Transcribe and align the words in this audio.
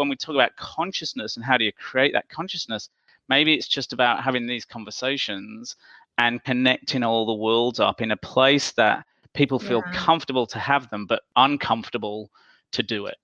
when 0.00 0.08
we 0.08 0.16
talk 0.16 0.34
about 0.34 0.56
consciousness 0.56 1.36
and 1.36 1.44
how 1.44 1.58
do 1.58 1.64
you 1.64 1.72
create 1.72 2.14
that 2.14 2.26
consciousness, 2.30 2.88
maybe 3.28 3.52
it's 3.52 3.68
just 3.68 3.92
about 3.92 4.24
having 4.24 4.46
these 4.46 4.64
conversations 4.64 5.76
and 6.16 6.42
connecting 6.42 7.02
all 7.02 7.26
the 7.26 7.34
worlds 7.34 7.78
up 7.78 8.00
in 8.00 8.10
a 8.10 8.16
place 8.16 8.72
that 8.72 9.04
people 9.34 9.58
feel 9.58 9.82
yeah. 9.84 9.92
comfortable 9.92 10.46
to 10.46 10.58
have 10.58 10.88
them, 10.88 11.04
but 11.04 11.20
uncomfortable 11.36 12.30
to 12.72 12.82
do 12.82 13.04
it. 13.04 13.18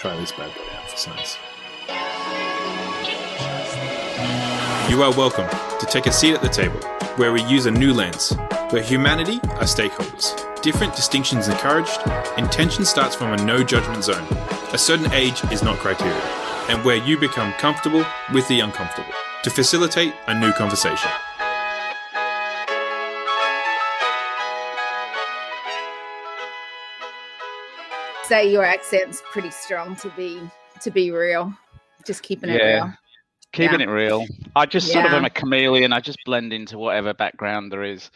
Try 0.00 0.16
this 0.16 0.32
bad 0.32 0.52
boy 0.52 0.64
out 0.74 0.90
for 0.90 0.96
size. 0.96 1.38
You 4.90 5.00
are 5.04 5.12
welcome 5.16 5.48
to 5.78 5.86
take 5.86 6.06
a 6.06 6.12
seat 6.12 6.34
at 6.34 6.42
the 6.42 6.48
table 6.48 6.80
where 7.16 7.32
we 7.32 7.40
use 7.44 7.66
a 7.66 7.70
new 7.70 7.94
lens, 7.94 8.34
where 8.72 8.82
humanity 8.82 9.38
are 9.60 9.64
stakeholders. 9.64 10.32
Different 10.62 10.96
distinctions 10.96 11.48
encouraged, 11.48 12.00
intention 12.38 12.86
starts 12.86 13.14
from 13.14 13.34
a 13.34 13.44
no 13.44 13.62
judgment 13.62 14.02
zone. 14.02 14.26
A 14.72 14.78
certain 14.78 15.12
age 15.12 15.44
is 15.52 15.62
not 15.62 15.78
criteria, 15.78 16.14
and 16.70 16.82
where 16.82 16.96
you 16.96 17.18
become 17.18 17.52
comfortable 17.54 18.02
with 18.32 18.48
the 18.48 18.60
uncomfortable 18.60 19.12
to 19.42 19.50
facilitate 19.50 20.14
a 20.26 20.40
new 20.40 20.52
conversation. 20.52 21.10
Say 28.24 28.50
your 28.50 28.64
accent's 28.64 29.22
pretty 29.30 29.50
strong 29.50 29.96
to 29.96 30.08
be 30.16 30.40
to 30.80 30.90
be 30.90 31.10
real. 31.10 31.52
Just 32.06 32.22
keeping 32.22 32.48
it 32.48 32.62
real 32.62 32.94
keeping 33.52 33.80
yeah. 33.80 33.86
it 33.86 33.90
real. 33.90 34.26
I 34.56 34.66
just 34.66 34.90
sort 34.90 35.06
of 35.06 35.12
am 35.12 35.24
a 35.24 35.30
chameleon. 35.30 35.92
I 35.92 36.00
just 36.00 36.18
blend 36.24 36.52
into 36.52 36.78
whatever 36.78 37.14
background 37.14 37.70
there 37.70 37.84
is. 37.84 38.10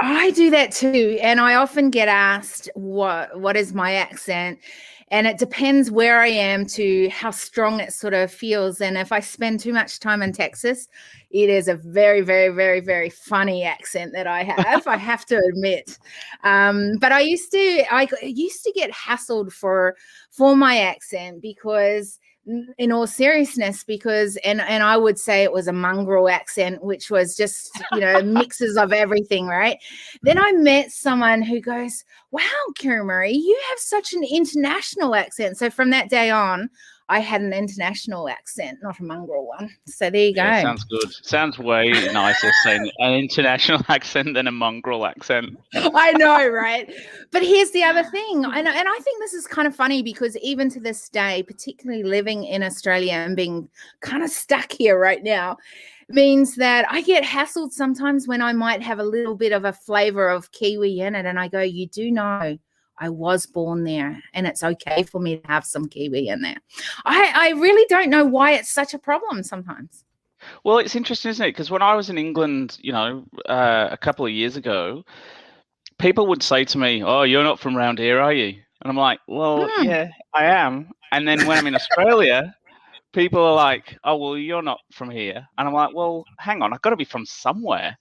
I 0.00 0.30
do 0.30 0.50
that 0.50 0.72
too, 0.72 1.18
and 1.20 1.40
I 1.40 1.56
often 1.56 1.90
get 1.90 2.08
asked 2.08 2.70
what 2.74 3.38
what 3.38 3.56
is 3.56 3.74
my 3.74 3.94
accent, 3.94 4.60
and 5.08 5.26
it 5.26 5.38
depends 5.38 5.90
where 5.90 6.20
I 6.20 6.28
am 6.28 6.66
to 6.66 7.08
how 7.08 7.32
strong 7.32 7.80
it 7.80 7.92
sort 7.92 8.14
of 8.14 8.32
feels. 8.32 8.80
And 8.80 8.96
if 8.96 9.10
I 9.10 9.18
spend 9.18 9.58
too 9.58 9.72
much 9.72 9.98
time 9.98 10.22
in 10.22 10.32
Texas, 10.32 10.86
it 11.30 11.50
is 11.50 11.66
a 11.66 11.74
very, 11.74 12.20
very, 12.20 12.54
very, 12.54 12.78
very 12.78 13.10
funny 13.10 13.64
accent 13.64 14.12
that 14.12 14.28
I 14.28 14.44
have. 14.44 14.86
I 14.86 14.96
have 14.96 15.26
to 15.26 15.42
admit. 15.52 15.98
Um, 16.44 16.98
but 17.00 17.10
I 17.10 17.20
used 17.20 17.50
to 17.50 17.84
I 17.90 18.06
used 18.22 18.62
to 18.64 18.72
get 18.72 18.92
hassled 18.92 19.52
for 19.52 19.96
for 20.30 20.54
my 20.54 20.78
accent 20.78 21.42
because 21.42 22.20
in 22.78 22.92
all 22.92 23.06
seriousness 23.06 23.84
because 23.84 24.36
and 24.38 24.60
and 24.60 24.82
I 24.82 24.96
would 24.96 25.18
say 25.18 25.42
it 25.42 25.52
was 25.52 25.68
a 25.68 25.72
mongrel 25.72 26.28
accent 26.28 26.82
which 26.82 27.10
was 27.10 27.36
just 27.36 27.78
you 27.92 28.00
know 28.00 28.22
mixes 28.22 28.76
of 28.76 28.92
everything 28.92 29.46
right? 29.46 29.78
Then 30.22 30.38
I 30.38 30.52
met 30.52 30.90
someone 30.90 31.42
who 31.42 31.60
goes 31.60 32.04
wow 32.30 32.42
Kira 32.78 33.04
Marie 33.04 33.32
you 33.32 33.60
have 33.70 33.78
such 33.78 34.14
an 34.14 34.24
international 34.24 35.14
accent. 35.14 35.58
So 35.58 35.70
from 35.70 35.90
that 35.90 36.08
day 36.08 36.30
on 36.30 36.70
I 37.10 37.20
had 37.20 37.40
an 37.40 37.54
international 37.54 38.28
accent, 38.28 38.78
not 38.82 39.00
a 39.00 39.02
mongrel 39.02 39.46
one. 39.46 39.74
So 39.86 40.10
there 40.10 40.26
you 40.26 40.34
go. 40.34 40.42
Yeah, 40.42 40.62
sounds 40.62 40.84
good. 40.84 41.10
Sounds 41.22 41.58
way 41.58 41.90
nicer 42.12 42.50
saying 42.62 42.90
an 42.98 43.14
international 43.14 43.80
accent 43.88 44.34
than 44.34 44.46
a 44.46 44.52
mongrel 44.52 45.06
accent. 45.06 45.58
I 45.74 46.12
know, 46.12 46.46
right? 46.48 46.92
But 47.30 47.42
here's 47.42 47.70
the 47.70 47.82
other 47.82 48.04
thing. 48.04 48.44
And, 48.44 48.68
and 48.68 48.88
I 48.88 48.98
think 49.02 49.20
this 49.20 49.32
is 49.32 49.46
kind 49.46 49.66
of 49.66 49.74
funny 49.74 50.02
because 50.02 50.36
even 50.38 50.68
to 50.70 50.80
this 50.80 51.08
day, 51.08 51.42
particularly 51.44 52.02
living 52.02 52.44
in 52.44 52.62
Australia 52.62 53.12
and 53.12 53.34
being 53.34 53.68
kind 54.00 54.22
of 54.22 54.28
stuck 54.28 54.70
here 54.72 54.98
right 54.98 55.22
now, 55.22 55.56
means 56.10 56.56
that 56.56 56.86
I 56.90 57.00
get 57.00 57.24
hassled 57.24 57.72
sometimes 57.72 58.28
when 58.28 58.42
I 58.42 58.52
might 58.52 58.82
have 58.82 58.98
a 58.98 59.04
little 59.04 59.34
bit 59.34 59.52
of 59.52 59.64
a 59.64 59.72
flavor 59.72 60.28
of 60.28 60.52
Kiwi 60.52 61.00
in 61.00 61.14
it. 61.14 61.24
And 61.24 61.38
I 61.38 61.48
go, 61.48 61.60
You 61.60 61.86
do 61.86 62.10
know 62.10 62.58
I 63.00 63.08
was 63.08 63.46
born 63.46 63.84
there 63.84 64.22
and 64.34 64.46
it's 64.46 64.62
okay 64.62 65.02
for 65.02 65.20
me 65.20 65.38
to 65.38 65.46
have 65.46 65.64
some 65.64 65.88
Kiwi 65.88 66.28
in 66.28 66.42
there. 66.42 66.58
I, 67.04 67.32
I 67.34 67.50
really 67.60 67.86
don't 67.88 68.10
know 68.10 68.24
why 68.24 68.52
it's 68.52 68.70
such 68.70 68.94
a 68.94 68.98
problem 68.98 69.42
sometimes. 69.42 70.04
Well, 70.64 70.78
it's 70.78 70.96
interesting, 70.96 71.30
isn't 71.30 71.44
it? 71.44 71.50
Because 71.50 71.70
when 71.70 71.82
I 71.82 71.94
was 71.94 72.10
in 72.10 72.18
England, 72.18 72.78
you 72.80 72.92
know, 72.92 73.24
uh, 73.46 73.88
a 73.90 73.96
couple 73.96 74.24
of 74.24 74.32
years 74.32 74.56
ago, 74.56 75.04
people 75.98 76.26
would 76.28 76.42
say 76.42 76.64
to 76.64 76.78
me, 76.78 77.02
Oh, 77.02 77.22
you're 77.22 77.44
not 77.44 77.60
from 77.60 77.76
around 77.76 77.98
here, 77.98 78.20
are 78.20 78.32
you? 78.32 78.48
And 78.82 78.90
I'm 78.90 78.96
like, 78.96 79.20
Well, 79.26 79.68
hmm. 79.70 79.84
yeah, 79.84 80.08
I 80.34 80.44
am. 80.44 80.90
And 81.12 81.26
then 81.26 81.46
when 81.46 81.58
I'm 81.58 81.66
in 81.66 81.74
Australia, 81.74 82.54
people 83.12 83.42
are 83.42 83.54
like, 83.54 83.98
Oh, 84.04 84.16
well, 84.16 84.36
you're 84.36 84.62
not 84.62 84.80
from 84.92 85.10
here. 85.10 85.46
And 85.58 85.68
I'm 85.68 85.74
like, 85.74 85.94
Well, 85.94 86.24
hang 86.38 86.62
on, 86.62 86.72
I've 86.72 86.82
got 86.82 86.90
to 86.90 86.96
be 86.96 87.04
from 87.04 87.26
somewhere. 87.26 87.96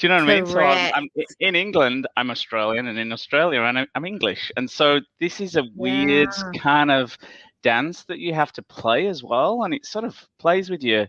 Do 0.00 0.06
you 0.06 0.14
know 0.14 0.24
what 0.24 0.48
Correct. 0.48 0.56
I 0.56 1.00
mean? 1.00 1.10
So 1.12 1.18
I'm, 1.18 1.18
I'm, 1.18 1.24
in 1.40 1.54
England, 1.54 2.08
I'm 2.16 2.30
Australian, 2.30 2.86
and 2.86 2.98
in 2.98 3.12
Australia, 3.12 3.60
I'm, 3.60 3.86
I'm 3.94 4.04
English, 4.06 4.50
and 4.56 4.68
so 4.68 5.00
this 5.20 5.42
is 5.42 5.56
a 5.56 5.64
weird 5.76 6.30
yeah. 6.38 6.58
kind 6.58 6.90
of 6.90 7.18
dance 7.62 8.04
that 8.04 8.18
you 8.18 8.32
have 8.32 8.50
to 8.54 8.62
play 8.62 9.08
as 9.08 9.22
well, 9.22 9.64
and 9.64 9.74
it 9.74 9.84
sort 9.84 10.06
of 10.06 10.16
plays 10.38 10.70
with 10.70 10.82
your 10.82 11.06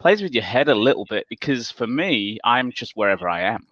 plays 0.00 0.22
with 0.22 0.32
your 0.32 0.44
head 0.44 0.68
a 0.68 0.74
little 0.74 1.06
bit 1.06 1.26
because 1.28 1.72
for 1.72 1.88
me, 1.88 2.38
I'm 2.44 2.70
just 2.70 2.92
wherever 2.94 3.28
I 3.28 3.40
am. 3.40 3.66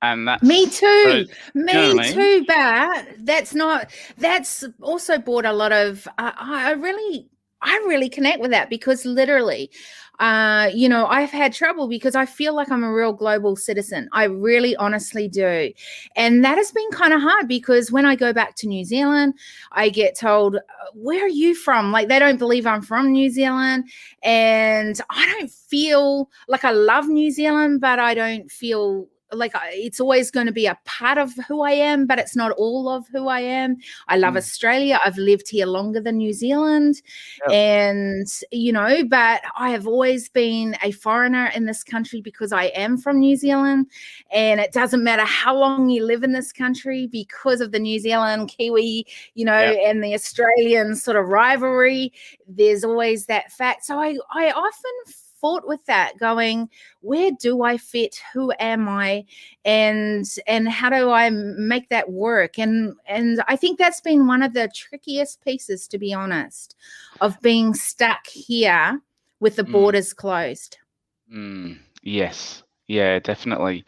And 0.00 0.26
that's 0.26 0.42
me 0.42 0.66
too. 0.66 1.26
me 1.54 1.72
you 1.72 1.94
know 1.94 2.02
too, 2.02 2.10
I 2.10 2.16
mean? 2.16 2.44
but 2.46 3.26
that's 3.26 3.54
not. 3.54 3.90
That's 4.16 4.64
also 4.80 5.18
brought 5.18 5.44
a 5.44 5.52
lot 5.52 5.72
of. 5.72 6.08
Uh, 6.16 6.32
I 6.38 6.70
really 6.72 7.28
I 7.62 7.76
really 7.86 8.08
connect 8.08 8.40
with 8.40 8.50
that 8.52 8.70
because 8.70 9.04
literally, 9.04 9.70
uh, 10.18 10.70
you 10.74 10.88
know, 10.88 11.06
I've 11.06 11.30
had 11.30 11.52
trouble 11.52 11.88
because 11.88 12.14
I 12.14 12.26
feel 12.26 12.54
like 12.54 12.70
I'm 12.70 12.84
a 12.84 12.92
real 12.92 13.12
global 13.12 13.56
citizen. 13.56 14.08
I 14.12 14.24
really 14.24 14.76
honestly 14.76 15.28
do. 15.28 15.72
And 16.14 16.44
that 16.44 16.58
has 16.58 16.70
been 16.72 16.90
kind 16.90 17.14
of 17.14 17.22
hard 17.22 17.48
because 17.48 17.90
when 17.90 18.04
I 18.04 18.16
go 18.16 18.32
back 18.32 18.54
to 18.56 18.66
New 18.66 18.84
Zealand, 18.84 19.34
I 19.72 19.88
get 19.88 20.18
told, 20.18 20.56
uh, 20.56 20.60
Where 20.94 21.24
are 21.24 21.28
you 21.28 21.54
from? 21.54 21.90
Like 21.90 22.08
they 22.08 22.18
don't 22.18 22.38
believe 22.38 22.66
I'm 22.66 22.82
from 22.82 23.12
New 23.12 23.30
Zealand. 23.30 23.84
And 24.22 25.00
I 25.08 25.26
don't 25.26 25.50
feel 25.50 26.30
like 26.48 26.64
I 26.64 26.72
love 26.72 27.08
New 27.08 27.30
Zealand, 27.30 27.80
but 27.80 27.98
I 27.98 28.14
don't 28.14 28.50
feel 28.50 29.08
like 29.32 29.52
it's 29.72 30.00
always 30.00 30.30
going 30.30 30.46
to 30.46 30.52
be 30.52 30.66
a 30.66 30.78
part 30.84 31.18
of 31.18 31.32
who 31.48 31.62
I 31.62 31.72
am, 31.72 32.06
but 32.06 32.18
it's 32.18 32.36
not 32.36 32.52
all 32.52 32.88
of 32.88 33.06
who 33.08 33.28
I 33.28 33.40
am. 33.40 33.76
I 34.08 34.16
love 34.16 34.34
mm. 34.34 34.38
Australia. 34.38 35.00
I've 35.04 35.18
lived 35.18 35.48
here 35.48 35.66
longer 35.66 36.00
than 36.00 36.18
New 36.18 36.32
Zealand. 36.32 37.02
Yep. 37.42 37.52
And, 37.52 38.26
you 38.50 38.72
know, 38.72 39.04
but 39.08 39.42
I 39.56 39.70
have 39.70 39.86
always 39.86 40.28
been 40.28 40.76
a 40.82 40.90
foreigner 40.92 41.50
in 41.54 41.64
this 41.64 41.84
country 41.84 42.20
because 42.20 42.52
I 42.52 42.64
am 42.66 42.96
from 42.96 43.20
New 43.20 43.36
Zealand. 43.36 43.86
And 44.32 44.60
it 44.60 44.72
doesn't 44.72 45.04
matter 45.04 45.24
how 45.24 45.56
long 45.56 45.88
you 45.88 46.04
live 46.04 46.22
in 46.22 46.32
this 46.32 46.52
country 46.52 47.06
because 47.06 47.60
of 47.60 47.72
the 47.72 47.78
New 47.78 47.98
Zealand 47.98 48.48
Kiwi, 48.48 49.06
you 49.34 49.44
know, 49.44 49.60
yep. 49.60 49.78
and 49.86 50.02
the 50.02 50.14
Australian 50.14 50.96
sort 50.96 51.16
of 51.16 51.28
rivalry, 51.28 52.12
there's 52.48 52.84
always 52.84 53.26
that 53.26 53.52
fact. 53.52 53.84
So 53.84 53.98
I, 53.98 54.16
I 54.32 54.50
often 54.50 55.14
fought 55.40 55.66
with 55.66 55.84
that 55.86 56.18
going 56.18 56.68
where 57.00 57.30
do 57.32 57.62
i 57.62 57.76
fit? 57.76 58.20
Who 58.32 58.52
am 58.58 58.88
i? 58.88 59.24
And 59.64 60.26
and 60.46 60.68
how 60.68 60.90
do 60.90 61.10
i 61.10 61.30
make 61.30 61.88
that 61.88 62.10
work? 62.10 62.58
And 62.58 62.94
and 63.06 63.42
i 63.48 63.56
think 63.56 63.78
that's 63.78 64.00
been 64.00 64.26
one 64.26 64.42
of 64.42 64.52
the 64.52 64.70
trickiest 64.74 65.42
pieces 65.42 65.88
to 65.88 65.98
be 65.98 66.12
honest 66.12 66.76
of 67.20 67.40
being 67.40 67.74
stuck 67.74 68.26
here 68.26 69.00
with 69.40 69.56
the 69.56 69.64
mm. 69.64 69.72
borders 69.72 70.12
closed. 70.12 70.78
Mm. 71.32 71.78
yes. 72.02 72.62
Yeah 72.86 73.20
definitely. 73.20 73.84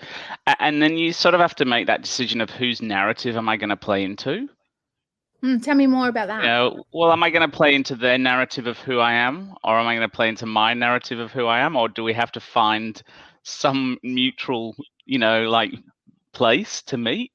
And 0.61 0.81
then 0.81 0.97
you 0.97 1.13
sort 1.13 1.35
of 1.35 1.41
have 1.41 1.57
to 1.57 1.65
make 1.65 1.87
that 1.89 2.03
decision 2.03 2.41
of 2.41 2.51
whose 2.51 2.81
narrative 2.81 3.37
am 3.37 3.49
i 3.49 3.57
going 3.57 3.71
to 3.71 3.77
play 3.77 4.05
into 4.05 4.49
Mm, 5.45 5.63
tell 5.63 5.75
me 5.75 5.87
more 5.87 6.09
about 6.09 6.29
that. 6.29 6.43
You 6.43 6.49
know, 6.49 6.85
well, 6.93 7.13
am 7.13 7.23
I 7.23 7.31
going 7.31 7.49
to 7.49 7.57
play 7.57 7.75
into 7.75 7.97
their 7.97 8.17
narrative 8.17 8.67
of 8.67 8.79
who 8.79 9.01
I 9.01 9.13
am, 9.15 9.55
or 9.65 9.79
am 9.79 9.87
I 9.87 9.97
going 9.97 10.09
to 10.09 10.15
play 10.15 10.29
into 10.29 10.47
my 10.47 10.73
narrative 10.73 11.19
of 11.19 11.33
who 11.33 11.47
I 11.47 11.61
am, 11.61 11.77
or 11.77 11.89
do 11.89 12.05
we 12.05 12.13
have 12.13 12.31
to 12.33 12.41
find 12.41 13.03
some 13.43 13.99
mutual, 14.05 14.77
you 15.05 15.19
know, 15.19 15.49
like 15.49 15.73
place 16.33 16.83
to 16.83 16.97
meet? 16.97 17.33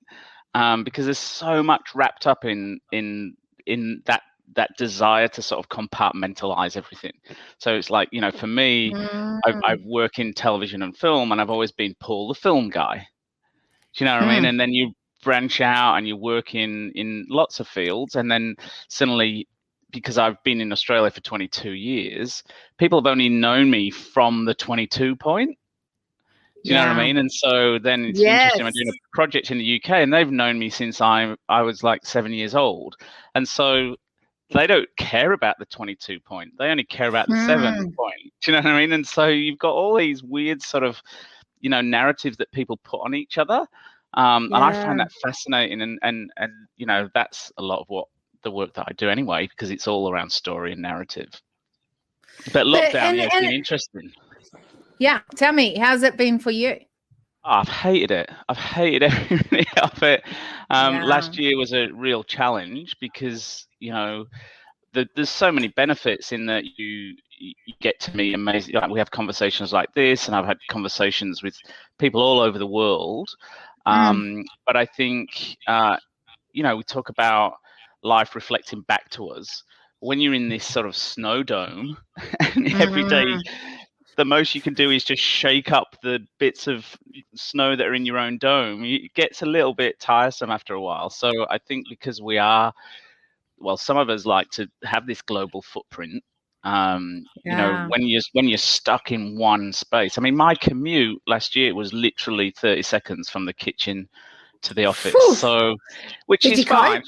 Um, 0.56 0.84
because 0.84 1.06
there's 1.06 1.18
so 1.18 1.62
much 1.62 1.94
wrapped 1.94 2.28
up 2.28 2.46
in 2.46 2.80
in 2.92 3.36
in 3.66 4.02
that 4.06 4.22
that 4.56 4.76
desire 4.78 5.28
to 5.28 5.42
sort 5.42 5.60
of 5.60 5.70
compartmentalize 5.70 6.78
everything. 6.78 7.12
So 7.58 7.76
it's 7.76 7.90
like, 7.90 8.08
you 8.12 8.22
know, 8.22 8.32
for 8.32 8.48
me, 8.48 8.92
mm. 8.92 9.40
I, 9.46 9.52
I, 9.66 9.76
mm. 9.76 9.86
work 9.86 10.20
in 10.20 10.34
television 10.34 10.82
and 10.84 10.96
film, 10.98 11.34
and 11.34 11.42
I've 11.42 11.50
always 11.50 11.74
been 11.74 11.94
Paul 12.00 12.30
the 12.30 12.34
film 12.34 12.70
guy. 12.70 13.06
Do 13.96 14.04
you 14.04 14.06
know 14.06 14.16
what 14.16 14.24
mm. 14.24 14.28
I 14.28 14.34
mean? 14.36 14.44
Mm. 14.44 14.50
And 14.50 14.60
then 14.60 14.72
you 14.72 14.94
branch 15.28 15.60
out 15.60 15.98
and 15.98 16.08
you 16.08 16.16
work 16.16 16.56
in 16.56 16.90
in 16.96 17.26
lots 17.30 17.60
of 17.60 17.68
fields 17.68 18.16
and 18.16 18.32
then 18.32 18.56
suddenly 18.88 19.46
because 19.92 20.18
I've 20.18 20.42
been 20.44 20.62
in 20.62 20.72
Australia 20.72 21.12
for 21.12 21.20
22 21.20 21.72
years, 21.72 22.44
people 22.78 23.00
have 23.02 23.12
only 23.12 23.28
known 23.28 23.70
me 23.70 23.92
from 23.92 24.46
the 24.46 24.54
22 24.54 25.18
point. 25.18 25.58
Do 26.64 26.70
you 26.70 26.76
yeah. 26.76 26.86
know 26.86 26.94
what 26.94 27.02
I 27.02 27.06
mean? 27.06 27.18
And 27.18 27.30
so 27.30 27.78
then 27.78 28.06
it's 28.06 28.20
yes. 28.20 28.54
interesting. 28.54 28.68
I'm 28.68 28.72
doing 28.72 28.90
a 28.90 29.16
project 29.16 29.52
in 29.52 29.58
the 29.58 29.82
UK, 29.82 29.90
and 29.92 30.14
they've 30.14 30.32
known 30.32 30.58
me 30.60 30.70
since 30.70 31.02
I 31.02 31.36
I 31.50 31.62
was 31.62 31.84
like 31.84 32.06
seven 32.06 32.32
years 32.32 32.56
old, 32.56 32.96
and 33.36 33.46
so 33.48 33.98
they 34.54 34.66
don't 34.66 34.90
care 34.98 35.34
about 35.34 35.60
the 35.60 35.66
22 35.66 36.22
point. 36.22 36.54
They 36.58 36.68
only 36.70 36.86
care 36.86 37.10
about 37.10 37.28
the 37.28 37.36
mm. 37.36 37.46
seven 37.46 37.74
hmm. 37.76 37.96
point. 37.96 38.34
Do 38.42 38.52
you 38.52 38.54
know 38.54 38.64
what 38.64 38.74
I 38.76 38.80
mean? 38.80 38.94
And 38.94 39.06
so 39.06 39.28
you've 39.28 39.60
got 39.60 39.74
all 39.74 39.98
these 39.98 40.24
weird 40.24 40.62
sort 40.62 40.84
of 40.84 41.02
you 41.60 41.70
know 41.70 41.82
narratives 41.82 42.38
that 42.38 42.52
people 42.52 42.78
put 42.78 43.02
on 43.02 43.14
each 43.14 43.38
other 43.38 43.68
um, 44.18 44.50
yeah. 44.50 44.58
And 44.58 44.66
I 44.66 44.72
find 44.84 45.00
that 45.00 45.12
fascinating, 45.24 45.82
and 45.82 46.00
and 46.02 46.32
and 46.38 46.52
you 46.76 46.88
know 46.88 47.08
that's 47.14 47.52
a 47.58 47.62
lot 47.62 47.80
of 47.80 47.86
what 47.88 48.08
the 48.44 48.50
work 48.50 48.74
that 48.74 48.86
I 48.88 48.94
do 48.98 49.10
anyway, 49.10 49.48
because 49.48 49.70
it's 49.70 49.88
all 49.88 50.12
around 50.12 50.32
story 50.32 50.74
and 50.74 50.82
narrative. 50.82 51.30
But 52.52 52.66
lockdown, 52.66 52.92
but, 52.92 52.96
and, 52.96 53.18
yeah, 53.18 53.24
it's 53.26 53.36
been 53.36 53.54
interesting. 53.54 54.12
Yeah, 54.98 55.20
tell 55.36 55.54
me, 55.54 55.78
how's 55.78 56.02
it 56.02 56.18
been 56.18 56.40
for 56.40 56.50
you? 56.50 56.78
Oh, 57.46 57.52
I've 57.52 57.70
hated 57.70 58.10
it. 58.10 58.32
I've 58.50 58.58
hated 58.58 59.04
every 59.04 59.40
minute 59.52 59.78
of 59.78 60.02
it. 60.02 60.24
Um, 60.72 60.96
yeah. 60.96 61.06
Last 61.06 61.38
year 61.38 61.56
was 61.56 61.74
a 61.74 61.88
real 61.94 62.24
challenge 62.24 62.98
because 63.00 63.68
you 63.80 63.92
know 63.92 64.26
the, 64.94 65.08
there's 65.16 65.30
so 65.30 65.52
many 65.52 65.68
benefits 65.68 66.32
in 66.32 66.48
that 66.48 66.64
you 66.66 67.14
you 67.40 67.74
get 67.82 68.00
to 68.00 68.18
meet 68.18 68.34
amazing. 68.34 68.74
Like 68.74 68.90
we 68.90 68.98
have 68.98 69.12
conversations 69.12 69.72
like 69.72 69.94
this, 69.94 70.28
and 70.28 70.36
I've 70.36 70.46
had 70.46 70.58
conversations 70.70 71.44
with 71.44 71.56
people 72.00 72.22
all 72.22 72.40
over 72.40 72.58
the 72.58 72.66
world. 72.66 73.30
Mm. 73.88 73.92
Um, 73.92 74.24
mm. 74.24 74.44
But 74.66 74.76
I 74.76 74.86
think 74.86 75.58
uh, 75.68 75.98
you 76.52 76.64
know 76.64 76.76
we 76.76 76.84
talk 76.84 77.10
about 77.10 77.54
life 78.04 78.36
reflecting 78.36 78.82
back 78.82 79.10
to 79.12 79.30
us 79.30 79.64
when 80.00 80.20
you're 80.20 80.34
in 80.34 80.50
this 80.50 80.66
sort 80.66 80.86
of 80.86 80.96
snow 80.96 81.44
dome 81.44 81.98
and 82.56 82.74
every 82.76 83.04
day 83.08 83.26
the 84.16 84.26
most 84.26 84.56
you 84.56 84.62
can 84.62 84.74
do 84.74 84.92
is 84.92 85.04
just 85.04 85.22
shake 85.22 85.72
up 85.72 85.96
the 86.04 86.20
bits 86.40 86.68
of 86.68 86.86
snow 87.36 87.76
that 87.76 87.86
are 87.86 87.94
in 87.94 88.06
your 88.06 88.18
own 88.18 88.38
dome 88.38 88.84
it 88.84 89.14
gets 89.16 89.42
a 89.42 89.46
little 89.46 89.74
bit 89.74 90.00
tiresome 90.00 90.52
after 90.52 90.74
a 90.74 90.82
while 90.82 91.10
so 91.10 91.32
i 91.50 91.58
think 91.58 91.86
because 91.90 92.22
we 92.22 92.38
are 92.38 92.72
well 93.60 93.78
some 93.78 93.98
of 93.98 94.10
us 94.10 94.26
like 94.26 94.50
to 94.50 94.68
have 94.84 95.08
this 95.08 95.22
global 95.22 95.62
footprint 95.62 96.24
um, 96.68 97.24
yeah. 97.46 97.52
you 97.52 97.58
know 97.58 97.88
when 97.90 98.02
you're 98.06 98.22
when 98.34 98.48
you're 98.48 98.58
stuck 98.58 99.12
in 99.12 99.38
one 99.38 99.72
space 99.72 100.18
i 100.18 100.22
mean 100.22 100.36
my 100.36 100.54
commute 100.54 101.22
last 101.26 101.56
year 101.56 101.74
was 101.74 101.94
literally 101.94 102.52
30 102.52 102.82
seconds 102.82 103.30
from 103.30 103.46
the 103.46 103.54
kitchen 103.54 104.08
to 104.64 104.74
the 104.74 104.86
office 104.86 105.14
Whew. 105.14 105.36
so 105.36 105.78
which 106.26 106.42
Did 106.42 106.60
is 106.60 106.66
fine 106.66 107.04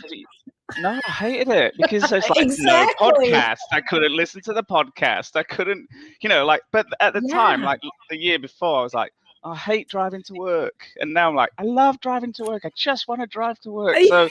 no, 0.78 1.00
I 1.08 1.12
hated 1.12 1.50
it 1.50 1.74
because 1.78 2.12
it's 2.12 2.30
like 2.30 2.40
exactly. 2.40 3.32
no 3.32 3.48
podcast. 3.48 3.58
I 3.72 3.82
couldn't 3.82 4.16
listen 4.16 4.40
to 4.44 4.54
the 4.54 4.64
podcast. 4.64 5.36
I 5.36 5.42
couldn't, 5.42 5.88
you 6.22 6.30
know, 6.30 6.46
like. 6.46 6.62
But 6.72 6.86
at 7.00 7.14
the 7.14 7.24
yeah. 7.26 7.34
time, 7.34 7.64
like 7.64 7.80
the 8.10 8.18
year 8.18 8.38
before, 8.38 8.82
I 8.82 8.84
was 8.84 8.94
like, 8.94 9.12
oh, 9.44 9.52
I 9.52 9.56
hate 9.56 9.88
driving 9.90 10.22
to 10.28 10.34
work, 10.34 10.86
and 11.00 11.12
now 11.12 11.28
I'm 11.28 11.36
like, 11.36 11.50
I 11.58 11.64
love 11.64 12.00
driving 12.02 12.34
to 12.34 12.44
work. 12.44 12.66
I 12.66 12.72
just 12.78 13.08
want 13.08 13.22
to 13.22 13.26
drive 13.26 13.60
to 13.62 13.72
work. 13.72 13.98
So 14.08 14.30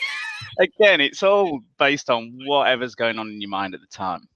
again, 0.60 1.00
it's 1.00 1.24
all 1.24 1.60
based 1.76 2.08
on 2.08 2.38
whatever's 2.46 2.94
going 2.94 3.18
on 3.18 3.28
in 3.28 3.40
your 3.40 3.50
mind 3.50 3.74
at 3.74 3.80
the 3.80 3.88
time. 3.88 4.28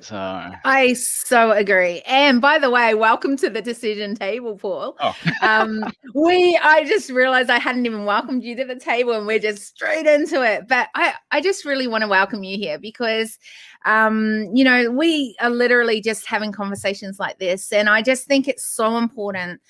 So 0.00 0.16
I 0.16 0.92
so 0.92 1.50
agree. 1.50 2.00
And 2.06 2.40
by 2.40 2.58
the 2.58 2.70
way, 2.70 2.94
welcome 2.94 3.36
to 3.38 3.50
the 3.50 3.60
decision 3.60 4.14
table, 4.14 4.56
Paul. 4.56 4.96
Oh. 5.00 5.14
um, 5.42 5.84
we 6.14 6.58
I 6.62 6.84
just 6.84 7.10
realized 7.10 7.50
I 7.50 7.58
hadn't 7.58 7.86
even 7.86 8.04
welcomed 8.04 8.44
you 8.44 8.54
to 8.56 8.64
the 8.64 8.76
table 8.76 9.12
and 9.12 9.26
we're 9.26 9.40
just 9.40 9.66
straight 9.66 10.06
into 10.06 10.42
it. 10.42 10.68
But 10.68 10.90
I, 10.94 11.14
I 11.32 11.40
just 11.40 11.64
really 11.64 11.88
want 11.88 12.02
to 12.02 12.08
welcome 12.08 12.44
you 12.44 12.56
here 12.56 12.78
because 12.78 13.38
um, 13.84 14.48
you 14.54 14.62
know, 14.62 14.90
we 14.90 15.34
are 15.40 15.50
literally 15.50 16.00
just 16.00 16.26
having 16.26 16.52
conversations 16.52 17.18
like 17.18 17.38
this. 17.38 17.72
And 17.72 17.88
I 17.88 18.02
just 18.02 18.26
think 18.26 18.46
it's 18.46 18.64
so 18.64 18.96
important 18.98 19.60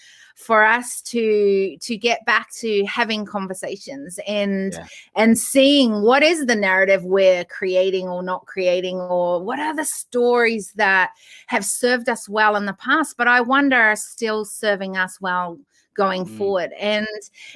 for 0.40 0.64
us 0.64 1.02
to 1.02 1.76
to 1.80 1.96
get 1.98 2.24
back 2.24 2.50
to 2.50 2.82
having 2.86 3.26
conversations 3.26 4.18
and 4.26 4.72
yeah. 4.72 4.86
and 5.14 5.38
seeing 5.38 6.00
what 6.02 6.22
is 6.22 6.46
the 6.46 6.56
narrative 6.56 7.04
we're 7.04 7.44
creating 7.44 8.08
or 8.08 8.22
not 8.22 8.46
creating 8.46 8.96
or 8.96 9.42
what 9.42 9.58
are 9.58 9.76
the 9.76 9.84
stories 9.84 10.72
that 10.72 11.10
have 11.46 11.64
served 11.64 12.08
us 12.08 12.26
well 12.26 12.56
in 12.56 12.64
the 12.64 12.72
past 12.72 13.18
but 13.18 13.28
i 13.28 13.40
wonder 13.40 13.76
are 13.76 13.96
still 13.96 14.44
serving 14.44 14.96
us 14.96 15.20
well 15.20 15.58
going 15.94 16.24
mm. 16.24 16.38
forward. 16.38 16.72
And 16.78 17.06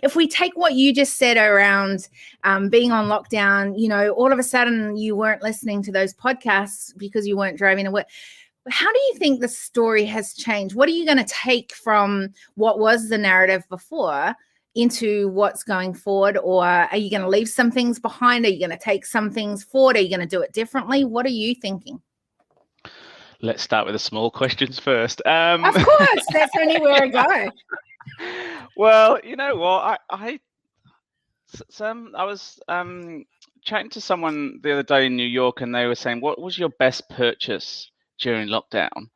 if 0.03 0.17
we 0.17 0.29
take 0.29 0.53
what 0.55 0.75
you 0.75 0.93
just 0.93 1.17
said 1.17 1.37
around 1.37 2.09
um, 2.43 2.69
being 2.69 2.93
on 2.93 3.09
lockdown, 3.09 3.79
you 3.81 3.89
know, 3.89 4.11
all 4.11 4.33
of 4.33 4.39
a 4.39 4.43
sudden 4.43 4.97
you 4.97 5.17
weren't 5.17 5.43
listening 5.43 5.83
to 5.85 5.93
those 5.93 6.13
podcasts 6.13 6.97
because 6.99 7.27
you 7.27 7.37
weren't 7.39 7.57
driving 7.57 7.87
to 7.87 7.91
work 7.91 8.07
how 8.69 8.91
do 8.93 8.99
you 8.99 9.15
think 9.19 9.41
the 9.41 9.49
story 9.49 10.05
has 10.07 10.35
changed? 10.35 10.75
What 10.75 10.89
are 10.89 10.93
you 10.93 11.05
going 11.05 11.19
to 11.19 11.25
take 11.25 11.75
from 11.75 12.31
what 12.55 12.79
was 12.79 13.09
the 13.09 13.19
narrative 13.19 13.65
before 13.69 14.35
into 14.75 15.29
what's 15.29 15.63
going 15.63 15.95
forward? 15.95 16.39
Or 16.39 16.65
are 16.65 16.97
you 16.97 17.11
going 17.11 17.23
to 17.23 17.29
leave 17.29 17.49
some 17.49 17.71
things 17.71 17.99
behind? 17.99 18.45
Are 18.45 18.49
you 18.49 18.59
going 18.59 18.77
to 18.77 18.83
take 18.83 19.07
some 19.07 19.31
things 19.31 19.63
forward? 19.63 19.97
Are 19.97 20.01
you 20.01 20.09
going 20.09 20.27
to 20.27 20.27
do 20.27 20.41
it 20.41 20.53
differently? 20.53 21.05
What 21.05 21.27
are 21.27 21.31
you 21.31 21.55
thinking? 21.55 22.01
Let's 23.41 23.63
start 23.63 23.85
with 23.85 23.95
the 23.95 23.99
small 23.99 24.31
questions 24.31 24.79
first. 24.79 25.21
Um, 25.27 25.65
of 25.65 25.75
course, 25.75 26.27
that's 26.33 26.53
only 26.59 26.81
where 26.81 27.03
I 27.03 27.09
go. 27.09 27.51
Well, 28.77 29.19
you 29.23 29.37
know 29.37 29.57
what? 29.57 29.83
I, 29.83 29.99
I 30.11 30.41
some 31.71 32.13
I 32.17 32.25
was 32.25 32.59
um, 32.69 33.25
chatting 33.63 33.91
to 33.91 34.01
someone 34.01 34.61
the 34.63 34.73
other 34.73 34.83
day 34.83 35.07
in 35.07 35.17
New 35.17 35.27
York, 35.27 35.61
and 35.61 35.75
they 35.75 35.87
were 35.87 35.95
saying, 35.95 36.21
"What 36.21 36.41
was 36.41 36.59
your 36.59 36.71
best 36.71 37.09
purchase 37.09 37.91
during 38.19 38.49
lockdown, 38.49 39.09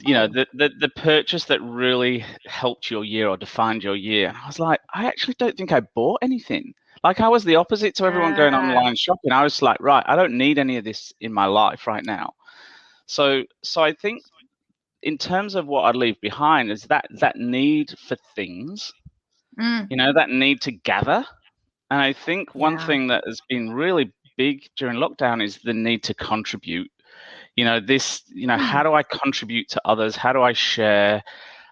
you 0.00 0.14
know, 0.14 0.26
the, 0.26 0.46
the, 0.54 0.70
the 0.78 0.88
purchase 0.90 1.44
that 1.46 1.60
really 1.62 2.24
helped 2.46 2.90
your 2.90 3.04
year 3.04 3.28
or 3.28 3.36
defined 3.36 3.82
your 3.82 3.96
year. 3.96 4.28
And 4.28 4.36
I 4.36 4.46
was 4.46 4.58
like, 4.58 4.80
I 4.92 5.06
actually 5.06 5.34
don't 5.38 5.56
think 5.56 5.72
I 5.72 5.80
bought 5.80 6.18
anything. 6.22 6.74
Like 7.02 7.20
I 7.20 7.28
was 7.28 7.44
the 7.44 7.56
opposite 7.56 7.94
to 7.96 8.04
everyone 8.04 8.36
going 8.36 8.54
online 8.54 8.94
shopping. 8.94 9.32
I 9.32 9.42
was 9.42 9.60
like, 9.60 9.78
right, 9.80 10.04
I 10.06 10.14
don't 10.14 10.38
need 10.38 10.58
any 10.58 10.76
of 10.76 10.84
this 10.84 11.12
in 11.20 11.32
my 11.32 11.46
life 11.46 11.86
right 11.86 12.04
now. 12.04 12.34
So 13.06 13.42
so 13.62 13.82
I 13.82 13.92
think 13.92 14.22
in 15.02 15.18
terms 15.18 15.56
of 15.56 15.66
what 15.66 15.82
I 15.82 15.90
leave 15.90 16.20
behind 16.20 16.70
is 16.70 16.84
that 16.84 17.06
that 17.18 17.36
need 17.36 17.92
for 18.06 18.16
things, 18.36 18.92
mm. 19.60 19.90
you 19.90 19.96
know, 19.96 20.12
that 20.12 20.30
need 20.30 20.60
to 20.62 20.70
gather. 20.70 21.24
And 21.90 22.00
I 22.00 22.12
think 22.12 22.54
one 22.54 22.74
yeah. 22.74 22.86
thing 22.86 23.06
that 23.08 23.24
has 23.26 23.40
been 23.48 23.72
really 23.72 24.12
big 24.36 24.68
during 24.76 24.96
lockdown 24.96 25.42
is 25.42 25.58
the 25.64 25.74
need 25.74 26.04
to 26.04 26.14
contribute 26.14 26.90
you 27.56 27.64
know 27.64 27.80
this 27.80 28.22
you 28.28 28.46
know 28.46 28.56
how 28.56 28.78
hmm. 28.78 28.88
do 28.88 28.94
i 28.94 29.02
contribute 29.02 29.68
to 29.68 29.80
others 29.84 30.16
how 30.16 30.32
do 30.32 30.42
i 30.42 30.52
share 30.52 31.22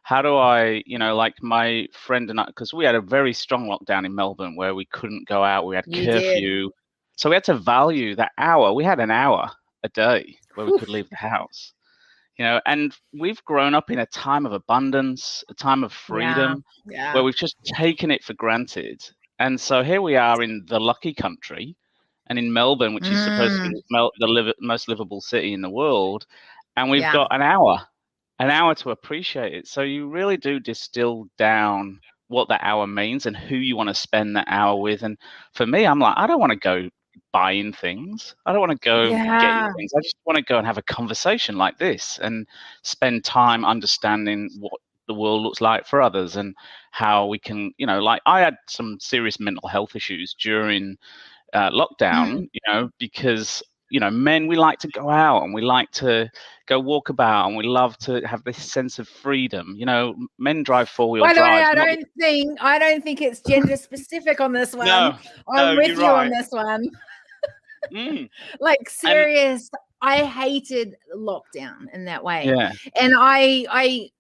how 0.03 0.23
do 0.23 0.37
i 0.37 0.83
you 0.87 0.99
know 0.99 1.15
like 1.15 1.35
my 1.43 1.87
friend 1.93 2.31
and 2.31 2.41
i 2.41 2.45
because 2.47 2.73
we 2.73 2.85
had 2.85 2.95
a 2.95 3.01
very 3.01 3.33
strong 3.33 3.69
lockdown 3.69 4.05
in 4.05 4.15
melbourne 4.15 4.57
where 4.57 4.75
we 4.75 4.85
couldn't 4.87 5.27
go 5.27 5.43
out 5.43 5.67
we 5.67 5.75
had 5.75 5.85
you 5.87 6.05
curfew 6.05 6.63
did. 6.65 6.73
so 7.17 7.31
we 7.31 7.37
had 7.37 7.45
to 7.45 7.57
value 7.57 8.15
that 8.15 8.33
hour 8.39 8.73
we 8.73 8.85
had 8.85 9.01
an 9.01 9.11
hour 9.11 9.51
a 9.83 9.89
day 9.91 10.37
where 10.55 10.67
we 10.67 10.79
could 10.79 10.89
leave 10.89 11.09
the 11.11 11.17
house 11.17 11.73
you 12.37 12.45
know 12.45 12.61
and 12.67 12.95
we've 13.19 13.43
grown 13.45 13.75
up 13.75 13.91
in 13.91 14.01
a 14.01 14.07
time 14.07 14.45
of 14.47 14.53
abundance 14.53 15.43
a 15.49 15.55
time 15.55 15.83
of 15.83 15.93
freedom 15.93 16.63
yeah. 16.87 16.93
Yeah. 16.93 17.15
where 17.15 17.23
we've 17.23 17.37
just 17.37 17.57
taken 17.65 18.11
it 18.11 18.23
for 18.23 18.35
granted 18.35 19.03
and 19.39 19.59
so 19.59 19.83
here 19.83 20.03
we 20.03 20.17
are 20.17 20.43
in 20.43 20.65
the 20.69 20.79
lucky 20.79 21.15
country 21.15 21.77
and 22.31 22.39
in 22.39 22.53
Melbourne, 22.53 22.95
which 22.95 23.09
is 23.09 23.19
mm. 23.19 23.25
supposed 23.25 23.57
to 23.57 23.69
be 23.69 23.83
mm. 23.93 24.11
the 24.19 24.55
most 24.61 24.89
livable 24.89 25.21
city 25.21 25.53
in 25.53 25.61
the 25.61 25.69
world, 25.69 26.27
and 26.77 26.89
we've 26.89 27.03
yeah. 27.03 27.13
got 27.13 27.35
an 27.35 27.43
hour, 27.43 27.81
an 28.39 28.51
hour 28.51 28.75
to 28.77 28.91
appreciate 28.91 29.53
it. 29.53 29.67
So 29.67 29.83
you 29.83 30.09
really 30.09 30.39
do 30.39 30.61
distill 30.61 31.27
down 31.37 32.01
what 32.29 32.49
that 32.49 32.61
hour 32.63 32.87
means 32.87 33.27
and 33.27 33.37
who 33.37 33.57
you 33.57 33.77
want 33.77 33.89
to 33.89 33.95
spend 33.95 34.37
that 34.37 34.47
hour 34.49 34.81
with. 34.81 35.03
And 35.03 35.19
for 35.53 35.67
me, 35.67 35.85
I'm 35.85 35.99
like, 35.99 36.15
I 36.17 36.29
don't 36.29 36.39
want 36.39 36.53
to 36.53 36.59
go 36.59 36.89
buying 37.33 37.73
things. 37.73 38.37
I 38.47 38.53
don't 38.53 38.61
want 38.61 38.73
to 38.73 38.85
go 38.85 39.09
yeah. 39.09 39.67
get 39.67 39.77
things. 39.77 39.93
I 39.97 40.01
just 40.01 40.17
want 40.25 40.37
to 40.37 40.45
go 40.45 40.57
and 40.57 40.67
have 40.67 40.79
a 40.79 40.83
conversation 40.83 41.57
like 41.59 41.79
this 41.79 42.21
and 42.23 42.47
spend 42.85 43.25
time 43.25 43.65
understanding 43.65 44.49
what 44.61 44.81
the 45.09 45.15
world 45.15 45.43
looks 45.43 45.61
like 45.61 45.85
for 45.85 46.01
others 46.01 46.37
and 46.37 46.55
how 46.93 47.27
we 47.27 47.41
can, 47.41 47.73
you 47.79 47.87
know, 47.87 47.99
like 47.99 48.23
I 48.27 48.41
had 48.41 48.55
some 48.69 48.99
serious 49.01 49.41
mental 49.41 49.69
health 49.69 49.97
issues 49.97 50.37
during 50.41 50.97
uh, 51.53 51.71
lockdown, 51.71 52.33
mm. 52.33 52.49
you 52.53 52.61
know, 52.67 52.91
because 52.99 53.63
you 53.91 53.99
know, 53.99 54.11
men 54.11 54.47
we 54.47 54.57
like 54.57 54.79
to 54.79 54.89
go 54.89 55.11
out 55.11 55.43
and 55.43 55.53
we 55.53 55.63
like 55.63 55.91
to 55.91 56.31
go 56.67 56.79
walk 56.79 57.09
about 57.09 57.49
and 57.49 57.57
we 57.57 57.65
love 57.65 57.99
to 57.99 58.21
have 58.21 58.43
this 58.45 58.57
sense 58.57 59.01
of 59.01 59.09
freedom. 59.09 59.75
You 59.77 59.85
know, 59.85 60.15
men 60.39 60.63
drive 60.63 60.89
four 60.89 61.11
wheel 61.11 61.25
drive. 61.25 61.35
By 61.35 61.41
the 61.41 61.47
way, 61.47 61.63
I 61.65 61.75
don't 61.75 62.07
think 62.19 62.63
I 62.63 62.79
don't 62.79 63.03
think 63.03 63.21
it's 63.21 63.41
gender 63.41 63.77
specific 63.77 64.41
on 64.41 64.53
this 64.53 64.75
one. 64.75 64.87
No, 64.87 65.17
I'm 65.49 65.75
no, 65.75 65.77
with 65.77 65.99
you 65.99 66.07
right. 66.07 66.27
on 66.27 66.31
this 66.31 66.49
one. 66.51 66.89
mm. 67.93 68.31
Like 68.61 68.89
serious. 68.89 69.69
And, 69.73 69.81
I 70.03 70.25
hated 70.25 70.97
lockdown 71.15 71.93
in 71.93 72.07
that 72.07 72.25
way. 72.25 72.47
Yeah. 72.47 72.73
And 72.99 73.13
I 73.17 73.67
I 73.71 74.11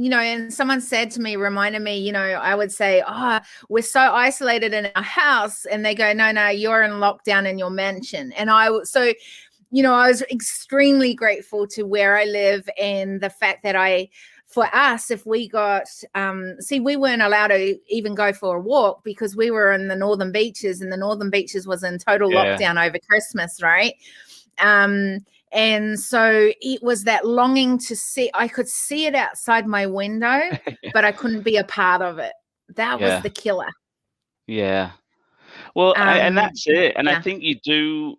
you 0.00 0.08
know, 0.08 0.18
and 0.18 0.50
someone 0.50 0.80
said 0.80 1.10
to 1.10 1.20
me, 1.20 1.36
reminded 1.36 1.82
me, 1.82 1.98
you 1.98 2.10
know, 2.10 2.22
I 2.22 2.54
would 2.54 2.72
say, 2.72 3.02
Oh, 3.06 3.38
we're 3.68 3.82
so 3.82 4.00
isolated 4.00 4.72
in 4.72 4.88
our 4.96 5.02
house. 5.02 5.66
And 5.66 5.84
they 5.84 5.94
go, 5.94 6.14
No, 6.14 6.32
no, 6.32 6.48
you're 6.48 6.82
in 6.82 6.92
lockdown 6.92 7.46
in 7.46 7.58
your 7.58 7.68
mansion. 7.68 8.32
And 8.32 8.50
I, 8.50 8.70
was 8.70 8.90
so, 8.90 9.12
you 9.70 9.82
know, 9.82 9.92
I 9.92 10.08
was 10.08 10.22
extremely 10.22 11.12
grateful 11.12 11.66
to 11.68 11.82
where 11.82 12.16
I 12.16 12.24
live 12.24 12.66
and 12.80 13.20
the 13.20 13.28
fact 13.28 13.62
that 13.62 13.76
I, 13.76 14.08
for 14.46 14.74
us, 14.74 15.10
if 15.10 15.26
we 15.26 15.46
got, 15.46 15.86
um, 16.14 16.56
see, 16.60 16.80
we 16.80 16.96
weren't 16.96 17.20
allowed 17.20 17.48
to 17.48 17.78
even 17.94 18.14
go 18.14 18.32
for 18.32 18.56
a 18.56 18.60
walk 18.60 19.04
because 19.04 19.36
we 19.36 19.50
were 19.50 19.70
in 19.70 19.88
the 19.88 19.96
northern 19.96 20.32
beaches 20.32 20.80
and 20.80 20.90
the 20.90 20.96
northern 20.96 21.28
beaches 21.28 21.66
was 21.66 21.84
in 21.84 21.98
total 21.98 22.32
yeah. 22.32 22.56
lockdown 22.56 22.82
over 22.82 22.98
Christmas, 23.06 23.60
right? 23.62 23.92
Um, 24.60 25.18
and 25.52 25.98
so 25.98 26.52
it 26.60 26.82
was 26.82 27.04
that 27.04 27.26
longing 27.26 27.78
to 27.78 27.96
see, 27.96 28.30
I 28.34 28.48
could 28.48 28.68
see 28.68 29.06
it 29.06 29.14
outside 29.14 29.66
my 29.66 29.86
window, 29.86 30.40
but 30.92 31.04
I 31.04 31.12
couldn't 31.12 31.42
be 31.42 31.56
a 31.56 31.64
part 31.64 32.02
of 32.02 32.18
it. 32.18 32.32
That 32.76 33.00
yeah. 33.00 33.14
was 33.14 33.22
the 33.22 33.30
killer. 33.30 33.68
Yeah. 34.46 34.92
Well, 35.74 35.94
um, 35.96 36.08
and 36.08 36.38
that's 36.38 36.66
it. 36.66 36.94
And 36.96 37.08
yeah. 37.08 37.18
I 37.18 37.22
think 37.22 37.42
you 37.42 37.56
do 37.64 38.16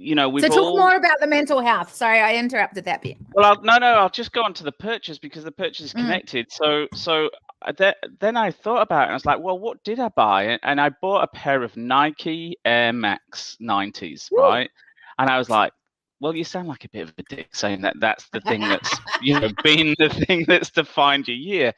you 0.00 0.14
know, 0.14 0.30
we 0.30 0.40
so 0.40 0.48
talk 0.48 0.56
all... 0.56 0.78
more 0.78 0.96
about 0.96 1.20
the 1.20 1.26
mental 1.26 1.60
health. 1.60 1.94
Sorry, 1.94 2.20
I 2.20 2.36
interrupted 2.36 2.86
that 2.86 3.02
bit. 3.02 3.18
Well, 3.34 3.44
I'll, 3.44 3.62
no, 3.62 3.76
no, 3.76 3.86
I'll 3.86 4.08
just 4.08 4.32
go 4.32 4.42
on 4.42 4.54
to 4.54 4.64
the 4.64 4.72
purchase 4.72 5.18
because 5.18 5.44
the 5.44 5.52
purchase 5.52 5.86
is 5.86 5.92
mm. 5.92 6.00
connected. 6.00 6.48
Mm. 6.48 6.52
So, 6.52 6.88
so 6.94 7.30
th- 7.76 7.96
then 8.18 8.36
I 8.36 8.50
thought 8.50 8.80
about 8.80 9.02
it. 9.02 9.04
and 9.04 9.10
I 9.10 9.14
was 9.14 9.26
like, 9.26 9.40
well, 9.40 9.58
what 9.58 9.84
did 9.84 10.00
I 10.00 10.08
buy? 10.08 10.58
And 10.62 10.80
I 10.80 10.90
bought 11.02 11.24
a 11.24 11.36
pair 11.36 11.62
of 11.62 11.76
Nike 11.76 12.56
Air 12.64 12.94
Max 12.94 13.58
90s, 13.60 14.28
Woo. 14.30 14.40
right? 14.40 14.70
And 15.18 15.28
I 15.28 15.36
was 15.36 15.50
like, 15.50 15.72
well, 16.20 16.36
you 16.36 16.44
sound 16.44 16.68
like 16.68 16.84
a 16.84 16.88
bit 16.90 17.02
of 17.02 17.14
a 17.16 17.22
dick 17.22 17.48
saying 17.54 17.80
that 17.80 17.94
that's 17.98 18.28
the 18.28 18.40
thing 18.42 18.60
that's, 18.60 18.94
you 19.22 19.38
know, 19.38 19.48
been 19.62 19.94
the 19.98 20.10
thing 20.10 20.44
that's 20.46 20.70
defined 20.70 21.26
your 21.26 21.36
year. 21.36 21.72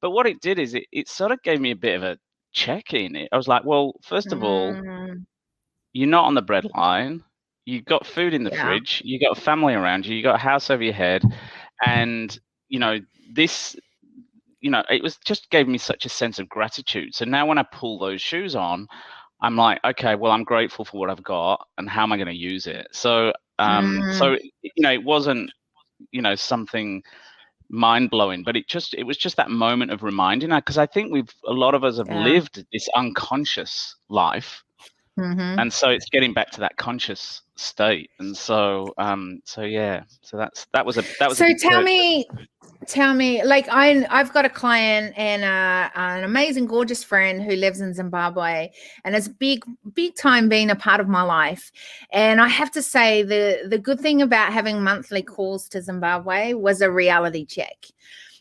But 0.00 0.10
what 0.10 0.26
it 0.26 0.40
did 0.40 0.58
is 0.58 0.74
it, 0.74 0.86
it 0.92 1.08
sort 1.08 1.32
of 1.32 1.42
gave 1.42 1.60
me 1.60 1.72
a 1.72 1.76
bit 1.76 1.96
of 1.96 2.04
a 2.04 2.18
check 2.52 2.94
in. 2.94 3.16
It 3.16 3.28
I 3.32 3.36
was 3.36 3.48
like, 3.48 3.64
well, 3.64 3.94
first 4.02 4.32
of 4.32 4.44
all, 4.44 4.72
mm. 4.72 5.24
you're 5.92 6.08
not 6.08 6.26
on 6.26 6.34
the 6.34 6.42
breadline. 6.42 7.22
You've 7.64 7.84
got 7.84 8.06
food 8.06 8.34
in 8.34 8.44
the 8.44 8.50
yeah. 8.50 8.64
fridge. 8.64 9.02
You've 9.04 9.20
got 9.20 9.36
family 9.36 9.74
around 9.74 10.06
you. 10.06 10.14
You've 10.14 10.24
got 10.24 10.36
a 10.36 10.38
house 10.38 10.70
over 10.70 10.82
your 10.82 10.94
head, 10.94 11.22
and 11.84 12.38
you 12.68 12.78
know 12.78 12.98
this. 13.32 13.76
You 14.60 14.70
know, 14.70 14.82
it 14.90 15.02
was 15.02 15.18
just 15.24 15.50
gave 15.50 15.68
me 15.68 15.78
such 15.78 16.04
a 16.06 16.08
sense 16.08 16.38
of 16.38 16.48
gratitude. 16.48 17.14
So 17.14 17.24
now 17.24 17.46
when 17.46 17.58
I 17.58 17.64
pull 17.70 17.98
those 17.98 18.20
shoes 18.20 18.56
on, 18.56 18.88
I'm 19.40 19.56
like, 19.56 19.80
okay, 19.84 20.14
well, 20.14 20.32
I'm 20.32 20.44
grateful 20.44 20.84
for 20.84 20.98
what 20.98 21.10
I've 21.10 21.22
got, 21.22 21.68
and 21.78 21.88
how 21.88 22.02
am 22.02 22.12
I 22.12 22.16
going 22.16 22.28
to 22.28 22.34
use 22.34 22.66
it? 22.66 22.88
So, 22.92 23.32
um, 23.58 24.00
mm. 24.00 24.18
so 24.18 24.36
you 24.62 24.82
know, 24.82 24.92
it 24.92 25.04
wasn't, 25.04 25.50
you 26.10 26.22
know, 26.22 26.34
something 26.34 27.02
mind 27.70 28.10
blowing, 28.10 28.42
but 28.42 28.56
it 28.56 28.66
just 28.66 28.94
it 28.94 29.04
was 29.04 29.16
just 29.16 29.36
that 29.36 29.50
moment 29.50 29.90
of 29.90 30.02
reminding 30.02 30.50
because 30.50 30.78
I 30.78 30.86
think 30.86 31.12
we've 31.12 31.32
a 31.46 31.52
lot 31.52 31.74
of 31.74 31.84
us 31.84 31.98
have 31.98 32.08
yeah. 32.08 32.24
lived 32.24 32.64
this 32.72 32.88
unconscious 32.94 33.94
life 34.08 34.64
Mm-hmm. 35.18 35.58
And 35.58 35.72
so 35.72 35.90
it's 35.90 36.08
getting 36.08 36.32
back 36.32 36.50
to 36.52 36.60
that 36.60 36.76
conscious 36.76 37.42
state. 37.56 38.10
And 38.20 38.36
so, 38.36 38.94
um, 38.98 39.40
so 39.44 39.62
yeah, 39.62 40.04
so 40.22 40.36
that's 40.36 40.66
that 40.72 40.86
was 40.86 40.96
a 40.96 41.02
that 41.18 41.28
was. 41.28 41.38
So 41.38 41.52
tell 41.58 41.82
me, 41.82 42.24
tell 42.86 43.14
me, 43.14 43.42
like 43.44 43.66
I 43.70 44.06
I've 44.10 44.32
got 44.32 44.44
a 44.44 44.50
client 44.50 45.14
and 45.16 45.44
uh, 45.44 45.90
an 45.94 46.24
amazing, 46.24 46.66
gorgeous 46.66 47.02
friend 47.02 47.42
who 47.42 47.56
lives 47.56 47.80
in 47.80 47.94
Zimbabwe, 47.94 48.70
and 49.04 49.16
it's 49.16 49.28
big, 49.28 49.64
big 49.94 50.14
time 50.14 50.48
being 50.48 50.70
a 50.70 50.76
part 50.76 51.00
of 51.00 51.08
my 51.08 51.22
life. 51.22 51.72
And 52.12 52.40
I 52.40 52.48
have 52.48 52.70
to 52.72 52.82
say, 52.82 53.22
the 53.22 53.66
the 53.68 53.78
good 53.78 54.00
thing 54.00 54.22
about 54.22 54.52
having 54.52 54.82
monthly 54.82 55.22
calls 55.22 55.68
to 55.70 55.82
Zimbabwe 55.82 56.54
was 56.54 56.80
a 56.80 56.90
reality 56.90 57.44
check 57.44 57.86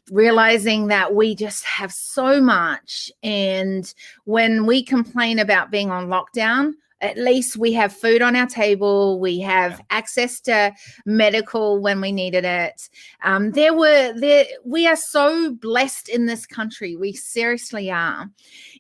realizing 0.09 0.87
that 0.87 1.13
we 1.13 1.35
just 1.35 1.65
have 1.65 1.91
so 1.91 2.39
much. 2.39 3.11
And 3.23 3.93
when 4.23 4.65
we 4.65 4.81
complain 4.83 5.39
about 5.39 5.69
being 5.69 5.91
on 5.91 6.07
lockdown, 6.07 6.75
at 7.01 7.17
least 7.17 7.57
we 7.57 7.73
have 7.73 7.93
food 7.93 8.21
on 8.21 8.35
our 8.35 8.47
table. 8.47 9.19
We 9.19 9.39
have 9.41 9.73
yeah. 9.73 9.85
access 9.91 10.39
to 10.41 10.73
medical 11.05 11.79
when 11.79 12.01
we 12.01 12.11
needed 12.11 12.45
it. 12.45 12.89
Um, 13.23 13.51
there 13.51 13.73
were 13.73 14.13
there. 14.19 14.45
We 14.65 14.87
are 14.87 14.95
so 14.95 15.53
blessed 15.53 16.09
in 16.09 16.25
this 16.25 16.45
country. 16.45 16.95
We 16.95 17.13
seriously 17.13 17.91
are, 17.91 18.29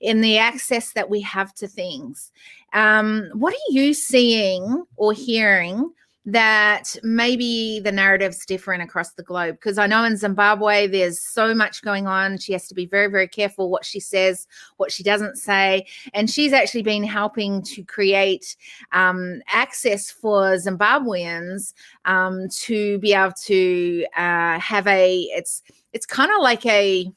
in 0.01 0.21
the 0.21 0.37
access 0.37 0.93
that 0.93 1.09
we 1.09 1.21
have 1.21 1.53
to 1.55 1.67
things. 1.67 2.31
Um, 2.73 3.29
what 3.33 3.53
are 3.53 3.71
you 3.71 3.93
seeing 3.93 4.83
or 4.95 5.13
hearing 5.13 5.91
that 6.27 6.93
maybe 7.03 7.79
the 7.79 7.91
narrative's 7.91 8.45
different 8.45 8.83
across 8.83 9.13
the 9.13 9.23
globe 9.23 9.55
because 9.55 9.77
I 9.77 9.87
know 9.87 10.03
in 10.03 10.17
Zimbabwe 10.17 10.85
there's 10.85 11.21
so 11.21 11.55
much 11.55 11.81
going 11.81 12.05
on. 12.05 12.37
She 12.37 12.51
has 12.51 12.67
to 12.67 12.75
be 12.75 12.85
very, 12.85 13.07
very 13.07 13.29
careful 13.29 13.69
what 13.69 13.85
she 13.85 14.01
says, 14.01 14.45
what 14.75 14.91
she 14.91 15.03
doesn't 15.03 15.37
say. 15.37 15.87
And 16.13 16.29
she's 16.29 16.51
actually 16.51 16.83
been 16.83 17.05
helping 17.05 17.61
to 17.63 17.81
create 17.81 18.57
um, 18.91 19.41
access 19.47 20.11
for 20.11 20.57
Zimbabweans 20.57 21.73
um, 22.03 22.49
to 22.49 22.99
be 22.99 23.13
able 23.13 23.31
to 23.45 24.05
uh, 24.17 24.59
have 24.59 24.85
a, 24.85 25.21
it's, 25.31 25.63
it's 25.93 26.05
kind 26.05 26.29
of 26.29 26.41
like 26.41 26.65
a 26.65 27.09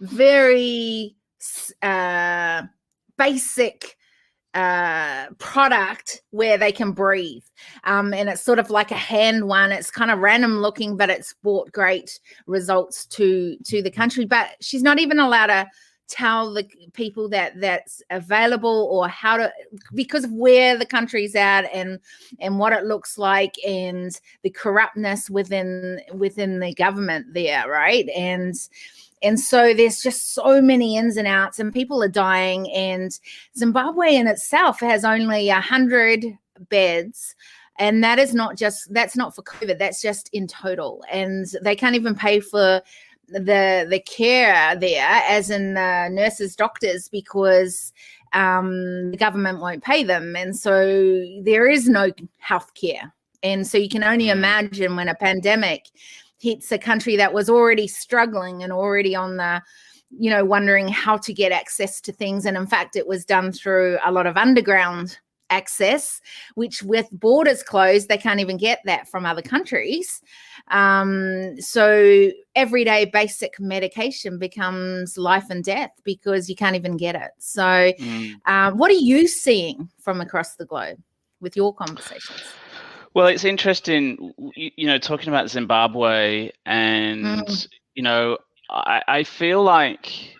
very 0.00 1.16
uh, 1.80 2.64
basic 3.16 3.96
uh, 4.54 5.26
product 5.38 6.22
where 6.30 6.58
they 6.58 6.72
can 6.72 6.92
breathe. 6.92 7.44
Um, 7.84 8.12
and 8.12 8.28
it's 8.28 8.42
sort 8.42 8.58
of 8.58 8.70
like 8.70 8.90
a 8.90 8.96
hand 8.96 9.48
one. 9.48 9.72
It's 9.72 9.90
kind 9.90 10.10
of 10.10 10.18
random 10.18 10.58
looking, 10.58 10.96
but 10.96 11.10
it's 11.10 11.34
brought 11.42 11.72
great 11.72 12.20
results 12.46 13.06
to 13.06 13.56
to 13.64 13.82
the 13.82 13.90
country. 13.90 14.24
But 14.24 14.50
she's 14.60 14.82
not 14.82 14.98
even 14.98 15.18
allowed 15.18 15.46
to 15.46 15.68
tell 16.08 16.52
the 16.52 16.68
people 16.92 17.26
that 17.30 17.58
that's 17.58 18.02
available 18.10 18.88
or 18.90 19.08
how 19.08 19.38
to 19.38 19.50
because 19.94 20.24
of 20.24 20.32
where 20.32 20.76
the 20.76 20.84
country's 20.84 21.34
at 21.34 21.62
and 21.72 21.98
and 22.38 22.58
what 22.58 22.74
it 22.74 22.84
looks 22.84 23.16
like 23.16 23.54
and 23.66 24.20
the 24.42 24.50
corruptness 24.50 25.30
within 25.30 26.00
within 26.12 26.60
the 26.60 26.74
government 26.74 27.32
there 27.32 27.66
right 27.66 28.10
and 28.10 28.54
and 29.22 29.38
so 29.38 29.74
there's 29.74 30.02
just 30.02 30.34
so 30.34 30.60
many 30.60 30.96
ins 30.96 31.16
and 31.16 31.28
outs, 31.28 31.58
and 31.58 31.72
people 31.72 32.02
are 32.02 32.08
dying. 32.08 32.70
And 32.72 33.18
Zimbabwe 33.56 34.14
in 34.14 34.26
itself 34.26 34.80
has 34.80 35.04
only 35.04 35.48
a 35.48 35.60
hundred 35.60 36.24
beds 36.68 37.34
and 37.78 38.04
that 38.04 38.18
is 38.18 38.34
not 38.34 38.56
just 38.56 38.92
that's 38.92 39.16
not 39.16 39.34
for 39.34 39.42
covid 39.42 39.78
that's 39.78 40.02
just 40.02 40.28
in 40.32 40.46
total 40.46 41.02
and 41.10 41.46
they 41.62 41.74
can't 41.74 41.96
even 41.96 42.14
pay 42.14 42.38
for 42.38 42.80
the 43.28 43.86
the 43.88 44.02
care 44.06 44.76
there 44.76 45.22
as 45.28 45.50
in 45.50 45.74
the 45.74 46.08
nurses 46.10 46.54
doctors 46.54 47.08
because 47.08 47.92
um, 48.34 49.10
the 49.10 49.16
government 49.16 49.60
won't 49.60 49.84
pay 49.84 50.02
them 50.02 50.36
and 50.36 50.56
so 50.56 51.24
there 51.42 51.68
is 51.68 51.88
no 51.88 52.10
health 52.38 52.72
care 52.74 53.12
and 53.42 53.66
so 53.66 53.76
you 53.76 53.88
can 53.88 54.04
only 54.04 54.26
mm. 54.26 54.32
imagine 54.32 54.96
when 54.96 55.08
a 55.08 55.14
pandemic 55.14 55.86
hits 56.42 56.72
a 56.72 56.78
country 56.78 57.14
that 57.16 57.32
was 57.32 57.48
already 57.48 57.86
struggling 57.86 58.62
and 58.64 58.72
already 58.72 59.14
on 59.14 59.36
the 59.36 59.62
you 60.10 60.28
know 60.28 60.44
wondering 60.44 60.88
how 60.88 61.16
to 61.16 61.32
get 61.32 61.52
access 61.52 62.00
to 62.00 62.12
things. 62.12 62.44
And 62.44 62.56
in 62.56 62.66
fact 62.66 62.96
it 62.96 63.06
was 63.06 63.24
done 63.24 63.52
through 63.52 63.98
a 64.04 64.12
lot 64.12 64.26
of 64.26 64.36
underground 64.36 65.18
access 65.50 66.18
which 66.54 66.82
with 66.82 67.06
borders 67.12 67.62
closed 67.62 68.08
they 68.08 68.16
can't 68.16 68.40
even 68.40 68.56
get 68.56 68.80
that 68.84 69.06
from 69.08 69.24
other 69.24 69.42
countries. 69.42 70.20
Um, 70.68 71.60
so 71.60 72.30
everyday 72.56 73.04
basic 73.04 73.60
medication 73.60 74.38
becomes 74.38 75.16
life 75.16 75.48
and 75.50 75.62
death 75.62 75.92
because 76.04 76.48
you 76.48 76.56
can't 76.56 76.76
even 76.76 76.96
get 76.96 77.14
it. 77.14 77.30
So 77.38 77.62
mm. 77.62 78.32
uh, 78.46 78.72
what 78.72 78.90
are 78.90 78.94
you 78.94 79.28
seeing 79.28 79.90
from 79.98 80.20
across 80.20 80.56
the 80.56 80.64
globe 80.64 80.98
with 81.40 81.56
your 81.56 81.74
conversations 81.74 82.42
well, 83.14 83.26
it's 83.26 83.44
interesting, 83.44 84.32
you 84.54 84.86
know, 84.86 84.98
talking 84.98 85.28
about 85.28 85.50
Zimbabwe, 85.50 86.50
and 86.64 87.24
mm. 87.24 87.68
you 87.94 88.02
know, 88.02 88.38
I, 88.70 89.02
I 89.06 89.24
feel 89.24 89.62
like, 89.62 90.34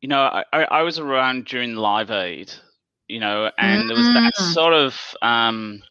you 0.00 0.08
know, 0.08 0.20
I, 0.20 0.64
I 0.64 0.82
was 0.82 0.98
around 0.98 1.46
during 1.46 1.74
Live 1.74 2.10
Aid, 2.10 2.52
you 3.08 3.18
know, 3.18 3.50
and 3.58 3.84
mm. 3.84 3.88
there 3.88 3.96
was 3.96 4.06
that 4.08 4.34
mm. 4.34 4.52
sort 4.52 4.74
of, 4.74 4.98
um, 5.22 5.82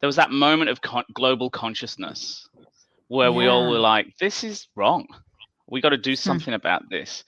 there 0.00 0.06
was 0.06 0.16
that 0.16 0.30
moment 0.30 0.70
of 0.70 0.80
con- 0.80 1.04
global 1.12 1.50
consciousness 1.50 2.48
where 3.08 3.28
yeah. 3.28 3.36
we 3.36 3.46
all 3.46 3.68
were 3.70 3.78
like, 3.78 4.16
"This 4.18 4.42
is 4.42 4.68
wrong. 4.74 5.06
We 5.68 5.82
got 5.82 5.90
to 5.90 5.98
do 5.98 6.12
hmm. 6.12 6.16
something 6.16 6.52
mm. 6.52 6.56
about 6.56 6.88
this." 6.88 7.24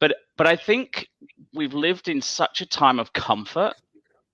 But 0.00 0.16
but 0.36 0.48
I 0.48 0.56
think 0.56 1.08
we've 1.52 1.72
lived 1.72 2.08
in 2.08 2.20
such 2.20 2.60
a 2.60 2.66
time 2.66 2.98
of 2.98 3.12
comfort, 3.12 3.74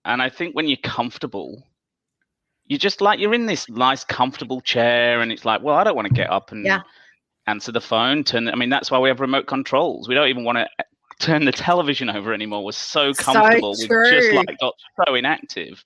and 0.07 0.23
I 0.23 0.31
think 0.31 0.57
when 0.57 0.69
you're 0.69 0.79
comfortable 0.79 1.63
you 2.71 2.79
just 2.79 3.01
like 3.01 3.19
you're 3.19 3.35
in 3.35 3.47
this 3.47 3.69
nice 3.69 4.05
comfortable 4.05 4.61
chair 4.61 5.21
and 5.21 5.31
it's 5.31 5.45
like 5.45 5.61
well 5.61 5.77
i 5.77 5.85
don't 5.85 5.97
want 5.97 6.09
to 6.09 6.15
get 6.15 6.31
up 6.31 6.53
and 6.53 6.65
yeah. 6.65 6.81
answer 7.47 7.73
the 7.73 7.81
phone 7.81 8.25
turn 8.25 8.49
i 8.49 8.55
mean 8.55 8.71
that's 8.71 8.91
why 8.91 8.99
we 8.99 9.09
have 9.09 9.21
remote 9.21 9.47
controls 9.47 10.09
we 10.09 10.15
don't 10.15 10.29
even 10.29 10.45
want 10.45 10.57
to 10.57 10.63
eh, 10.63 10.85
turn 11.19 11.45
the 11.45 11.53
television 11.53 12.09
over 12.09 12.33
anymore 12.33 12.65
we're 12.65 12.73
so 12.73 13.13
comfortable 13.13 13.75
so 13.75 13.87
we've 13.91 14.11
just 14.11 14.33
like 14.33 14.57
got 14.59 14.75
so 15.05 15.15
inactive 15.15 15.85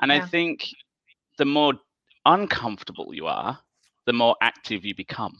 and 0.00 0.12
yeah. 0.12 0.18
i 0.18 0.20
think 0.20 0.68
the 1.38 1.44
more 1.44 1.72
uncomfortable 2.26 3.12
you 3.12 3.26
are 3.26 3.58
the 4.06 4.12
more 4.12 4.36
active 4.42 4.84
you 4.84 4.94
become 4.94 5.36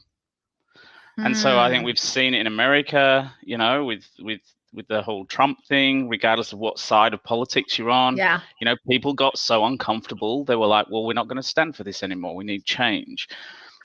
and 1.19 1.37
so 1.37 1.59
i 1.59 1.69
think 1.69 1.83
hmm. 1.83 1.87
we've 1.87 1.99
seen 1.99 2.33
it 2.33 2.41
in 2.41 2.47
america 2.47 3.31
you 3.43 3.59
know 3.59 3.85
with 3.85 4.09
with 4.21 4.41
with 4.73 4.87
the 4.89 5.03
whole 5.03 5.25
Trump 5.27 5.65
thing, 5.67 6.09
regardless 6.09 6.53
of 6.53 6.59
what 6.59 6.79
side 6.79 7.15
of 7.15 7.23
politics 7.25 7.79
you're 7.79 7.91
on. 7.91 8.17
Yeah. 8.17 8.41
You 8.61 8.67
know, 8.67 8.77
people 8.89 9.15
got 9.15 9.39
so 9.39 9.65
uncomfortable. 9.65 10.45
They 10.45 10.57
were 10.57 10.67
like, 10.67 10.87
well, 10.91 11.05
we're 11.05 11.13
not 11.13 11.29
going 11.29 11.37
to 11.37 11.43
stand 11.43 11.77
for 11.77 11.85
this 11.85 12.03
anymore. 12.03 12.37
We 12.37 12.45
need 12.45 12.65
change. 12.65 13.29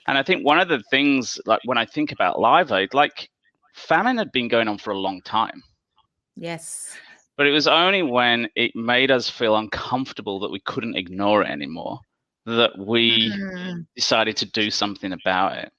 And 0.06 0.16
I 0.16 0.22
think 0.22 0.44
one 0.44 0.60
of 0.60 0.68
the 0.68 0.82
things, 0.90 1.40
like 1.46 1.60
when 1.64 1.78
I 1.78 1.84
think 1.84 2.12
about 2.12 2.40
Live 2.40 2.70
Aid, 2.70 2.94
like 2.94 3.28
famine 3.74 4.16
had 4.16 4.30
been 4.32 4.48
going 4.48 4.68
on 4.68 4.78
for 4.78 4.90
a 4.90 4.98
long 4.98 5.20
time. 5.22 5.62
Yes. 6.36 6.96
But 7.36 7.46
it 7.46 7.52
was 7.52 7.66
only 7.66 8.02
when 8.02 8.48
it 8.54 8.74
made 8.74 9.10
us 9.10 9.28
feel 9.28 9.56
uncomfortable 9.56 10.40
that 10.40 10.50
we 10.50 10.60
couldn't 10.60 10.96
ignore 10.96 11.42
it 11.42 11.50
anymore 11.50 12.00
that 12.46 12.78
we 12.78 13.30
mm. 13.30 13.86
decided 13.96 14.36
to 14.36 14.46
do 14.46 14.70
something 14.70 15.12
about 15.12 15.58
it. 15.58 15.72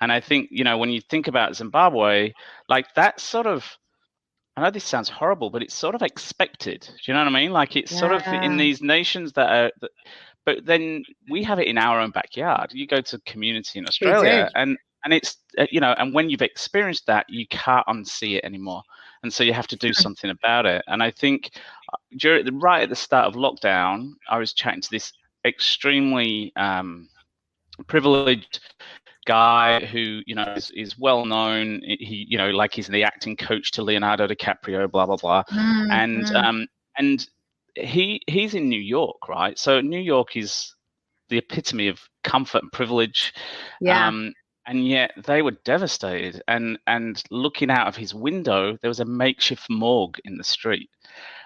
And 0.00 0.12
I 0.12 0.20
think, 0.20 0.48
you 0.50 0.64
know, 0.64 0.78
when 0.78 0.90
you 0.90 1.00
think 1.00 1.28
about 1.28 1.56
Zimbabwe, 1.56 2.32
like 2.68 2.86
that 2.94 3.20
sort 3.20 3.46
of 3.46 3.66
I 4.56 4.62
know 4.62 4.70
this 4.70 4.84
sounds 4.84 5.08
horrible, 5.08 5.50
but 5.50 5.62
it's 5.62 5.74
sort 5.74 5.94
of 5.94 6.02
expected. 6.02 6.80
Do 6.80 6.96
you 7.06 7.14
know 7.14 7.20
what 7.20 7.34
I 7.34 7.40
mean? 7.40 7.52
Like 7.52 7.76
it's 7.76 7.92
yeah. 7.92 7.98
sort 7.98 8.12
of 8.12 8.22
in 8.26 8.56
these 8.56 8.80
nations 8.80 9.32
that 9.32 9.50
are, 9.50 9.72
that, 9.80 9.90
but 10.46 10.64
then 10.64 11.04
we 11.28 11.42
have 11.42 11.58
it 11.58 11.66
in 11.66 11.76
our 11.78 12.00
own 12.00 12.10
backyard. 12.10 12.70
You 12.72 12.86
go 12.86 13.00
to 13.00 13.18
community 13.20 13.78
in 13.78 13.86
Australia, 13.86 14.50
and 14.54 14.78
and 15.04 15.12
it's 15.12 15.36
uh, 15.58 15.66
you 15.70 15.80
know, 15.80 15.94
and 15.98 16.14
when 16.14 16.30
you've 16.30 16.42
experienced 16.42 17.06
that, 17.06 17.26
you 17.28 17.46
can't 17.48 17.86
unsee 17.88 18.36
it 18.36 18.44
anymore, 18.44 18.82
and 19.22 19.32
so 19.32 19.42
you 19.42 19.52
have 19.52 19.66
to 19.68 19.76
do 19.76 19.88
hmm. 19.88 19.92
something 20.02 20.30
about 20.30 20.66
it. 20.66 20.84
And 20.86 21.02
I 21.02 21.10
think 21.10 21.50
uh, 21.92 21.96
during 22.18 22.60
right 22.60 22.82
at 22.82 22.90
the 22.90 22.96
start 22.96 23.26
of 23.26 23.34
lockdown, 23.34 24.12
I 24.28 24.38
was 24.38 24.52
chatting 24.52 24.82
to 24.82 24.90
this 24.90 25.12
extremely 25.44 26.52
um, 26.56 27.08
privileged 27.86 28.60
guy 29.24 29.84
who 29.84 30.20
you 30.26 30.34
know 30.34 30.54
is, 30.56 30.70
is 30.72 30.98
well 30.98 31.24
known. 31.24 31.80
He 31.84 32.26
you 32.28 32.38
know 32.38 32.50
like 32.50 32.74
he's 32.74 32.86
the 32.86 33.04
acting 33.04 33.36
coach 33.36 33.72
to 33.72 33.82
leonardo 33.82 34.26
dicaprio 34.26 34.90
blah 34.90 35.06
blah 35.06 35.16
blah. 35.16 35.42
Mm-hmm. 35.44 35.90
and 35.90 36.36
um 36.36 36.66
and 36.98 37.26
he 37.74 38.20
he's 38.26 38.54
in 38.54 38.68
new 38.68 38.80
york 38.80 39.28
right? 39.28 39.58
So 39.58 39.80
new 39.80 40.00
york 40.00 40.36
is 40.36 40.74
the 41.28 41.38
epitome 41.38 41.88
of 41.88 42.00
comfort 42.22 42.62
and 42.62 42.72
privilege. 42.72 43.32
Yeah. 43.80 44.06
um 44.08 44.32
and 44.66 44.88
yet 44.88 45.12
they 45.26 45.42
were 45.42 45.56
devastated. 45.64 46.42
And 46.48 46.78
and 46.86 47.22
looking 47.30 47.70
out 47.70 47.88
of 47.88 47.96
his 47.96 48.14
window 48.14 48.76
there 48.80 48.88
was 48.90 49.00
a 49.00 49.04
makeshift 49.04 49.68
morgue 49.70 50.18
in 50.24 50.36
the 50.36 50.44
street. 50.44 50.90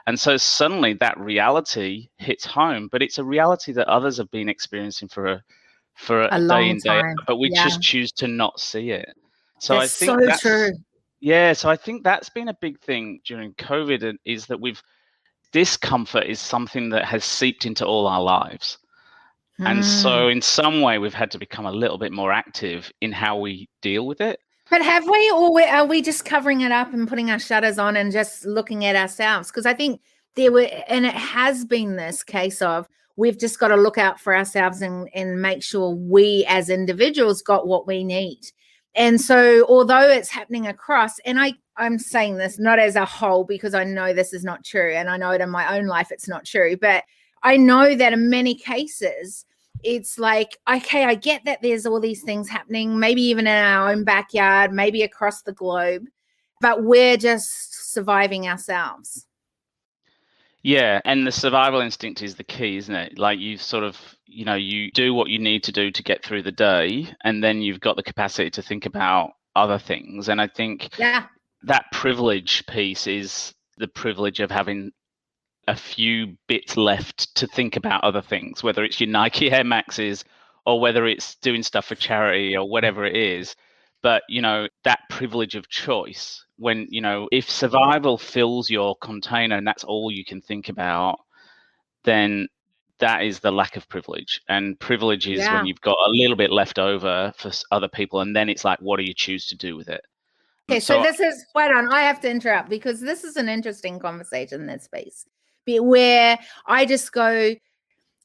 And 0.07 0.19
so 0.19 0.37
suddenly 0.39 0.95
that 0.95 1.19
reality 1.19 2.09
hits 2.19 2.45
home 2.45 2.89
but 2.91 3.03
it's 3.03 3.19
a 3.19 3.25
reality 3.25 3.73
that 3.73 3.89
others 3.89 4.17
have 4.19 4.31
been 4.31 4.49
experiencing 4.49 5.09
for 5.09 5.27
a 5.27 5.43
for 5.99 6.23
a, 6.23 6.29
a 6.33 6.49
day 6.49 6.71
in 6.71 6.79
day 6.79 7.01
out, 7.01 7.17
but 7.27 7.37
we 7.37 7.51
yeah. 7.53 7.65
just 7.65 7.83
choose 7.83 8.13
to 8.13 8.27
not 8.27 8.59
see 8.61 8.91
it 8.91 9.09
so 9.59 9.79
that's 9.79 10.03
i 10.03 10.07
think 10.07 10.21
so 10.21 10.27
that's 10.27 10.41
true 10.41 10.71
yeah 11.21 11.53
so 11.53 11.69
i 11.69 11.77
think 11.77 12.05
that's 12.05 12.31
been 12.31 12.49
a 12.49 12.57
big 12.61 12.79
thing 12.81 13.21
during 13.25 13.53
covid 13.55 14.17
is 14.25 14.47
that 14.47 14.61
we've 14.61 14.83
discomfort 15.53 16.25
is 16.25 16.39
something 16.39 16.91
that 16.91 17.05
has 17.05 17.25
seeped 17.25 17.67
into 17.67 17.85
all 17.85 18.07
our 18.07 18.23
lives 18.23 18.79
and 19.61 19.85
so, 19.85 20.27
hmm. 20.27 20.31
in 20.33 20.43
some 20.43 20.83
way, 20.83 20.99
we've 20.99 21.15
had 21.15 21.31
to 21.33 21.39
become 21.39 21.67
a 21.67 21.73
little 21.73 21.99
bit 21.99 22.13
more 22.13 22.31
active 22.31 22.93
in 23.01 23.11
how 23.11 23.39
we 23.39 23.69
deal 23.83 24.07
with 24.07 24.21
it. 24.21 24.41
But 24.71 24.83
have 24.83 25.05
we, 25.05 25.31
or 25.35 25.61
are 25.63 25.87
we 25.87 26.03
just 26.03 26.25
covering 26.25 26.61
it 26.61 26.71
up 26.71 26.93
and 26.93 27.09
putting 27.09 27.31
our 27.31 27.39
shutters 27.39 27.79
on 27.79 27.97
and 27.97 28.13
just 28.13 28.45
looking 28.45 28.85
at 28.85 28.95
ourselves? 28.95 29.51
Because 29.51 29.67
I 29.67 29.75
think 29.75 30.01
there 30.37 30.53
were, 30.53 30.69
and 30.89 31.07
it 31.07 31.15
has 31.15 31.65
been 31.65 31.97
this 31.97 32.23
case 32.23 32.63
of 32.63 32.87
we've 33.19 33.37
just 33.37 33.59
got 33.59 33.69
to 33.69 33.77
look 33.77 33.99
out 33.99 34.21
for 34.21 34.35
ourselves 34.35 34.81
and, 34.81 35.11
and 35.13 35.43
make 35.43 35.61
sure 35.61 35.91
we 35.91 36.47
as 36.49 36.71
individuals 36.71 37.43
got 37.43 37.67
what 37.67 37.85
we 37.85 38.05
need. 38.05 38.39
And 38.95 39.21
so, 39.21 39.67
although 39.69 40.09
it's 40.09 40.31
happening 40.31 40.69
across, 40.69 41.19
and 41.21 41.39
I, 41.39 41.55
I'm 41.77 41.99
saying 41.99 42.37
this 42.37 42.61
not 42.61 42.79
as 42.79 42.95
a 42.95 43.05
whole 43.05 43.43
because 43.43 43.75
I 43.75 43.83
know 43.83 44.15
this 44.15 44.33
is 44.33 44.45
not 44.45 44.65
true, 44.65 44.95
and 44.95 45.11
I 45.11 45.17
know 45.17 45.33
it 45.33 45.41
in 45.41 45.51
my 45.51 45.77
own 45.77 45.87
life 45.87 46.13
it's 46.13 46.29
not 46.29 46.45
true, 46.45 46.77
but 46.77 47.03
I 47.43 47.57
know 47.57 47.95
that 47.97 48.13
in 48.13 48.31
many 48.31 48.55
cases, 48.55 49.45
it's 49.83 50.19
like, 50.19 50.57
okay, 50.71 51.05
I 51.05 51.17
get 51.17 51.45
that 51.45 51.61
there's 51.61 51.87
all 51.87 52.01
these 52.01 52.23
things 52.23 52.49
happening, 52.49 52.99
maybe 52.99 53.23
even 53.23 53.47
in 53.47 53.55
our 53.55 53.91
own 53.91 54.05
backyard, 54.05 54.73
maybe 54.73 55.03
across 55.03 55.43
the 55.43 55.53
globe, 55.53 56.07
but 56.61 56.85
we're 56.85 57.17
just 57.17 57.93
surviving 57.93 58.49
ourselves. 58.49 59.28
Yeah, 60.63 61.01
and 61.05 61.27
the 61.27 61.33
survival 61.33 61.81
instinct 61.81 62.23
is 62.23 62.35
the 62.35 62.45
key, 62.45 62.77
isn't 62.77 62.95
it? 62.95 63.19
Like 63.19 63.39
you 63.39 63.59
sort 63.59 63.85
of, 63.85 63.97
you 64.27 64.45
know, 64.45 64.57
you 64.57 64.91
do 64.91 65.15
what 65.15 65.29
you 65.29 65.39
need 65.39 65.63
to 65.65 65.73
do 65.73 65.91
to 65.91 66.03
get 66.03 66.25
through 66.25 66.43
the 66.43 66.53
day, 66.53 67.15
and 67.23 67.43
then 67.43 67.63
you've 67.63 67.81
got 67.81 67.97
the 67.97 68.03
capacity 68.03 68.51
to 68.51 68.63
think 68.63 68.85
about 68.85 69.31
other 69.55 69.79
things. 69.79 70.29
And 70.29 70.41
I 70.41 70.49
think 70.49 70.99
yeah. 70.99 71.27
that 71.63 71.87
privilege 71.93 72.67
piece 72.67 73.07
is 73.07 73.55
the 73.77 73.89
privilege 73.89 74.41
of 74.41 74.51
having 74.51 74.93
a 75.69 75.77
few 75.77 76.37
bits 76.49 76.77
left 76.77 77.35
to 77.37 77.47
think 77.47 77.77
about 77.77 78.03
other 78.03 78.23
things, 78.23 78.63
whether 78.63 78.85
it's 78.85 79.01
your 79.01 79.11
Nike 79.11 79.53
Air 79.53 79.65
Maxes 79.65 80.25
or 80.67 80.81
whether 80.81 81.07
it's 81.07 81.37
doing 81.37 81.63
stuff 81.63 81.87
for 81.87 81.95
charity 81.95 82.57
or 82.57 82.69
whatever 82.69 83.05
it 83.05 83.17
is. 83.17 83.55
But, 84.01 84.23
you 84.29 84.41
know, 84.41 84.69
that 84.85 85.01
privilege 85.11 85.55
of 85.55 85.69
choice, 85.69 86.45
when, 86.57 86.87
you 86.89 87.01
know, 87.01 87.29
if 87.33 87.51
survival 87.51 88.17
fills 88.17 88.71
your 88.71 88.97
container 88.97 89.57
and 89.57 89.67
that's 89.67 89.85
all 89.85 90.11
you 90.11 90.25
can 90.25 90.41
think 90.41 90.69
about, 90.69 91.19
then 92.05 92.49
that 92.99 93.25
is 93.25 93.41
the 93.41 93.51
lack 93.51 93.77
of 93.77 93.89
privilege. 93.89 94.41
And 94.49 94.79
privilege 94.79 95.27
is 95.29 95.41
yeah. 95.41 95.57
when 95.57 95.67
you've 95.67 95.81
got 95.81 95.97
a 96.07 96.11
little 96.11 96.37
bit 96.37 96.53
left 96.53 96.79
over 96.79 97.33
for 97.37 97.51
other 97.71 97.89
people. 97.89 98.21
And 98.21 98.35
then 98.35 98.49
it's 98.49 98.65
like, 98.65 98.81
what 98.81 98.99
do 98.99 99.05
you 99.05 99.15
choose 99.15 99.47
to 99.49 99.57
do 99.57 99.77
with 99.77 99.89
it? 99.89 100.05
Um, 100.69 100.75
okay, 100.75 100.81
so, 100.81 100.97
so 100.97 101.03
this 101.03 101.19
is 101.21 101.45
wait 101.55 101.73
on. 101.73 101.93
I 101.93 102.03
have 102.03 102.21
to 102.21 102.31
interrupt 102.31 102.69
because 102.69 103.01
this 103.01 103.25
is 103.25 103.37
an 103.37 103.49
interesting 103.49 103.99
conversation 103.99 104.61
in 104.61 104.67
this 104.67 104.85
space 104.85 105.27
where 105.77 106.39
I 106.67 106.87
just 106.87 107.13
go, 107.13 107.55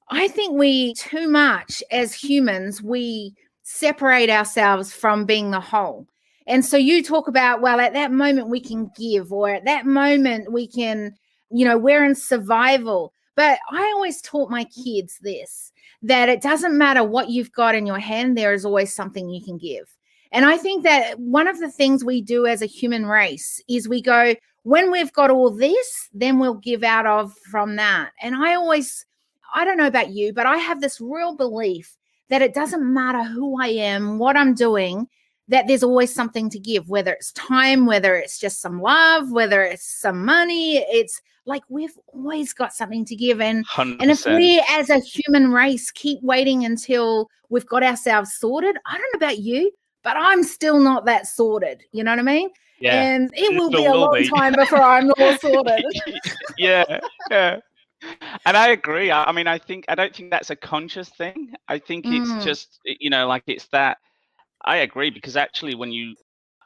I 0.10 0.28
think 0.30 0.58
we 0.58 0.94
too 0.94 1.30
much 1.30 1.84
as 1.92 2.14
humans, 2.14 2.82
we 2.82 3.36
separate 3.64 4.30
ourselves 4.30 4.94
from 4.94 5.26
being 5.26 5.52
the 5.52 5.60
whole. 5.60 6.08
And 6.46 6.64
so 6.64 6.78
you 6.78 7.02
talk 7.02 7.28
about, 7.28 7.62
well, 7.62 7.80
at 7.80 7.94
that 7.94 8.12
moment 8.12 8.50
we 8.50 8.60
can 8.60 8.92
give, 8.98 9.32
or 9.32 9.50
at 9.50 9.66
that 9.66 9.86
moment 9.86 10.52
we 10.52 10.68
can, 10.68 11.16
you 11.50 11.66
know, 11.66 11.78
we're 11.78 12.04
in 12.04 12.16
survival. 12.16 13.14
But 13.36 13.60
I 13.72 13.82
always 13.96 14.22
taught 14.22 14.52
my 14.52 14.66
kids 14.66 15.18
this 15.22 15.72
that 16.04 16.28
it 16.28 16.42
doesn't 16.42 16.78
matter 16.78 17.04
what 17.04 17.30
you've 17.30 17.52
got 17.54 17.76
in 17.76 17.86
your 17.86 18.00
hand, 18.00 18.38
there 18.38 18.54
is 18.54 18.66
always 18.66 18.94
something 18.94 19.30
you 19.30 19.44
can 19.44 19.58
give. 19.58 19.96
And 20.34 20.46
I 20.46 20.58
think 20.58 20.84
that 20.84 21.18
one 21.18 21.48
of 21.48 21.60
the 21.60 21.72
things 21.72 22.04
we 22.04 22.22
do 22.22 22.46
as 22.46 22.62
a 22.62 22.68
human 22.68 23.06
race 23.06 23.62
is 23.70 23.88
we 23.88 24.02
go, 24.02 24.36
when 24.64 24.92
we've 24.92 25.14
got 25.14 25.32
all 25.32 25.50
this, 25.50 26.10
then 26.14 26.40
we'll 26.40 26.56
give 26.56 26.84
out 26.84 27.06
of 27.06 27.34
from 27.50 27.78
that. 27.78 28.12
And 28.22 28.36
I 28.36 28.56
always, 28.56 29.06
I 29.56 29.64
don't 29.64 29.78
know 29.78 29.88
about 29.88 30.10
you, 30.10 30.34
but 30.34 30.46
I 30.46 30.58
have 30.58 30.82
this 30.82 31.00
real 31.00 31.36
belief 31.36 31.96
that 32.30 32.42
it 32.42 32.54
doesn't 32.54 32.94
matter 32.94 33.24
who 33.24 33.62
I 33.62 33.68
am, 33.68 34.18
what 34.18 34.38
I'm 34.38 34.54
doing, 34.54 35.08
that 35.50 35.68
there's 35.68 35.84
always 35.84 36.14
something 36.14 36.50
to 36.50 36.60
give, 36.60 36.90
whether 36.90 37.12
it's 37.12 37.32
time, 37.34 37.86
whether 37.86 38.16
it's 38.16 38.40
just 38.40 38.62
some 38.62 38.82
love, 38.82 39.32
whether 39.32 39.62
it's 39.64 39.86
some 39.86 40.24
money. 40.24 40.78
It's 40.78 41.22
like 41.46 41.64
we've 41.70 41.98
always 42.08 42.54
got 42.54 42.74
something 42.74 43.06
to 43.06 43.16
give. 43.16 43.42
And, 43.42 43.68
100%. 43.68 43.98
and 44.00 44.12
if 44.12 44.26
we 44.26 44.64
as 44.70 44.90
a 44.90 45.00
human 45.00 45.52
race 45.52 45.92
keep 45.92 46.20
waiting 46.22 46.66
until 46.66 47.30
we've 47.50 47.68
got 47.68 47.84
ourselves 47.84 48.34
sorted, 48.34 48.78
I 48.86 48.98
don't 48.98 49.14
know 49.14 49.28
about 49.28 49.40
you, 49.40 49.72
but 50.04 50.16
I'm 50.18 50.44
still 50.44 50.80
not 50.80 51.06
that 51.06 51.28
sorted. 51.28 51.84
You 51.92 52.04
know 52.04 52.12
what 52.12 52.20
I 52.20 52.24
mean? 52.24 52.50
Yeah. 52.80 53.02
And 53.02 53.30
it 53.34 53.58
will 53.58 53.70
be 53.70 53.86
a 53.86 53.94
long 53.94 54.14
be. 54.14 54.30
time 54.30 54.54
before 54.54 54.82
I'm 54.82 55.12
all 55.20 55.38
sorted. 55.38 55.86
yeah. 56.58 57.00
Yeah. 57.30 57.60
And 58.46 58.58
I 58.58 58.70
agree. 58.70 59.12
I, 59.12 59.26
I, 59.26 59.32
mean, 59.32 59.48
I 59.48 59.58
think 59.58 59.86
I 59.88 59.96
don't 59.96 60.16
think 60.16 60.32
that's 60.32 60.50
a 60.50 60.56
conscious 60.56 61.10
thing. 61.10 61.54
I 61.68 61.80
think 61.80 62.06
it's 62.06 62.30
mm. 62.30 62.44
just 62.44 62.80
you 62.86 63.10
know, 63.10 63.28
like 63.28 63.44
it's 63.48 63.68
that. 63.68 63.98
I 64.66 64.78
agree 64.78 65.10
because 65.10 65.36
actually, 65.36 65.76
when 65.76 65.92
you 65.92 66.16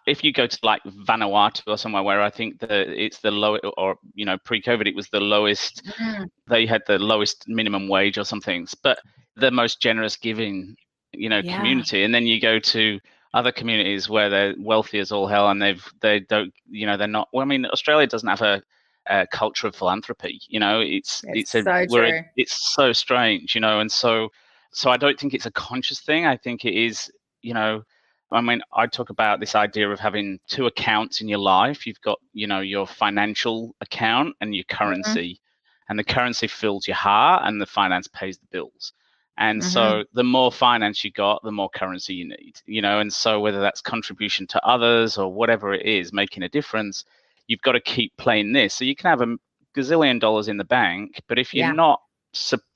if 0.07 0.23
you 0.23 0.31
go 0.31 0.47
to 0.47 0.57
like 0.63 0.81
Vanuatu 0.83 1.63
or 1.67 1.77
somewhere 1.77 2.01
where 2.01 2.21
I 2.21 2.29
think 2.29 2.59
that 2.61 2.71
it's 2.71 3.19
the 3.19 3.29
low 3.29 3.57
or 3.77 3.97
you 4.15 4.25
know 4.25 4.37
pre-COVID 4.45 4.87
it 4.87 4.95
was 4.95 5.09
the 5.09 5.19
lowest 5.19 5.85
mm. 5.99 6.27
they 6.47 6.65
had 6.65 6.81
the 6.87 6.97
lowest 6.97 7.47
minimum 7.47 7.87
wage 7.89 8.17
or 8.17 8.23
something 8.23 8.67
but 8.81 8.99
the 9.35 9.51
most 9.51 9.81
generous 9.81 10.15
giving 10.15 10.75
you 11.11 11.29
know 11.29 11.41
yeah. 11.43 11.57
community 11.57 12.03
and 12.03 12.15
then 12.15 12.25
you 12.25 12.39
go 12.39 12.57
to 12.57 12.99
other 13.33 13.51
communities 13.51 14.09
where 14.09 14.29
they're 14.29 14.55
wealthy 14.57 14.99
as 14.99 15.11
all 15.11 15.27
hell 15.27 15.49
and 15.49 15.61
they've 15.61 15.85
they 16.01 16.21
don't 16.21 16.53
you 16.69 16.85
know 16.87 16.97
they're 16.97 17.07
not 17.07 17.27
well 17.33 17.43
i 17.43 17.45
mean 17.45 17.65
australia 17.67 18.07
doesn't 18.07 18.29
have 18.29 18.41
a, 18.41 18.63
a 19.09 19.27
culture 19.27 19.67
of 19.67 19.75
philanthropy 19.75 20.39
you 20.47 20.59
know 20.59 20.79
it's 20.79 21.23
it's, 21.29 21.55
it's 21.55 21.67
a, 21.67 21.87
so 21.89 22.01
a, 22.01 22.25
it's 22.35 22.73
so 22.73 22.93
strange 22.93 23.55
you 23.55 23.61
know 23.61 23.79
and 23.79 23.91
so 23.91 24.29
so 24.71 24.89
i 24.89 24.97
don't 24.97 25.19
think 25.19 25.33
it's 25.33 25.45
a 25.45 25.51
conscious 25.51 25.99
thing 25.99 26.25
i 26.25 26.35
think 26.35 26.65
it 26.65 26.73
is 26.73 27.11
you 27.41 27.53
know 27.53 27.83
I 28.31 28.41
mean, 28.41 28.61
I 28.73 28.87
talk 28.87 29.09
about 29.09 29.39
this 29.39 29.55
idea 29.55 29.89
of 29.89 29.99
having 29.99 30.39
two 30.47 30.65
accounts 30.65 31.21
in 31.21 31.29
your 31.29 31.39
life. 31.39 31.87
You've 31.87 32.01
got, 32.01 32.19
you 32.33 32.47
know, 32.47 32.59
your 32.59 32.85
financial 32.85 33.73
account 33.79 34.35
and 34.41 34.53
your 34.53 34.65
mm-hmm. 34.65 34.77
currency, 34.77 35.33
mm-hmm. 35.33 35.91
and 35.91 35.99
the 35.99 36.03
currency 36.03 36.47
fills 36.47 36.87
your 36.87 36.97
heart, 36.97 37.43
and 37.45 37.61
the 37.61 37.65
finance 37.65 38.07
pays 38.07 38.37
the 38.37 38.47
bills. 38.51 38.93
And 39.37 39.61
mm-hmm. 39.61 39.69
so 39.69 40.03
the 40.13 40.23
more 40.23 40.51
finance 40.51 41.03
you 41.03 41.11
got, 41.11 41.43
the 41.43 41.51
more 41.51 41.69
currency 41.69 42.15
you 42.15 42.27
need, 42.27 42.59
you 42.65 42.81
know, 42.81 42.99
and 42.99 43.13
so 43.13 43.39
whether 43.39 43.61
that's 43.61 43.81
contribution 43.81 44.47
to 44.47 44.65
others 44.65 45.17
or 45.17 45.31
whatever 45.31 45.73
it 45.73 45.85
is, 45.85 46.11
making 46.11 46.43
a 46.43 46.49
difference, 46.49 47.05
you've 47.47 47.61
got 47.61 47.73
to 47.73 47.81
keep 47.81 48.15
playing 48.17 48.53
this. 48.53 48.75
So 48.75 48.85
you 48.85 48.95
can 48.95 49.09
have 49.09 49.21
a 49.21 49.35
gazillion 49.75 50.19
dollars 50.19 50.47
in 50.47 50.57
the 50.57 50.63
bank, 50.63 51.21
but 51.27 51.39
if 51.39 51.53
you're 51.53 51.67
yeah. 51.67 51.73
not 51.73 52.01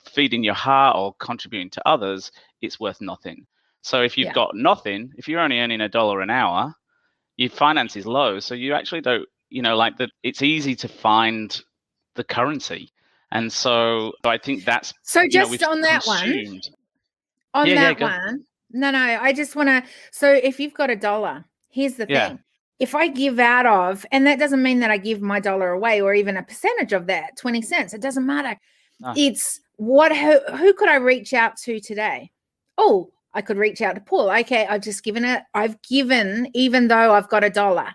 feeding 0.04 0.42
your 0.42 0.54
heart 0.54 0.96
or 0.96 1.14
contributing 1.20 1.70
to 1.70 1.88
others, 1.88 2.32
it's 2.60 2.80
worth 2.80 3.00
nothing. 3.00 3.46
So 3.82 4.02
if 4.02 4.16
you've 4.16 4.26
yeah. 4.26 4.32
got 4.32 4.54
nothing, 4.54 5.12
if 5.16 5.28
you're 5.28 5.40
only 5.40 5.58
earning 5.58 5.80
a 5.80 5.88
dollar 5.88 6.20
an 6.20 6.30
hour, 6.30 6.74
your 7.36 7.50
finance 7.50 7.96
is 7.96 8.06
low. 8.06 8.40
So 8.40 8.54
you 8.54 8.74
actually 8.74 9.00
don't, 9.00 9.28
you 9.50 9.62
know, 9.62 9.76
like 9.76 9.98
that 9.98 10.10
it's 10.22 10.42
easy 10.42 10.74
to 10.76 10.88
find 10.88 11.60
the 12.14 12.24
currency. 12.24 12.90
And 13.30 13.52
so 13.52 14.12
I 14.24 14.38
think 14.38 14.64
that's 14.64 14.92
so 15.02 15.26
just 15.28 15.60
know, 15.60 15.70
on 15.70 15.80
that 15.80 16.04
consumed. 16.04 16.68
one. 17.52 17.62
On 17.62 17.66
yeah, 17.66 17.94
that 17.94 18.00
one. 18.00 18.44
No, 18.70 18.90
no, 18.90 18.98
I 18.98 19.32
just 19.32 19.56
want 19.56 19.68
to. 19.68 19.82
So 20.12 20.32
if 20.32 20.60
you've 20.60 20.74
got 20.74 20.90
a 20.90 20.96
dollar, 20.96 21.44
here's 21.70 21.94
the 21.94 22.06
thing 22.06 22.38
if 22.82 22.96
I 22.96 23.06
give 23.06 23.38
out 23.38 23.64
of, 23.64 24.04
and 24.10 24.26
that 24.26 24.40
doesn't 24.40 24.60
mean 24.60 24.80
that 24.80 24.90
I 24.90 24.96
give 24.96 25.22
my 25.22 25.38
dollar 25.38 25.70
away 25.70 26.00
or 26.00 26.14
even 26.14 26.36
a 26.36 26.42
percentage 26.42 26.92
of 26.92 27.06
that, 27.06 27.36
20 27.36 27.62
cents, 27.62 27.94
it 27.94 28.00
doesn't 28.00 28.26
matter. 28.26 28.58
Ah. 29.04 29.14
It's 29.16 29.60
what, 29.76 30.14
who, 30.14 30.40
who 30.56 30.74
could 30.74 30.88
I 30.88 30.96
reach 30.96 31.32
out 31.32 31.56
to 31.58 31.78
today? 31.78 32.32
Oh, 32.76 33.12
I 33.34 33.40
could 33.40 33.56
reach 33.56 33.82
out 33.82 33.94
to 33.94 34.00
Paul. 34.00 34.28
Okay, 34.40 34.66
I've 34.66 34.82
just 34.82 35.04
given 35.04 35.24
it, 35.24 35.44
I've 35.54 35.80
given, 35.82 36.48
even 36.54 36.88
though 36.88 37.12
I've 37.12 37.28
got 37.28 37.44
a 37.44 37.50
dollar. 37.50 37.88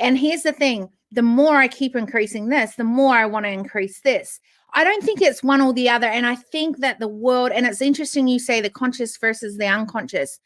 And 0.00 0.18
here's 0.18 0.42
the 0.42 0.52
thing 0.52 0.90
the 1.12 1.22
more 1.22 1.58
I 1.58 1.68
keep 1.68 1.94
increasing 1.94 2.48
this, 2.48 2.74
the 2.74 2.82
more 2.82 3.14
I 3.14 3.26
want 3.26 3.46
to 3.46 3.52
increase 3.52 4.00
this. 4.00 4.40
I 4.74 4.82
don't 4.82 5.04
think 5.04 5.22
it's 5.22 5.44
one 5.44 5.60
or 5.60 5.72
the 5.72 5.88
other. 5.88 6.08
And 6.08 6.26
I 6.26 6.34
think 6.34 6.78
that 6.78 6.98
the 6.98 7.06
world, 7.06 7.52
and 7.52 7.64
it's 7.64 7.82
interesting 7.82 8.26
you 8.26 8.40
say 8.40 8.60
the 8.60 8.70
conscious 8.70 9.16
versus 9.18 9.56
the 9.56 9.66
unconscious. 9.66 10.40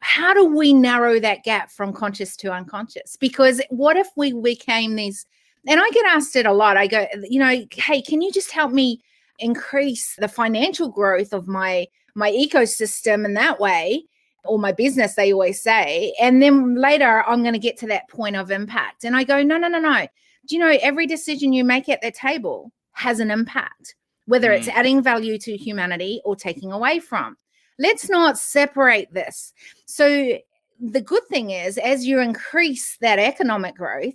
How 0.00 0.32
do 0.34 0.44
we 0.44 0.72
narrow 0.72 1.20
that 1.20 1.44
gap 1.44 1.70
from 1.70 1.92
conscious 1.92 2.36
to 2.38 2.52
unconscious? 2.52 3.16
Because 3.16 3.60
what 3.70 3.96
if 3.96 4.08
we 4.16 4.32
became 4.32 4.96
these, 4.96 5.26
and 5.68 5.80
I 5.80 5.90
get 5.90 6.06
asked 6.06 6.36
it 6.36 6.46
a 6.46 6.52
lot. 6.52 6.76
I 6.76 6.86
go, 6.86 7.06
you 7.28 7.38
know, 7.38 7.64
hey, 7.72 8.00
can 8.00 8.22
you 8.22 8.32
just 8.32 8.50
help 8.50 8.72
me 8.72 9.02
increase 9.38 10.16
the 10.16 10.28
financial 10.28 10.88
growth 10.88 11.32
of 11.32 11.46
my 11.46 11.86
my 12.14 12.30
ecosystem 12.30 13.24
in 13.24 13.34
that 13.34 13.60
way? 13.60 14.04
or 14.44 14.58
my 14.58 14.72
business, 14.72 15.14
they 15.14 15.32
always 15.32 15.62
say. 15.62 16.14
And 16.20 16.42
then 16.42 16.74
later, 16.74 17.22
I'm 17.26 17.42
going 17.42 17.54
to 17.54 17.58
get 17.58 17.76
to 17.78 17.86
that 17.88 18.08
point 18.08 18.36
of 18.36 18.50
impact. 18.50 19.04
And 19.04 19.16
I 19.16 19.24
go, 19.24 19.42
no, 19.42 19.58
no, 19.58 19.68
no, 19.68 19.78
no. 19.78 20.06
Do 20.46 20.56
you 20.56 20.60
know 20.60 20.78
every 20.80 21.06
decision 21.06 21.52
you 21.52 21.64
make 21.64 21.88
at 21.88 22.00
the 22.00 22.10
table 22.10 22.72
has 22.92 23.20
an 23.20 23.30
impact, 23.30 23.94
whether 24.26 24.50
mm. 24.50 24.56
it's 24.58 24.68
adding 24.68 25.02
value 25.02 25.38
to 25.38 25.56
humanity 25.56 26.20
or 26.24 26.36
taking 26.36 26.72
away 26.72 26.98
from? 26.98 27.36
Let's 27.80 28.08
not 28.08 28.38
separate 28.38 29.12
this. 29.12 29.52
So, 29.86 30.38
the 30.78 31.00
good 31.00 31.26
thing 31.28 31.50
is, 31.50 31.76
as 31.78 32.06
you 32.06 32.20
increase 32.20 32.96
that 33.00 33.18
economic 33.18 33.74
growth, 33.74 34.14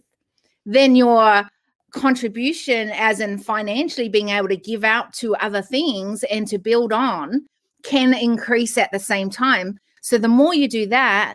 then 0.65 0.95
your 0.95 1.43
contribution, 1.91 2.89
as 2.91 3.19
in 3.19 3.38
financially 3.38 4.10
being 4.10 4.30
able 4.30 4.47
to 4.47 4.58
give 4.58 4.84
out 4.84 5.13
to 5.15 5.36
other 5.36 5.62
things 5.62 6.23
and 6.23 6.47
to 6.47 6.58
build 6.58 6.93
on, 6.93 7.45
can 7.84 8.13
increase 8.15 8.78
at 8.78 8.91
the 8.91 8.99
same 8.99 9.30
time 9.30 9.80
so 10.06 10.19
the 10.19 10.28
more 10.28 10.54
you 10.54 10.67
do 10.67 10.86
that, 10.89 11.34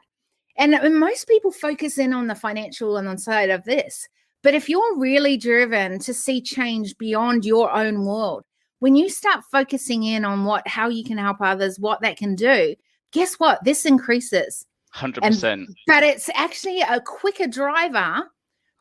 and 0.57 0.79
most 1.01 1.27
people 1.27 1.51
focus 1.51 1.99
in 1.99 2.15
on 2.15 2.29
the 2.29 2.37
financial 2.37 2.99
and 2.99 3.09
on 3.09 3.19
side 3.19 3.51
of 3.51 3.65
this. 3.65 4.07
But 4.45 4.55
if 4.55 4.69
you're 4.69 4.97
really 4.97 5.37
driven 5.37 5.99
to 5.99 6.15
see 6.15 6.41
change 6.41 6.97
beyond 6.97 7.45
your 7.45 7.73
own 7.73 8.05
world, 8.05 8.45
when 8.81 8.97
you 8.97 9.09
start 9.09 9.45
focusing 9.51 10.03
in 10.03 10.25
on 10.25 10.45
what 10.45 10.67
how 10.67 10.89
you 10.89 11.05
can 11.05 11.19
help 11.19 11.39
others, 11.41 11.79
what 11.79 12.01
that 12.03 12.17
can 12.17 12.35
do, 12.35 12.75
guess 13.13 13.35
what? 13.37 13.63
This 13.65 13.87
increases. 13.87 14.67
100%. 14.97 15.67
but 15.87 16.03
it's 16.03 16.29
actually 16.35 16.81
a 16.81 17.01
quicker 17.01 17.47
driver 17.47 18.29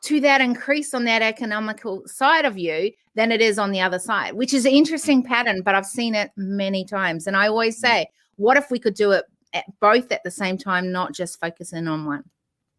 to 0.02 0.18
that 0.18 0.40
increase 0.40 0.92
on 0.92 1.04
that 1.04 1.22
economical 1.22 2.02
side 2.06 2.44
of 2.44 2.58
you 2.58 2.90
than 3.14 3.30
it 3.30 3.40
is 3.40 3.60
on 3.60 3.70
the 3.70 3.80
other 3.80 4.00
side, 4.00 4.34
which 4.34 4.52
is 4.52 4.66
an 4.66 4.72
interesting 4.72 5.22
pattern, 5.22 5.62
but 5.62 5.76
I've 5.76 5.86
seen 5.86 6.16
it 6.16 6.32
many 6.36 6.84
times. 6.84 7.28
And 7.28 7.36
I 7.36 7.46
always 7.46 7.76
mm. 7.76 7.82
say, 7.82 8.06
what 8.34 8.56
if 8.56 8.72
we 8.72 8.80
could 8.80 8.94
do 8.94 9.12
it 9.12 9.24
at 9.52 9.64
both 9.80 10.10
at 10.12 10.22
the 10.24 10.30
same 10.30 10.56
time, 10.56 10.92
not 10.92 11.12
just 11.12 11.40
focusing 11.40 11.88
on 11.88 12.04
one. 12.04 12.24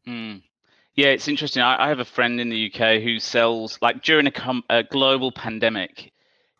Mm. 0.07 0.41
Yeah, 0.95 1.07
it's 1.07 1.27
interesting. 1.27 1.61
I, 1.61 1.85
I, 1.85 1.89
have 1.89 1.99
a 1.99 2.05
friend 2.05 2.39
in 2.39 2.49
the 2.49 2.71
UK 2.71 3.01
who 3.01 3.19
sells, 3.19 3.77
like 3.81 4.03
during 4.03 4.27
a, 4.27 4.31
com- 4.31 4.63
a 4.69 4.83
global 4.83 5.31
pandemic, 5.31 6.11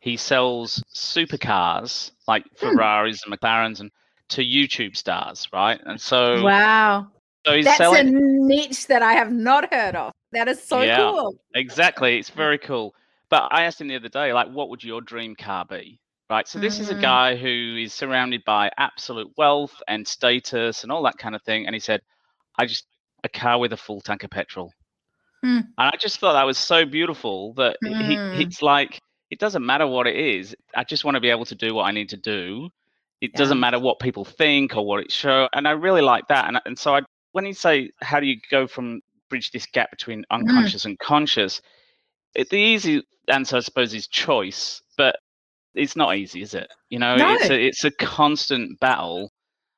he 0.01 0.17
sells 0.17 0.83
supercars 0.93 2.11
like 2.27 2.43
hmm. 2.59 2.67
Ferraris 2.67 3.23
and 3.25 3.33
McLarens 3.33 3.79
and 3.79 3.89
to 4.29 4.43
YouTube 4.43 4.95
stars, 4.95 5.47
right? 5.53 5.79
And 5.85 5.99
so 5.99 6.43
wow, 6.43 7.07
so 7.45 7.55
he's 7.55 7.65
that's 7.65 7.77
selling... 7.77 8.07
a 8.07 8.11
niche 8.11 8.87
that 8.87 9.01
I 9.01 9.13
have 9.13 9.31
not 9.31 9.73
heard 9.73 9.95
of. 9.95 10.11
That 10.33 10.47
is 10.49 10.61
so 10.61 10.81
yeah, 10.81 10.97
cool. 10.97 11.35
Exactly, 11.55 12.17
it's 12.17 12.29
very 12.29 12.57
cool. 12.57 12.93
But 13.29 13.47
I 13.51 13.63
asked 13.63 13.79
him 13.79 13.87
the 13.87 13.95
other 13.95 14.09
day, 14.09 14.33
like, 14.33 14.49
what 14.49 14.69
would 14.69 14.83
your 14.83 14.99
dream 14.99 15.35
car 15.35 15.63
be? 15.65 16.01
right? 16.31 16.47
So 16.47 16.59
this 16.59 16.75
mm-hmm. 16.75 16.83
is 16.83 16.89
a 16.89 16.93
mm-hmm. 16.93 17.01
guy 17.01 17.35
who 17.35 17.75
is 17.77 17.93
surrounded 17.93 18.43
by 18.45 18.71
absolute 18.77 19.29
wealth 19.37 19.75
and 19.87 20.07
status 20.07 20.83
and 20.83 20.91
all 20.91 21.03
that 21.03 21.17
kind 21.17 21.35
of 21.35 21.43
thing. 21.43 21.65
And 21.67 21.75
he 21.75 21.79
said, 21.79 22.01
I 22.57 22.65
just 22.65 22.85
a 23.23 23.29
car 23.29 23.59
with 23.59 23.73
a 23.73 23.77
full 23.77 23.99
tank 23.99 24.23
of 24.23 24.31
petrol. 24.31 24.71
Mm. 25.45 25.59
And 25.59 25.67
I 25.77 25.93
just 25.99 26.19
thought 26.19 26.33
that 26.33 26.45
was 26.45 26.57
so 26.57 26.85
beautiful 26.85 27.53
that 27.55 27.75
mm. 27.83 28.37
he, 28.37 28.43
it's 28.43 28.61
like 28.61 29.01
it 29.31 29.39
doesn't 29.39 29.65
matter 29.65 29.87
what 29.87 30.07
it 30.07 30.17
is. 30.17 30.55
I 30.75 30.83
just 30.83 31.05
want 31.05 31.15
to 31.15 31.21
be 31.21 31.29
able 31.29 31.45
to 31.45 31.55
do 31.55 31.73
what 31.73 31.83
I 31.83 31.91
need 31.91 32.09
to 32.09 32.17
do. 32.17 32.69
It 33.21 33.31
yeah. 33.33 33.37
doesn't 33.37 33.59
matter 33.59 33.79
what 33.79 33.99
people 33.99 34.25
think 34.25 34.75
or 34.75 34.85
what 34.85 34.99
it 34.99 35.11
show. 35.11 35.47
And 35.53 35.67
I 35.67 35.71
really 35.71 36.01
like 36.01 36.27
that. 36.27 36.47
And 36.47 36.59
and 36.65 36.77
so 36.77 36.95
I 36.95 37.01
when 37.31 37.45
you 37.45 37.53
say 37.53 37.91
how 38.01 38.19
do 38.19 38.27
you 38.27 38.37
go 38.51 38.67
from 38.67 39.01
bridge 39.29 39.51
this 39.51 39.65
gap 39.65 39.89
between 39.89 40.19
mm. 40.19 40.25
unconscious 40.31 40.83
mm. 40.83 40.87
and 40.87 40.99
conscious, 40.99 41.61
it, 42.35 42.49
the 42.49 42.57
easy 42.57 43.03
answer 43.29 43.55
I 43.55 43.61
suppose 43.61 43.93
is 43.93 44.07
choice. 44.07 44.81
But 44.97 45.15
it's 45.73 45.95
not 45.95 46.17
easy, 46.17 46.41
is 46.41 46.53
it? 46.53 46.67
You 46.89 46.99
know, 46.99 47.15
no. 47.15 47.33
it's 47.35 47.49
a 47.49 47.65
it's 47.67 47.83
a 47.85 47.91
constant 47.91 48.81
battle. 48.81 49.31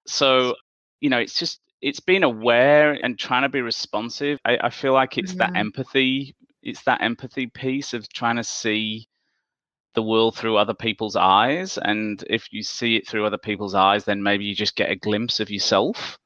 So, 0.07 0.55
you 0.99 1.09
know, 1.09 1.19
it's 1.19 1.37
just 1.37 1.59
it's 1.79 1.99
being 1.99 2.23
aware 2.23 2.93
and 2.93 3.19
trying 3.19 3.43
to 3.43 3.49
be 3.49 3.61
responsive. 3.61 4.39
I, 4.45 4.57
I 4.63 4.69
feel 4.71 4.93
like 4.93 5.19
it's 5.19 5.33
mm-hmm. 5.33 5.53
that 5.53 5.55
empathy. 5.55 6.35
It's 6.63 6.83
that 6.85 7.03
empathy 7.03 7.47
piece 7.47 7.93
of 7.93 8.07
trying 8.11 8.37
to 8.37 8.43
see 8.43 9.07
the 9.93 10.03
world 10.03 10.35
through 10.35 10.57
other 10.57 10.73
people's 10.73 11.15
eyes. 11.15 11.77
And 11.77 12.23
if 12.29 12.51
you 12.51 12.63
see 12.63 12.95
it 12.95 13.07
through 13.07 13.25
other 13.25 13.37
people's 13.37 13.75
eyes, 13.75 14.05
then 14.05 14.23
maybe 14.23 14.45
you 14.45 14.55
just 14.55 14.75
get 14.75 14.91
a 14.91 14.95
glimpse 14.95 15.39
of 15.39 15.49
yourself. 15.49 16.17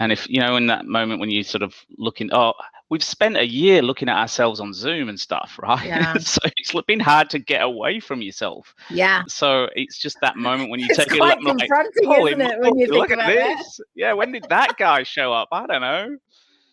And 0.00 0.10
if 0.10 0.28
you 0.28 0.40
know, 0.40 0.56
in 0.56 0.66
that 0.66 0.86
moment 0.86 1.20
when 1.20 1.30
you 1.30 1.44
sort 1.44 1.62
of 1.62 1.74
looking, 1.98 2.30
oh, 2.32 2.54
we've 2.90 3.04
spent 3.04 3.36
a 3.36 3.46
year 3.46 3.80
looking 3.80 4.08
at 4.08 4.16
ourselves 4.16 4.58
on 4.58 4.72
Zoom 4.72 5.08
and 5.08 5.18
stuff, 5.18 5.58
right? 5.62 5.86
Yeah. 5.86 6.14
so 6.18 6.40
it's 6.56 6.74
been 6.86 7.00
hard 7.00 7.30
to 7.30 7.38
get 7.38 7.62
away 7.62 8.00
from 8.00 8.22
yourself. 8.22 8.74
Yeah. 8.90 9.22
So 9.28 9.68
it's 9.74 9.98
just 9.98 10.20
that 10.20 10.36
moment 10.36 10.70
when 10.70 10.80
you 10.80 10.86
it's 10.90 10.98
take 10.98 11.12
a 11.12 11.14
look, 11.14 11.40
like, 11.42 11.46
isn't 11.46 12.40
it, 12.40 12.60
when 12.60 12.78
you 12.78 12.86
look 12.88 13.10
at 13.10 13.26
this. 13.26 13.76
That? 13.76 13.84
Yeah. 13.94 14.12
When 14.14 14.32
did 14.32 14.46
that 14.48 14.76
guy 14.76 15.04
show 15.04 15.32
up? 15.32 15.48
I 15.52 15.66
don't 15.66 15.80
know. 15.80 16.16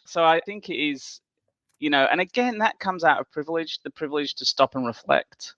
So 0.05 0.23
I 0.23 0.41
think 0.41 0.69
it 0.69 0.75
is, 0.75 1.21
you 1.79 1.89
know, 1.89 2.07
and 2.11 2.19
again, 2.19 2.57
that 2.57 2.79
comes 2.79 3.03
out 3.03 3.19
of 3.19 3.31
privilege, 3.31 3.79
the 3.83 3.91
privilege 3.91 4.35
to 4.35 4.45
stop 4.45 4.75
and 4.75 4.85
reflect. 4.85 5.53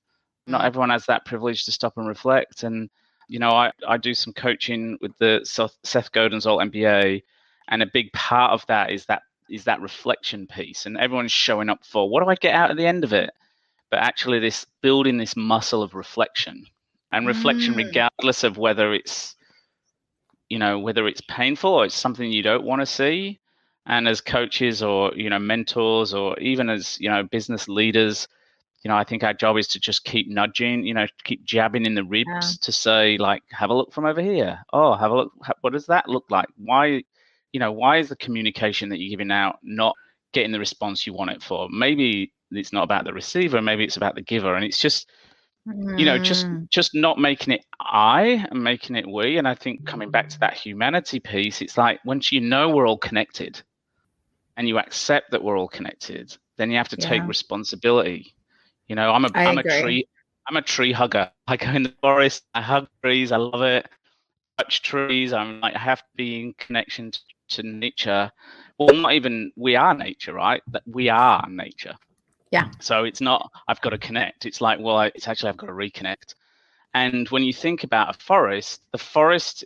Mm. 0.47 0.51
Not 0.51 0.65
everyone 0.65 0.89
has 0.89 1.05
that 1.07 1.25
privilege 1.25 1.65
to 1.65 1.71
stop 1.71 1.97
and 1.97 2.07
reflect. 2.07 2.63
And, 2.63 2.89
you 3.27 3.39
know, 3.39 3.51
I, 3.51 3.71
I 3.87 3.97
do 3.97 4.13
some 4.13 4.33
coaching 4.33 4.97
with 5.01 5.17
the 5.17 5.41
Seth, 5.43 5.77
Seth 5.83 6.11
Godin's 6.11 6.45
Alt 6.45 6.61
MBA. 6.61 7.23
And 7.69 7.81
a 7.81 7.87
big 7.87 8.11
part 8.13 8.51
of 8.51 8.65
that 8.67 8.91
is 8.91 9.05
that 9.05 9.23
is 9.49 9.65
that 9.65 9.81
reflection 9.81 10.47
piece 10.47 10.85
and 10.85 10.97
everyone's 10.97 11.31
showing 11.31 11.69
up 11.69 11.83
for 11.85 12.09
what 12.09 12.23
do 12.23 12.29
i 12.29 12.35
get 12.35 12.55
out 12.55 12.71
at 12.71 12.77
the 12.77 12.85
end 12.85 13.03
of 13.03 13.13
it 13.13 13.29
but 13.89 13.99
actually 13.99 14.39
this 14.39 14.65
building 14.81 15.17
this 15.17 15.35
muscle 15.35 15.83
of 15.83 15.93
reflection 15.93 16.65
and 17.11 17.27
reflection 17.27 17.73
mm. 17.73 17.77
regardless 17.77 18.43
of 18.43 18.57
whether 18.57 18.93
it's 18.93 19.35
you 20.49 20.57
know 20.57 20.79
whether 20.79 21.07
it's 21.07 21.21
painful 21.29 21.71
or 21.71 21.85
it's 21.85 21.95
something 21.95 22.31
you 22.31 22.43
don't 22.43 22.63
want 22.63 22.81
to 22.81 22.85
see 22.85 23.39
and 23.85 24.07
as 24.07 24.21
coaches 24.21 24.81
or 24.81 25.13
you 25.15 25.29
know 25.29 25.39
mentors 25.39 26.13
or 26.13 26.37
even 26.39 26.69
as 26.69 26.99
you 26.99 27.09
know 27.09 27.23
business 27.23 27.67
leaders 27.67 28.27
you 28.83 28.89
know 28.89 28.97
i 28.97 29.03
think 29.03 29.23
our 29.23 29.33
job 29.33 29.57
is 29.57 29.67
to 29.67 29.79
just 29.79 30.03
keep 30.03 30.29
nudging 30.29 30.85
you 30.85 30.93
know 30.93 31.07
keep 31.23 31.43
jabbing 31.43 31.85
in 31.85 31.95
the 31.95 32.03
ribs 32.03 32.27
yeah. 32.29 32.41
to 32.61 32.71
say 32.71 33.17
like 33.17 33.41
have 33.49 33.69
a 33.69 33.73
look 33.73 33.93
from 33.93 34.05
over 34.05 34.21
here 34.21 34.59
oh 34.73 34.93
have 34.93 35.11
a 35.11 35.15
look 35.15 35.31
what 35.61 35.73
does 35.73 35.85
that 35.85 36.07
look 36.09 36.25
like 36.29 36.47
why 36.57 37.01
you 37.53 37.59
know, 37.59 37.71
why 37.71 37.97
is 37.97 38.09
the 38.09 38.15
communication 38.15 38.89
that 38.89 38.99
you're 38.99 39.11
giving 39.11 39.31
out 39.31 39.59
not 39.61 39.95
getting 40.33 40.51
the 40.51 40.59
response 40.59 41.07
you 41.07 41.13
want 41.13 41.29
it 41.29 41.41
for? 41.41 41.69
Maybe 41.69 42.33
it's 42.51 42.73
not 42.73 42.83
about 42.83 43.05
the 43.05 43.13
receiver, 43.13 43.61
maybe 43.61 43.83
it's 43.83 43.97
about 43.97 44.15
the 44.15 44.21
giver, 44.21 44.55
and 44.55 44.65
it's 44.65 44.79
just 44.79 45.09
you 45.65 46.03
know 46.03 46.19
just 46.19 46.45
mm. 46.45 46.69
just 46.69 46.93
not 46.93 47.17
making 47.17 47.53
it 47.53 47.63
i 47.79 48.45
and 48.51 48.61
making 48.61 48.97
it 48.97 49.07
we 49.07 49.37
and 49.37 49.47
i 49.47 49.55
think 49.55 49.85
coming 49.85 50.11
back 50.11 50.27
to 50.27 50.37
that 50.37 50.53
humanity 50.53 51.21
piece 51.21 51.61
it's 51.61 51.77
like 51.77 52.01
once 52.03 52.33
you 52.33 52.41
know 52.41 52.67
we're 52.67 52.85
all 52.85 52.97
connected 52.97 53.61
and 54.57 54.67
you 54.67 54.77
accept 54.77 55.31
that 55.31 55.41
we're 55.41 55.57
all 55.57 55.69
connected 55.69 56.35
then 56.57 56.69
you 56.69 56.75
have 56.75 56.89
to 56.89 56.97
yeah. 56.99 57.07
take 57.07 57.23
responsibility 57.29 58.35
you 58.87 58.95
know 58.95 59.11
i'm 59.11 59.25
a 59.25 59.31
am 59.35 59.57
a 59.57 59.63
tree 59.63 60.07
i'm 60.47 60.57
a 60.57 60.61
tree 60.61 60.91
hugger. 60.91 61.31
I 61.47 61.57
go 61.57 61.69
in 61.71 61.83
the 61.83 61.93
forest 62.01 62.43
i 62.53 62.61
hug 62.61 62.87
trees 63.03 63.31
i 63.31 63.37
love 63.37 63.61
it. 63.61 63.87
Touch 64.57 64.81
trees 64.81 65.33
i'm 65.33 65.61
like 65.61 65.75
i 65.75 65.79
have 65.79 65.99
to 65.99 66.15
be 66.15 66.41
in 66.41 66.53
connection 66.53 67.11
to 67.11 67.19
to 67.49 67.63
nature. 67.63 68.31
Well 68.79 68.95
not 68.95 69.13
even 69.13 69.51
we 69.55 69.75
are 69.75 69.93
nature 69.93 70.33
right? 70.33 70.61
That 70.71 70.83
we 70.85 71.09
are 71.09 71.45
nature. 71.49 71.95
Yeah. 72.51 72.69
So 72.79 73.03
it's 73.03 73.21
not 73.21 73.51
i've 73.67 73.81
got 73.81 73.91
to 73.91 73.97
connect. 73.97 74.45
It's 74.45 74.61
like 74.61 74.79
well 74.79 75.01
it's 75.01 75.27
actually 75.27 75.49
i've 75.49 75.57
got 75.57 75.67
to 75.67 75.73
reconnect. 75.73 76.35
And 76.95 77.27
when 77.29 77.43
you 77.43 77.53
think 77.53 77.83
about 77.83 78.15
a 78.15 78.19
forest 78.19 78.81
the 78.91 78.97
forest 78.97 79.65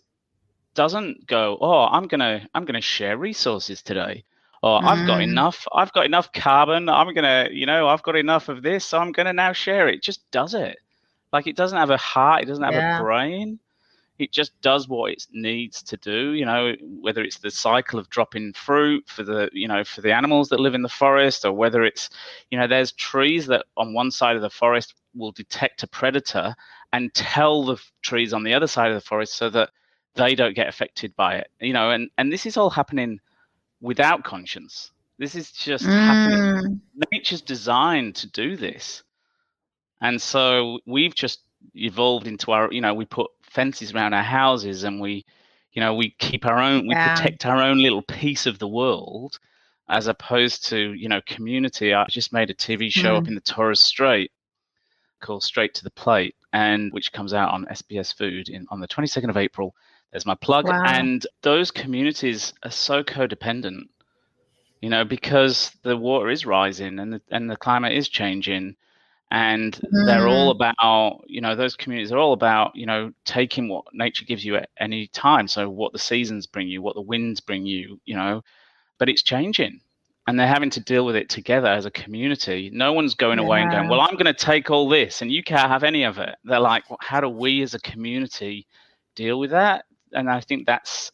doesn't 0.73 1.25
go 1.25 1.57
oh 1.59 1.85
i'm 1.85 2.07
gonna 2.07 2.47
i'm 2.53 2.63
gonna 2.63 2.79
share 2.79 3.17
resources 3.17 3.81
today 3.81 4.23
or 4.63 4.81
mm. 4.81 4.85
i've 4.85 5.07
got 5.07 5.19
mm. 5.19 5.23
enough 5.23 5.67
i've 5.73 5.93
got 5.93 6.05
enough 6.05 6.31
carbon 6.33 6.89
i'm 6.89 7.13
gonna 7.13 7.47
you 7.51 7.65
know 7.65 7.87
i've 7.87 8.03
got 8.03 8.15
enough 8.15 8.49
of 8.49 8.61
this 8.63 8.85
so 8.85 8.97
i'm 8.97 9.11
gonna 9.11 9.33
now 9.33 9.51
share 9.51 9.87
it, 9.87 9.95
it 9.95 10.03
just 10.03 10.29
does 10.31 10.53
it 10.53 10.77
like 11.33 11.47
it 11.47 11.55
doesn't 11.55 11.77
have 11.77 11.89
a 11.89 11.97
heart 11.97 12.43
it 12.43 12.45
doesn't 12.45 12.63
have 12.63 12.73
yeah. 12.73 12.99
a 12.99 13.03
brain 13.03 13.59
it 14.19 14.31
just 14.31 14.59
does 14.61 14.87
what 14.87 15.11
it 15.11 15.25
needs 15.31 15.83
to 15.83 15.97
do 15.97 16.31
you 16.31 16.45
know 16.45 16.73
whether 17.01 17.21
it's 17.21 17.37
the 17.39 17.51
cycle 17.51 17.99
of 17.99 18.09
dropping 18.09 18.53
fruit 18.53 19.03
for 19.07 19.23
the 19.23 19.49
you 19.53 19.67
know 19.67 19.83
for 19.83 20.01
the 20.01 20.13
animals 20.13 20.49
that 20.49 20.59
live 20.59 20.75
in 20.75 20.81
the 20.81 20.89
forest 20.89 21.45
or 21.45 21.51
whether 21.51 21.83
it's 21.83 22.09
you 22.49 22.57
know 22.57 22.67
there's 22.67 22.91
trees 22.93 23.45
that 23.47 23.65
on 23.75 23.93
one 23.93 24.11
side 24.11 24.35
of 24.35 24.41
the 24.41 24.49
forest 24.49 24.95
will 25.15 25.31
detect 25.31 25.83
a 25.83 25.87
predator 25.87 26.55
and 26.93 27.13
tell 27.13 27.65
the 27.65 27.77
trees 28.01 28.33
on 28.33 28.43
the 28.43 28.53
other 28.53 28.67
side 28.67 28.89
of 28.89 28.95
the 28.95 29.07
forest 29.07 29.35
so 29.35 29.49
that 29.49 29.69
they 30.15 30.33
don't 30.33 30.55
get 30.55 30.67
affected 30.67 31.15
by 31.15 31.35
it 31.35 31.47
you 31.59 31.73
know 31.73 31.91
and 31.91 32.09
and 32.17 32.31
this 32.31 32.45
is 32.45 32.57
all 32.57 32.69
happening 32.69 33.19
without 33.81 34.23
conscience 34.23 34.91
this 35.19 35.35
is 35.35 35.51
just 35.51 35.85
mm. 35.85 35.89
happening 35.89 36.81
nature's 37.11 37.41
designed 37.41 38.15
to 38.15 38.29
do 38.31 38.55
this 38.55 39.03
and 40.01 40.21
so 40.21 40.79
we've 40.85 41.15
just 41.15 41.41
evolved 41.73 42.27
into 42.27 42.51
our 42.51 42.71
you 42.71 42.81
know 42.81 42.93
we 42.93 43.05
put 43.05 43.29
fences 43.41 43.93
around 43.93 44.13
our 44.13 44.23
houses 44.23 44.83
and 44.83 44.99
we 45.01 45.25
you 45.73 45.81
know 45.81 45.93
we 45.93 46.11
keep 46.19 46.45
our 46.45 46.59
own 46.59 46.87
we 46.87 46.93
yeah. 46.93 47.15
protect 47.15 47.45
our 47.45 47.61
own 47.61 47.81
little 47.81 48.01
piece 48.01 48.45
of 48.45 48.59
the 48.59 48.67
world 48.67 49.39
as 49.89 50.07
opposed 50.07 50.65
to 50.65 50.93
you 50.93 51.09
know 51.09 51.21
community 51.25 51.93
i 51.93 52.05
just 52.09 52.33
made 52.33 52.49
a 52.49 52.53
tv 52.53 52.91
show 52.91 53.13
mm. 53.13 53.17
up 53.17 53.27
in 53.27 53.35
the 53.35 53.41
torres 53.41 53.81
strait 53.81 54.31
called 55.21 55.43
strait 55.43 55.73
to 55.73 55.83
the 55.83 55.91
plate 55.91 56.35
and 56.53 56.91
which 56.93 57.11
comes 57.11 57.33
out 57.33 57.51
on 57.51 57.65
sbs 57.71 58.15
food 58.15 58.49
in 58.49 58.65
on 58.69 58.79
the 58.79 58.87
22nd 58.87 59.29
of 59.29 59.37
april 59.37 59.73
there's 60.11 60.25
my 60.25 60.35
plug 60.35 60.67
wow. 60.67 60.83
and 60.85 61.25
those 61.41 61.71
communities 61.71 62.53
are 62.63 62.71
so 62.71 63.03
codependent 63.03 63.83
you 64.81 64.89
know 64.89 65.03
because 65.03 65.71
the 65.83 65.97
water 65.97 66.29
is 66.29 66.45
rising 66.45 66.99
and 66.99 67.13
the, 67.13 67.21
and 67.31 67.49
the 67.49 67.57
climate 67.57 67.93
is 67.93 68.09
changing 68.09 68.75
and 69.31 69.73
mm. 69.75 70.05
they're 70.05 70.27
all 70.27 70.53
mm. 70.53 70.55
about 70.55 71.23
you 71.27 71.41
know 71.41 71.55
those 71.55 71.75
communities 71.75 72.11
are 72.11 72.17
all 72.17 72.33
about 72.33 72.75
you 72.75 72.85
know 72.85 73.11
taking 73.25 73.67
what 73.67 73.85
nature 73.93 74.25
gives 74.25 74.45
you 74.45 74.55
at 74.55 74.69
any 74.79 75.07
time 75.07 75.47
so 75.47 75.69
what 75.69 75.91
the 75.91 75.99
seasons 75.99 76.47
bring 76.47 76.67
you 76.67 76.81
what 76.81 76.95
the 76.95 77.01
winds 77.01 77.39
bring 77.39 77.65
you 77.65 77.99
you 78.05 78.15
know 78.15 78.41
but 78.97 79.09
it's 79.09 79.23
changing 79.23 79.81
and 80.27 80.37
they're 80.37 80.47
having 80.47 80.69
to 80.69 80.81
deal 80.81 81.05
with 81.05 81.15
it 81.15 81.29
together 81.29 81.67
as 81.67 81.85
a 81.85 81.91
community 81.91 82.69
no 82.73 82.93
one's 82.93 83.15
going 83.15 83.39
yeah. 83.39 83.45
away 83.45 83.61
and 83.61 83.71
going 83.71 83.89
well 83.89 84.01
i'm 84.01 84.15
going 84.15 84.25
to 84.25 84.33
take 84.33 84.69
all 84.69 84.87
this 84.87 85.21
and 85.21 85.31
you 85.31 85.43
can't 85.43 85.69
have 85.69 85.83
any 85.83 86.03
of 86.03 86.17
it 86.17 86.35
they're 86.45 86.59
like 86.59 86.89
well, 86.89 86.99
how 87.01 87.19
do 87.19 87.27
we 87.27 87.61
as 87.61 87.73
a 87.73 87.79
community 87.79 88.65
deal 89.15 89.39
with 89.39 89.51
that 89.51 89.83
and 90.13 90.29
i 90.29 90.39
think 90.39 90.65
that's 90.65 91.11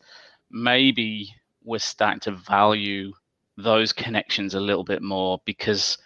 maybe 0.51 1.33
we're 1.63 1.79
starting 1.79 2.19
to 2.19 2.31
value 2.31 3.11
those 3.57 3.93
connections 3.93 4.53
a 4.53 4.59
little 4.59 4.83
bit 4.83 5.01
more 5.01 5.41
because 5.45 5.97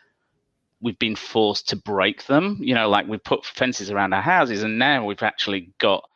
we've 0.82 1.00
been 1.00 1.16
forced 1.16 1.70
to 1.70 1.76
break 1.76 2.26
them. 2.26 2.58
You 2.62 2.76
know, 2.76 2.90
like 2.90 3.08
we 3.08 3.18
put 3.18 3.46
fences 3.46 3.90
around 3.90 4.14
our 4.14 4.22
houses, 4.22 4.64
and 4.64 4.78
now 4.78 5.06
we've 5.06 5.24
actually 5.24 5.72
got 5.80 6.08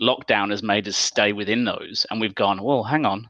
lockdown 0.00 0.50
has 0.50 0.62
made 0.62 0.88
us 0.88 0.96
stay 0.96 1.32
within 1.32 1.64
those, 1.64 2.06
and 2.10 2.20
we've 2.20 2.34
gone, 2.34 2.62
well, 2.62 2.82
hang 2.82 3.06
on, 3.06 3.28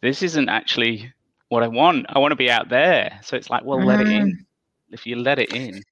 this 0.00 0.22
isn't 0.22 0.48
actually 0.48 1.12
what 1.48 1.62
I 1.62 1.68
want. 1.68 2.06
I 2.08 2.18
want 2.18 2.32
to 2.32 2.36
be 2.36 2.50
out 2.50 2.68
there. 2.68 3.18
So 3.22 3.36
it's 3.36 3.50
like, 3.50 3.64
well, 3.64 3.78
mm. 3.78 3.86
let 3.86 4.00
it 4.00 4.08
in. 4.08 4.28
Mm. 4.28 4.44
If 4.90 5.06
you 5.06 5.16
let 5.16 5.38
it 5.38 5.52
in. 5.52 5.82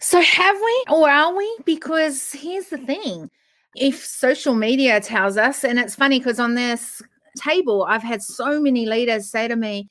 So 0.00 0.20
have 0.20 0.56
we, 0.56 0.84
or 0.90 1.08
are 1.08 1.34
we? 1.34 1.58
Because 1.64 2.32
here's 2.32 2.68
the 2.68 2.78
thing: 2.78 3.30
if 3.76 4.04
social 4.04 4.54
media 4.54 5.00
tells 5.00 5.36
us, 5.36 5.64
and 5.64 5.78
it's 5.78 5.94
funny 5.94 6.18
because 6.18 6.40
on 6.40 6.54
this 6.54 7.02
table, 7.36 7.84
I've 7.88 8.02
had 8.02 8.22
so 8.22 8.60
many 8.60 8.86
leaders 8.86 9.30
say 9.30 9.48
to 9.48 9.56
me, 9.56 9.88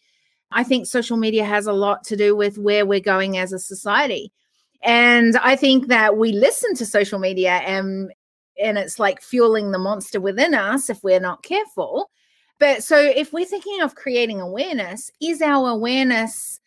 I 0.51 0.63
think 0.63 0.87
social 0.87 1.17
media 1.17 1.43
has 1.43 1.67
a 1.67 1.73
lot 1.73 2.03
to 2.05 2.15
do 2.15 2.35
with 2.35 2.57
where 2.57 2.85
we're 2.85 2.99
going 2.99 3.37
as 3.37 3.53
a 3.53 3.59
society. 3.59 4.31
And 4.83 5.37
I 5.37 5.55
think 5.55 5.87
that 5.87 6.17
we 6.17 6.31
listen 6.31 6.73
to 6.75 6.85
social 6.85 7.19
media 7.19 7.61
and 7.65 8.11
and 8.59 8.77
it's 8.77 8.97
like 8.97 9.21
fueling 9.21 9.71
the 9.71 9.77
monster 9.77 10.19
within 10.19 10.55
us 10.55 10.89
if 10.89 11.03
we're 11.03 11.19
not 11.19 11.43
careful. 11.43 12.09
But 12.59 12.83
so 12.83 12.97
if 12.97 13.31
we're 13.31 13.45
thinking 13.45 13.81
of 13.81 13.93
creating 13.93 14.41
awareness, 14.41 15.11
is 15.21 15.43
our 15.43 15.69
awareness 15.69 16.59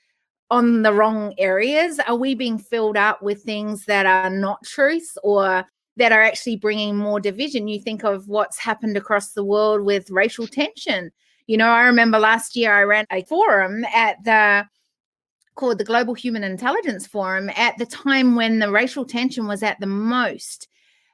on 0.53 0.83
the 0.83 0.93
wrong 0.93 1.35
areas? 1.37 1.99
Are 2.07 2.15
we 2.15 2.37
being 2.37 2.59
filled 2.59 2.97
up 2.97 3.23
with 3.23 3.43
things 3.43 3.87
that 3.87 4.07
are 4.07 4.31
not 4.31 4.63
truth 4.65 5.19
or 5.25 5.67
that 5.97 6.13
are 6.13 6.23
actually 6.23 6.57
bringing 6.57 6.97
more 6.97 7.21
division? 7.21 7.69
You 7.69 7.81
think 7.81 8.05
of 8.05 8.29
what's 8.29 8.59
happened 8.59 8.97
across 8.97 9.33
the 9.33 9.45
world 9.45 9.83
with 9.83 10.11
racial 10.11 10.47
tension 10.47 11.11
you 11.51 11.57
know, 11.57 11.67
I 11.67 11.83
remember 11.83 12.21
last 12.21 12.55
year 12.55 12.73
I 12.73 12.85
ran 12.85 13.07
a 13.11 13.25
forum 13.25 13.85
at 13.93 14.23
the 14.23 14.69
called 15.57 15.79
the 15.79 15.85
Global 15.85 16.15
Human 16.15 16.45
Intelligence 16.45 17.09
Forum 17.09 17.51
at 17.57 17.77
the 17.77 17.87
time 17.87 18.37
when 18.37 18.61
the 18.61 18.71
racial 18.71 19.05
tension 19.05 19.49
was 19.49 19.65
at 19.65 19.81
the 19.81 19.87
most, 19.87 20.69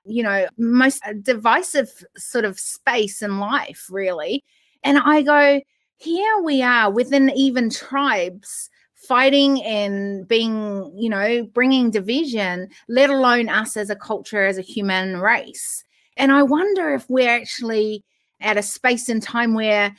you 0.04 0.22
know, 0.22 0.46
most 0.58 1.02
divisive 1.22 2.04
sort 2.18 2.44
of 2.44 2.60
space 2.60 3.22
in 3.22 3.38
life, 3.38 3.86
really. 3.90 4.44
And 4.84 4.98
I 4.98 5.22
go, 5.22 5.62
here 5.96 6.42
we 6.42 6.60
are 6.60 6.90
within 6.90 7.30
even 7.30 7.70
tribes 7.70 8.68
fighting 9.07 9.62
and 9.62 10.27
being, 10.27 10.92
you 10.97 11.09
know, 11.09 11.45
bringing 11.55 11.90
division, 11.90 12.69
let 12.88 13.11
alone 13.11 13.49
us 13.49 13.77
as 13.77 13.90
a 13.90 13.97
culture, 13.97 14.45
as 14.47 14.59
a 14.59 14.62
human 14.62 15.19
race. 15.19 15.85
And 16.16 16.33
I 16.33 16.42
wonder 16.42 16.95
if 16.95 17.09
we're 17.09 17.29
actually 17.29 18.05
at 18.40 18.57
a 18.57 18.62
space 18.62 19.09
and 19.09 19.23
time 19.23 19.55
where 19.55 19.95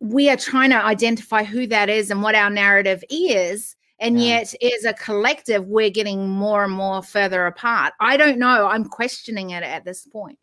we 0.00 0.28
are 0.28 0.36
trying 0.36 0.70
to 0.70 0.84
identify 0.84 1.44
who 1.44 1.66
that 1.68 1.88
is 1.88 2.10
and 2.10 2.22
what 2.22 2.34
our 2.34 2.50
narrative 2.50 3.04
is 3.08 3.76
and 4.00 4.18
yeah. 4.20 4.40
yet 4.40 4.54
as 4.74 4.84
a 4.84 4.92
collective 4.94 5.64
we're 5.66 5.90
getting 5.90 6.28
more 6.28 6.64
and 6.64 6.72
more 6.72 7.02
further 7.02 7.46
apart 7.46 7.92
i 8.00 8.16
don't 8.16 8.38
know 8.38 8.66
i'm 8.66 8.84
questioning 8.84 9.50
it 9.50 9.62
at 9.62 9.84
this 9.84 10.06
point 10.06 10.38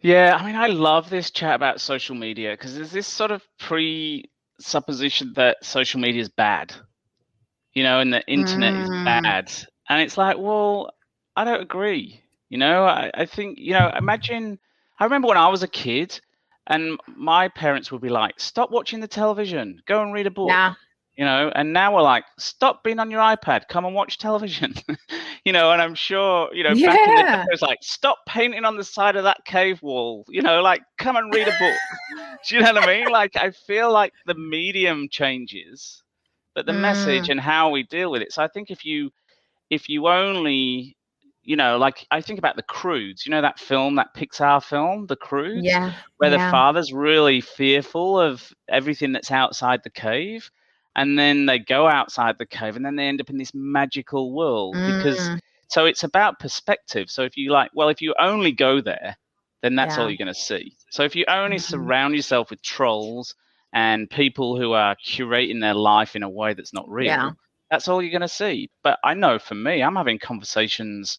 yeah 0.00 0.36
i 0.40 0.46
mean 0.46 0.56
i 0.56 0.66
love 0.66 1.10
this 1.10 1.30
chat 1.30 1.54
about 1.54 1.80
social 1.80 2.14
media 2.14 2.52
because 2.52 2.74
there's 2.74 2.90
this 2.90 3.06
sort 3.06 3.30
of 3.30 3.42
presupposition 3.58 5.32
that 5.36 5.62
social 5.62 6.00
media 6.00 6.22
is 6.22 6.30
bad 6.30 6.74
you 7.74 7.82
know 7.82 8.00
and 8.00 8.12
the 8.12 8.24
internet 8.26 8.74
mm. 8.74 8.82
is 8.82 8.88
bad 8.88 9.50
and 9.88 10.02
it's 10.02 10.16
like 10.16 10.38
well 10.38 10.90
i 11.36 11.44
don't 11.44 11.62
agree 11.62 12.20
you 12.48 12.58
know 12.58 12.84
I, 12.84 13.10
I 13.14 13.26
think 13.26 13.58
you 13.58 13.72
know 13.72 13.92
imagine 13.96 14.58
i 14.98 15.04
remember 15.04 15.28
when 15.28 15.36
i 15.36 15.48
was 15.48 15.62
a 15.62 15.68
kid 15.68 16.20
and 16.66 16.98
my 17.06 17.48
parents 17.48 17.92
would 17.92 18.00
be 18.00 18.08
like, 18.08 18.40
"Stop 18.40 18.70
watching 18.70 19.00
the 19.00 19.08
television. 19.08 19.82
Go 19.86 20.02
and 20.02 20.12
read 20.12 20.26
a 20.26 20.30
book." 20.30 20.48
Yeah. 20.48 20.74
You 21.16 21.24
know, 21.24 21.52
and 21.54 21.72
now 21.72 21.94
we're 21.94 22.02
like, 22.02 22.24
"Stop 22.38 22.82
being 22.82 22.98
on 22.98 23.10
your 23.10 23.20
iPad. 23.20 23.68
Come 23.68 23.84
and 23.84 23.94
watch 23.94 24.18
television." 24.18 24.74
you 25.44 25.52
know, 25.52 25.70
and 25.70 25.80
I'm 25.80 25.94
sure, 25.94 26.52
you 26.54 26.64
know, 26.64 26.72
yeah. 26.72 26.88
back 26.88 27.08
in 27.08 27.14
the 27.14 27.22
day, 27.22 27.42
it 27.42 27.52
was 27.52 27.62
like, 27.62 27.78
"Stop 27.82 28.18
painting 28.26 28.64
on 28.64 28.76
the 28.76 28.84
side 28.84 29.16
of 29.16 29.24
that 29.24 29.44
cave 29.44 29.82
wall." 29.82 30.24
You 30.28 30.42
know, 30.42 30.62
like, 30.62 30.82
come 30.98 31.16
and 31.16 31.32
read 31.32 31.46
a 31.46 31.52
book. 31.58 31.78
Do 32.48 32.56
you 32.56 32.62
know 32.62 32.72
what 32.72 32.84
I 32.84 32.86
mean? 32.86 33.08
Like, 33.12 33.36
I 33.36 33.50
feel 33.50 33.92
like 33.92 34.12
the 34.26 34.34
medium 34.34 35.08
changes, 35.10 36.02
but 36.54 36.66
the 36.66 36.72
mm. 36.72 36.80
message 36.80 37.28
and 37.28 37.40
how 37.40 37.70
we 37.70 37.82
deal 37.82 38.10
with 38.10 38.22
it. 38.22 38.32
So 38.32 38.42
I 38.42 38.48
think 38.48 38.70
if 38.70 38.84
you 38.84 39.10
if 39.70 39.88
you 39.88 40.08
only 40.08 40.96
you 41.44 41.56
know, 41.56 41.76
like 41.76 42.06
I 42.10 42.22
think 42.22 42.38
about 42.38 42.56
the 42.56 42.62
Croods. 42.62 43.26
You 43.26 43.30
know 43.30 43.42
that 43.42 43.58
film, 43.58 43.96
that 43.96 44.14
Pixar 44.14 44.64
film, 44.64 45.06
The 45.06 45.16
Croods, 45.16 45.64
yeah, 45.64 45.92
where 46.16 46.30
yeah. 46.30 46.46
the 46.46 46.50
father's 46.50 46.92
really 46.92 47.40
fearful 47.40 48.18
of 48.18 48.50
everything 48.68 49.12
that's 49.12 49.30
outside 49.30 49.82
the 49.84 49.90
cave, 49.90 50.50
and 50.96 51.18
then 51.18 51.46
they 51.46 51.58
go 51.58 51.86
outside 51.86 52.36
the 52.38 52.46
cave, 52.46 52.76
and 52.76 52.84
then 52.84 52.96
they 52.96 53.06
end 53.06 53.20
up 53.20 53.30
in 53.30 53.38
this 53.38 53.52
magical 53.54 54.32
world 54.32 54.74
mm. 54.74 54.96
because. 54.96 55.40
So 55.68 55.86
it's 55.86 56.04
about 56.04 56.38
perspective. 56.38 57.10
So 57.10 57.22
if 57.22 57.36
you 57.36 57.50
like, 57.50 57.70
well, 57.74 57.88
if 57.88 58.00
you 58.00 58.14
only 58.20 58.52
go 58.52 58.80
there, 58.80 59.16
then 59.62 59.74
that's 59.74 59.96
yeah. 59.96 60.02
all 60.02 60.10
you're 60.10 60.18
going 60.18 60.28
to 60.28 60.34
see. 60.34 60.76
So 60.90 61.02
if 61.02 61.16
you 61.16 61.24
only 61.26 61.56
mm-hmm. 61.56 61.64
surround 61.64 62.14
yourself 62.14 62.50
with 62.50 62.62
trolls 62.62 63.34
and 63.74 64.08
people 64.08 64.56
who 64.56 64.72
are 64.72 64.96
curating 65.04 65.60
their 65.60 65.74
life 65.74 66.16
in 66.16 66.22
a 66.22 66.28
way 66.28 66.54
that's 66.54 66.72
not 66.72 66.88
real, 66.88 67.06
yeah. 67.06 67.30
that's 67.70 67.88
all 67.88 68.00
you're 68.00 68.12
going 68.12 68.22
to 68.22 68.28
see. 68.28 68.70
But 68.82 68.98
I 69.04 69.14
know 69.14 69.38
for 69.38 69.56
me, 69.56 69.82
I'm 69.82 69.96
having 69.96 70.18
conversations 70.18 71.18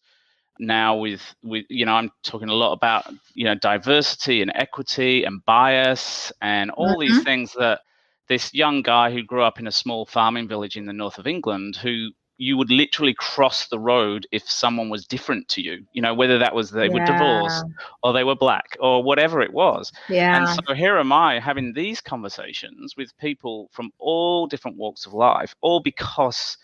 now 0.58 0.96
with 0.96 1.20
with 1.42 1.66
you 1.68 1.84
know 1.84 1.92
i'm 1.92 2.10
talking 2.22 2.48
a 2.48 2.54
lot 2.54 2.72
about 2.72 3.04
you 3.34 3.44
know 3.44 3.54
diversity 3.56 4.40
and 4.40 4.50
equity 4.54 5.24
and 5.24 5.44
bias 5.44 6.32
and 6.40 6.70
all 6.70 6.96
mm-hmm. 6.96 7.00
these 7.00 7.22
things 7.24 7.52
that 7.52 7.80
this 8.28 8.54
young 8.54 8.80
guy 8.80 9.12
who 9.12 9.22
grew 9.22 9.42
up 9.42 9.58
in 9.58 9.66
a 9.66 9.70
small 9.70 10.06
farming 10.06 10.48
village 10.48 10.78
in 10.78 10.86
the 10.86 10.94
north 10.94 11.18
of 11.18 11.26
england 11.26 11.76
who 11.76 12.08
you 12.38 12.56
would 12.56 12.70
literally 12.70 13.14
cross 13.14 13.68
the 13.68 13.78
road 13.78 14.26
if 14.30 14.48
someone 14.50 14.90
was 14.90 15.06
different 15.06 15.48
to 15.48 15.62
you 15.62 15.84
you 15.92 16.02
know 16.02 16.14
whether 16.14 16.38
that 16.38 16.54
was 16.54 16.70
they 16.70 16.86
yeah. 16.86 16.92
were 16.92 17.04
divorced 17.04 17.64
or 18.02 18.12
they 18.12 18.24
were 18.24 18.34
black 18.34 18.76
or 18.80 19.02
whatever 19.02 19.40
it 19.40 19.52
was 19.52 19.90
yeah 20.08 20.36
and 20.36 20.66
so 20.66 20.74
here 20.74 20.98
am 20.98 21.12
i 21.12 21.40
having 21.40 21.72
these 21.72 22.00
conversations 22.00 22.94
with 22.96 23.16
people 23.18 23.70
from 23.72 23.90
all 23.98 24.46
different 24.46 24.76
walks 24.76 25.06
of 25.06 25.14
life 25.14 25.54
all 25.62 25.80
because 25.80 26.58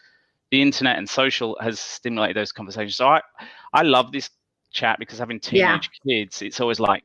the 0.53 0.63
internet 0.63 0.99
and 0.99 1.09
social 1.09 1.57
has 1.61 1.81
stimulated 1.81 2.37
those 2.37 2.53
conversations. 2.53 2.95
So 2.97 3.09
I, 3.09 3.23
I 3.73 3.83
love 3.83 4.13
this 4.13 4.29
chat 4.71 4.99
because 4.99 5.19
having 5.19 5.41
teenage 5.41 5.91
yeah. 6.05 6.25
kids, 6.25 6.43
it's 6.43 6.61
always 6.61 6.79
like 6.79 7.03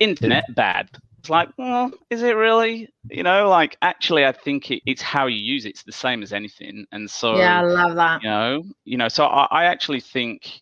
internet 0.00 0.44
mm. 0.50 0.56
bad. 0.56 0.90
It's 1.18 1.30
like, 1.30 1.48
well, 1.58 1.90
is 2.10 2.22
it 2.22 2.36
really? 2.36 2.88
You 3.10 3.24
know, 3.24 3.48
like 3.48 3.76
actually, 3.82 4.24
I 4.24 4.32
think 4.32 4.70
it, 4.70 4.82
it's 4.86 5.02
how 5.02 5.26
you 5.26 5.36
use 5.36 5.64
it. 5.64 5.70
It's 5.70 5.82
the 5.82 5.92
same 5.92 6.22
as 6.22 6.32
anything. 6.32 6.86
And 6.92 7.10
so, 7.10 7.36
yeah, 7.36 7.60
I 7.60 7.64
love 7.64 7.96
that. 7.96 8.22
You 8.22 8.30
know, 8.30 8.62
you 8.84 8.96
know. 8.96 9.08
So 9.08 9.24
I, 9.24 9.46
I 9.50 9.64
actually 9.64 10.00
think 10.00 10.60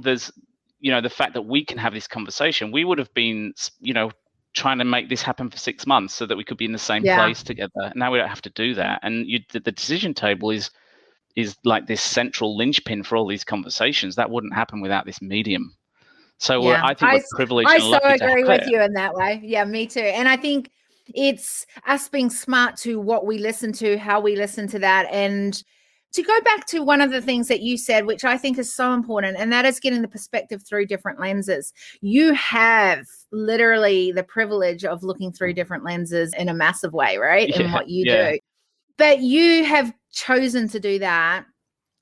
there's 0.00 0.30
you 0.80 0.90
know 0.90 1.00
the 1.00 1.10
fact 1.10 1.32
that 1.34 1.42
we 1.42 1.64
can 1.64 1.78
have 1.78 1.94
this 1.94 2.08
conversation 2.08 2.72
we 2.72 2.84
would 2.84 2.98
have 2.98 3.12
been 3.14 3.54
you 3.80 3.94
know 3.94 4.10
trying 4.54 4.78
to 4.78 4.84
make 4.84 5.08
this 5.08 5.22
happen 5.22 5.48
for 5.48 5.56
six 5.56 5.86
months 5.86 6.12
so 6.12 6.26
that 6.26 6.36
we 6.36 6.44
could 6.44 6.58
be 6.58 6.66
in 6.66 6.72
the 6.72 6.78
same 6.78 7.04
yeah. 7.04 7.16
place 7.16 7.42
together 7.42 7.92
now 7.94 8.12
we 8.12 8.18
don't 8.18 8.28
have 8.28 8.42
to 8.42 8.50
do 8.50 8.74
that 8.74 9.00
and 9.02 9.26
you, 9.26 9.40
the, 9.52 9.60
the 9.60 9.72
decision 9.72 10.12
table 10.12 10.50
is 10.50 10.70
is 11.36 11.56
like 11.64 11.86
this 11.86 12.02
central 12.02 12.54
linchpin 12.54 13.02
for 13.02 13.16
all 13.16 13.26
these 13.26 13.44
conversations 13.44 14.16
that 14.16 14.28
wouldn't 14.28 14.52
happen 14.52 14.80
without 14.82 15.06
this 15.06 15.22
medium 15.22 15.74
so 16.42 16.60
uh, 16.60 16.72
yeah. 16.72 16.80
I 16.84 16.92
think 16.94 17.12
I, 17.12 17.14
we're 17.14 17.22
privileged. 17.36 17.70
I 17.70 17.78
so 17.78 18.00
agree 18.02 18.42
with 18.42 18.66
you 18.66 18.80
in 18.80 18.94
that 18.94 19.14
way. 19.14 19.40
Yeah, 19.44 19.64
me 19.64 19.86
too. 19.86 20.00
And 20.00 20.28
I 20.28 20.36
think 20.36 20.72
it's 21.14 21.64
us 21.86 22.08
being 22.08 22.30
smart 22.30 22.76
to 22.78 22.98
what 22.98 23.26
we 23.26 23.38
listen 23.38 23.72
to, 23.74 23.96
how 23.96 24.20
we 24.20 24.34
listen 24.34 24.66
to 24.68 24.80
that, 24.80 25.06
and 25.12 25.62
to 26.14 26.22
go 26.22 26.40
back 26.40 26.66
to 26.66 26.82
one 26.82 27.00
of 27.00 27.12
the 27.12 27.22
things 27.22 27.46
that 27.46 27.60
you 27.60 27.78
said, 27.78 28.06
which 28.06 28.24
I 28.24 28.36
think 28.36 28.58
is 28.58 28.74
so 28.74 28.92
important, 28.92 29.36
and 29.38 29.52
that 29.52 29.64
is 29.64 29.78
getting 29.78 30.02
the 30.02 30.08
perspective 30.08 30.64
through 30.68 30.86
different 30.86 31.20
lenses. 31.20 31.72
You 32.00 32.32
have 32.34 33.06
literally 33.30 34.10
the 34.10 34.24
privilege 34.24 34.84
of 34.84 35.04
looking 35.04 35.30
through 35.32 35.54
different 35.54 35.84
lenses 35.84 36.34
in 36.36 36.48
a 36.48 36.54
massive 36.54 36.92
way, 36.92 37.18
right? 37.18 37.50
Yeah, 37.50 37.62
in 37.62 37.72
what 37.72 37.88
you 37.88 38.04
yeah. 38.04 38.32
do. 38.32 38.38
But 38.98 39.20
you 39.20 39.64
have 39.64 39.94
chosen 40.10 40.68
to 40.70 40.80
do 40.80 40.98
that. 40.98 41.44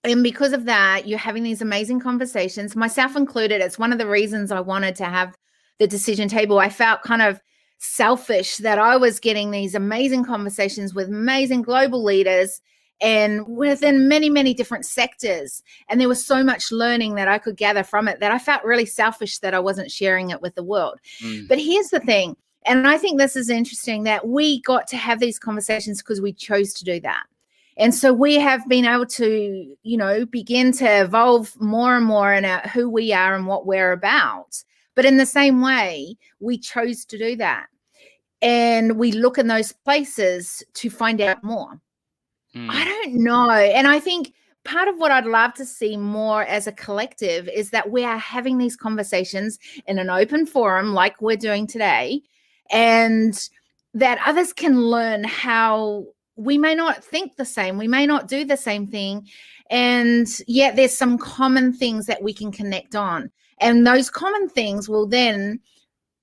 And 0.02 0.22
because 0.22 0.52
of 0.52 0.64
that, 0.64 1.06
you're 1.06 1.18
having 1.18 1.42
these 1.42 1.60
amazing 1.60 2.00
conversations, 2.00 2.74
myself 2.74 3.16
included. 3.16 3.60
It's 3.60 3.78
one 3.78 3.92
of 3.92 3.98
the 3.98 4.06
reasons 4.06 4.50
I 4.50 4.60
wanted 4.60 4.96
to 4.96 5.04
have 5.04 5.36
the 5.78 5.86
decision 5.86 6.28
table. 6.28 6.58
I 6.58 6.70
felt 6.70 7.02
kind 7.02 7.22
of 7.22 7.40
selfish 7.78 8.58
that 8.58 8.78
I 8.78 8.96
was 8.96 9.20
getting 9.20 9.50
these 9.50 9.74
amazing 9.74 10.24
conversations 10.24 10.94
with 10.94 11.08
amazing 11.08 11.62
global 11.62 12.02
leaders 12.02 12.60
and 13.00 13.46
within 13.46 14.08
many, 14.08 14.28
many 14.28 14.52
different 14.52 14.84
sectors. 14.84 15.62
And 15.88 16.00
there 16.00 16.08
was 16.08 16.24
so 16.24 16.44
much 16.44 16.70
learning 16.70 17.14
that 17.14 17.28
I 17.28 17.38
could 17.38 17.56
gather 17.56 17.82
from 17.82 18.08
it 18.08 18.20
that 18.20 18.32
I 18.32 18.38
felt 18.38 18.64
really 18.64 18.86
selfish 18.86 19.38
that 19.38 19.54
I 19.54 19.60
wasn't 19.60 19.90
sharing 19.90 20.30
it 20.30 20.42
with 20.42 20.54
the 20.54 20.62
world. 20.62 20.98
Mm. 21.22 21.48
But 21.48 21.58
here's 21.58 21.88
the 21.88 22.00
thing, 22.00 22.36
and 22.66 22.86
I 22.86 22.98
think 22.98 23.18
this 23.18 23.36
is 23.36 23.48
interesting 23.48 24.04
that 24.04 24.28
we 24.28 24.60
got 24.62 24.86
to 24.88 24.96
have 24.96 25.18
these 25.18 25.38
conversations 25.38 26.02
because 26.02 26.20
we 26.20 26.32
chose 26.32 26.74
to 26.74 26.84
do 26.84 27.00
that. 27.00 27.24
And 27.80 27.94
so 27.94 28.12
we 28.12 28.34
have 28.34 28.68
been 28.68 28.84
able 28.84 29.06
to, 29.06 29.74
you 29.82 29.96
know, 29.96 30.26
begin 30.26 30.70
to 30.72 30.84
evolve 30.84 31.58
more 31.60 31.96
and 31.96 32.04
more 32.04 32.32
in 32.32 32.44
our, 32.44 32.60
who 32.68 32.90
we 32.90 33.12
are 33.12 33.34
and 33.34 33.46
what 33.46 33.66
we're 33.66 33.92
about. 33.92 34.62
But 34.94 35.06
in 35.06 35.16
the 35.16 35.24
same 35.24 35.62
way, 35.62 36.16
we 36.40 36.58
chose 36.58 37.06
to 37.06 37.18
do 37.18 37.36
that. 37.36 37.66
And 38.42 38.98
we 38.98 39.12
look 39.12 39.38
in 39.38 39.46
those 39.46 39.72
places 39.72 40.62
to 40.74 40.90
find 40.90 41.22
out 41.22 41.42
more. 41.42 41.80
Mm. 42.54 42.68
I 42.70 42.84
don't 42.84 43.14
know. 43.14 43.50
And 43.50 43.86
I 43.86 43.98
think 43.98 44.34
part 44.64 44.88
of 44.88 44.98
what 44.98 45.10
I'd 45.10 45.24
love 45.24 45.54
to 45.54 45.64
see 45.64 45.96
more 45.96 46.44
as 46.44 46.66
a 46.66 46.72
collective 46.72 47.48
is 47.48 47.70
that 47.70 47.90
we 47.90 48.04
are 48.04 48.18
having 48.18 48.58
these 48.58 48.76
conversations 48.76 49.58
in 49.86 49.98
an 49.98 50.10
open 50.10 50.44
forum 50.44 50.92
like 50.92 51.22
we're 51.22 51.36
doing 51.36 51.66
today, 51.66 52.20
and 52.70 53.48
that 53.94 54.18
others 54.26 54.52
can 54.52 54.82
learn 54.82 55.24
how 55.24 56.04
we 56.40 56.58
may 56.58 56.74
not 56.74 57.04
think 57.04 57.36
the 57.36 57.44
same, 57.44 57.78
we 57.78 57.88
may 57.88 58.06
not 58.06 58.28
do 58.28 58.44
the 58.44 58.56
same 58.56 58.86
thing, 58.86 59.28
and 59.70 60.26
yet 60.46 60.76
there's 60.76 60.96
some 60.96 61.18
common 61.18 61.72
things 61.72 62.06
that 62.06 62.22
we 62.22 62.32
can 62.32 62.50
connect 62.50 62.96
on. 62.96 63.30
And 63.60 63.86
those 63.86 64.10
common 64.10 64.48
things 64.48 64.88
will 64.88 65.06
then 65.06 65.60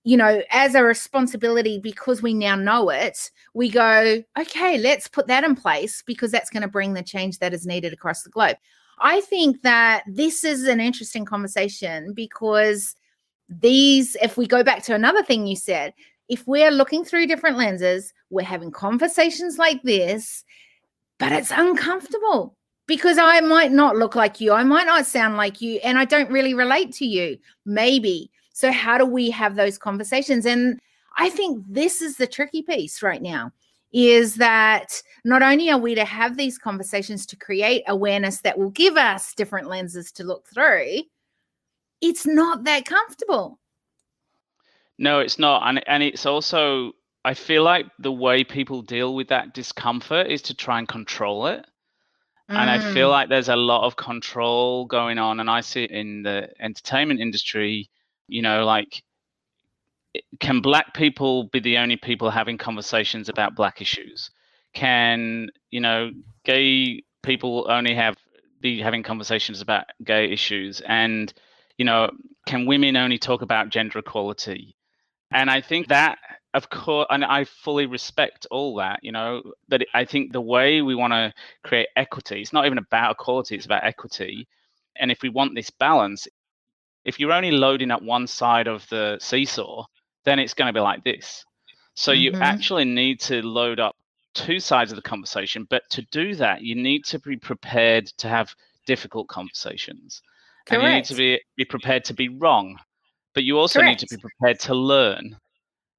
you 0.07 0.15
know, 0.15 0.41
as 0.51 0.73
a 0.73 0.85
responsibility 0.85 1.79
because 1.79 2.21
we 2.21 2.33
now 2.33 2.55
know 2.55 2.89
it, 2.89 3.29
we 3.53 3.69
go, 3.69 4.23
okay, 4.39 4.77
let's 4.77 5.09
put 5.09 5.27
that 5.27 5.43
in 5.43 5.53
place 5.53 6.01
because 6.01 6.31
that's 6.31 6.49
going 6.49 6.61
to 6.61 6.69
bring 6.69 6.93
the 6.93 7.03
change 7.03 7.39
that 7.39 7.53
is 7.53 7.67
needed 7.67 7.91
across 7.91 8.23
the 8.23 8.29
globe. 8.29 8.55
I 8.99 9.19
think 9.19 9.63
that 9.63 10.03
this 10.07 10.45
is 10.45 10.63
an 10.63 10.79
interesting 10.79 11.25
conversation 11.25 12.13
because 12.13 12.95
these, 13.49 14.15
if 14.21 14.37
we 14.37 14.47
go 14.47 14.63
back 14.63 14.81
to 14.83 14.95
another 14.95 15.23
thing 15.23 15.45
you 15.45 15.57
said, 15.57 15.93
if 16.29 16.45
we're 16.47 16.71
looking 16.71 17.03
through 17.03 17.27
different 17.27 17.57
lenses, 17.57 18.13
we're 18.29 18.45
having 18.45 18.71
conversations 18.71 19.57
like 19.57 19.81
this, 19.83 20.43
but 21.19 21.31
it's 21.31 21.51
uncomfortable 21.51 22.55
because 22.87 23.17
I 23.17 23.41
might 23.41 23.71
not 23.71 23.97
look 23.97 24.15
like 24.15 24.39
you, 24.39 24.53
I 24.53 24.63
might 24.63 24.85
not 24.85 25.05
sound 25.05 25.37
like 25.37 25.61
you, 25.61 25.79
and 25.83 25.97
I 25.97 26.05
don't 26.05 26.31
really 26.31 26.53
relate 26.53 26.93
to 26.93 27.05
you, 27.05 27.37
maybe. 27.65 28.31
So, 28.53 28.71
how 28.71 28.97
do 28.97 29.05
we 29.05 29.29
have 29.31 29.55
those 29.55 29.77
conversations? 29.77 30.45
And 30.45 30.79
I 31.17 31.29
think 31.29 31.63
this 31.67 32.01
is 32.01 32.17
the 32.17 32.27
tricky 32.27 32.61
piece 32.61 33.01
right 33.01 33.21
now 33.21 33.51
is 33.93 34.35
that 34.35 35.01
not 35.23 35.41
only 35.41 35.69
are 35.71 35.79
we 35.79 35.95
to 35.95 36.05
have 36.05 36.35
these 36.35 36.57
conversations 36.57 37.25
to 37.25 37.35
create 37.35 37.83
awareness 37.87 38.41
that 38.41 38.57
will 38.57 38.69
give 38.71 38.97
us 38.97 39.33
different 39.33 39.69
lenses 39.69 40.11
to 40.11 40.23
look 40.23 40.45
through, 40.47 41.03
it's 42.01 42.25
not 42.25 42.65
that 42.65 42.85
comfortable. 42.85 43.59
No, 44.97 45.19
it's 45.19 45.39
not. 45.39 45.63
And 45.67 45.87
and 45.87 46.03
it's 46.03 46.25
also 46.25 46.93
I 47.25 47.33
feel 47.33 47.63
like 47.63 47.85
the 47.99 48.11
way 48.11 48.43
people 48.43 48.81
deal 48.81 49.13
with 49.13 49.29
that 49.29 49.53
discomfort 49.53 50.27
is 50.27 50.41
to 50.43 50.53
try 50.53 50.79
and 50.79 50.87
control 50.87 51.47
it. 51.47 51.65
Mm. 52.49 52.55
And 52.55 52.69
I 52.69 52.93
feel 52.93 53.09
mm. 53.09 53.11
like 53.11 53.29
there's 53.29 53.49
a 53.49 53.55
lot 53.55 53.85
of 53.85 53.95
control 53.95 54.85
going 54.85 55.17
on. 55.17 55.39
And 55.39 55.49
I 55.49 55.61
see 55.61 55.83
it 55.83 55.91
in 55.91 56.23
the 56.23 56.49
entertainment 56.59 57.19
industry 57.19 57.89
you 58.27 58.41
know 58.41 58.65
like 58.65 59.03
can 60.39 60.61
black 60.61 60.93
people 60.93 61.45
be 61.45 61.59
the 61.59 61.77
only 61.77 61.95
people 61.95 62.29
having 62.29 62.57
conversations 62.57 63.29
about 63.29 63.55
black 63.55 63.81
issues 63.81 64.29
can 64.73 65.49
you 65.71 65.79
know 65.79 66.11
gay 66.43 67.03
people 67.23 67.65
only 67.69 67.95
have 67.95 68.15
be 68.59 68.79
having 68.79 69.03
conversations 69.03 69.61
about 69.61 69.85
gay 70.03 70.31
issues 70.31 70.81
and 70.87 71.33
you 71.77 71.85
know 71.85 72.09
can 72.45 72.65
women 72.65 72.95
only 72.95 73.17
talk 73.17 73.41
about 73.41 73.69
gender 73.69 73.99
equality 73.99 74.75
and 75.31 75.49
i 75.49 75.61
think 75.61 75.87
that 75.87 76.17
of 76.53 76.69
course 76.69 77.07
and 77.09 77.23
i 77.25 77.43
fully 77.43 77.85
respect 77.85 78.47
all 78.51 78.75
that 78.75 78.99
you 79.03 79.11
know 79.11 79.41
but 79.67 79.85
i 79.93 80.03
think 80.05 80.31
the 80.31 80.41
way 80.41 80.81
we 80.81 80.95
want 80.95 81.13
to 81.13 81.31
create 81.63 81.87
equity 81.95 82.41
it's 82.41 82.53
not 82.53 82.65
even 82.65 82.77
about 82.77 83.11
equality 83.11 83.55
it's 83.55 83.65
about 83.65 83.83
equity 83.83 84.47
and 84.99 85.11
if 85.11 85.21
we 85.21 85.29
want 85.29 85.53
this 85.53 85.69
balance 85.69 86.27
if 87.07 87.21
you're 87.21 87.31
only 87.31 87.51
loading 87.51 87.89
up 87.89 88.03
one 88.03 88.27
side 88.27 88.67
of 88.67 88.87
the 88.89 89.17
seesaw, 89.19 89.85
then 90.25 90.39
it's 90.39 90.53
going 90.53 90.67
to 90.67 90.77
be 90.77 90.81
like 90.81 91.03
this. 91.05 91.45
So 91.95 92.11
mm-hmm. 92.11 92.21
you 92.21 92.41
actually 92.41 92.83
need 92.83 93.21
to 93.21 93.41
load 93.41 93.79
up 93.79 93.95
two 94.33 94.59
sides 94.59 94.91
of 94.91 94.97
the 94.97 95.01
conversation. 95.01 95.65
But 95.69 95.83
to 95.91 96.01
do 96.11 96.35
that, 96.35 96.61
you 96.61 96.75
need 96.75 97.05
to 97.05 97.19
be 97.19 97.37
prepared 97.37 98.07
to 98.17 98.27
have 98.27 98.53
difficult 98.85 99.29
conversations. 99.29 100.21
Correct. 100.67 100.83
And 100.83 100.91
you 100.91 100.95
need 100.97 101.05
to 101.05 101.15
be, 101.15 101.41
be 101.55 101.63
prepared 101.63 102.03
to 102.05 102.13
be 102.13 102.27
wrong. 102.27 102.77
But 103.37 103.43
you 103.43 103.59
also 103.59 103.79
Correct. 103.79 104.01
need 104.01 104.07
to 104.07 104.15
be 104.15 104.21
prepared 104.21 104.59
to 104.61 104.73
learn. 104.73 105.37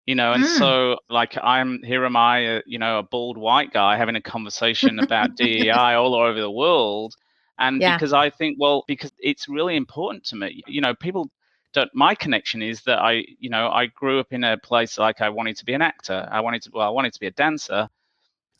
You 0.07 0.16
know, 0.16 0.33
and 0.33 0.42
mm. 0.42 0.59
so 0.59 0.98
like 1.09 1.37
I'm 1.40 1.83
here 1.83 2.05
am 2.05 2.16
I, 2.16 2.57
uh, 2.57 2.61
you 2.66 2.79
know, 2.79 2.98
a 2.98 3.03
bald 3.03 3.38
white 3.38 3.72
guy 3.72 3.96
having 3.96 4.16
a 4.16 4.22
conversation 4.22 4.98
about 4.98 5.37
DEI 5.37 5.94
all 5.94 6.14
over 6.14 6.40
the 6.40 6.51
world 6.51 7.14
and 7.59 7.81
yeah. 7.81 7.96
because 7.96 8.12
I 8.12 8.31
think, 8.31 8.57
well, 8.61 8.85
because 8.87 9.12
it's 9.18 9.48
really 9.48 9.77
important 9.77 10.24
to 10.27 10.37
me. 10.37 10.62
You 10.66 10.81
know, 10.81 10.94
people 10.94 11.31
don't. 11.72 11.90
My 11.94 12.14
connection 12.14 12.62
is 12.62 12.83
that 12.83 12.98
I, 13.01 13.24
you 13.38 13.51
know, 13.51 13.68
I 13.68 13.87
grew 13.87 14.20
up 14.20 14.33
in 14.33 14.44
a 14.44 14.57
place 14.59 14.98
like 14.98 15.20
I 15.20 15.29
wanted 15.29 15.57
to 15.59 15.64
be 15.64 15.74
an 15.74 15.83
actor. 15.83 16.29
I 16.31 16.40
wanted 16.40 16.62
to, 16.62 16.70
well, 16.72 16.87
I 16.87 16.90
wanted 16.90 17.12
to 17.14 17.20
be 17.20 17.27
a 17.27 17.33
dancer, 17.33 17.88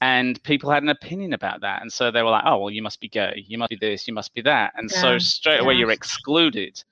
and 0.00 0.42
people 0.42 0.70
had 0.70 0.82
an 0.82 0.88
opinion 0.88 1.32
about 1.32 1.60
that, 1.60 1.82
and 1.82 1.92
so 1.92 2.10
they 2.10 2.22
were 2.22 2.30
like, 2.30 2.44
oh, 2.44 2.58
well, 2.58 2.70
you 2.70 2.82
must 2.82 3.00
be 3.00 3.08
gay, 3.08 3.44
you 3.46 3.58
must 3.58 3.70
be 3.70 3.76
this, 3.76 4.08
you 4.08 4.14
must 4.14 4.34
be 4.34 4.42
that, 4.42 4.72
and 4.76 4.90
yeah. 4.90 5.00
so 5.00 5.18
straight 5.18 5.60
away 5.60 5.74
yeah. 5.74 5.80
you're 5.80 5.90
excluded. 5.90 6.82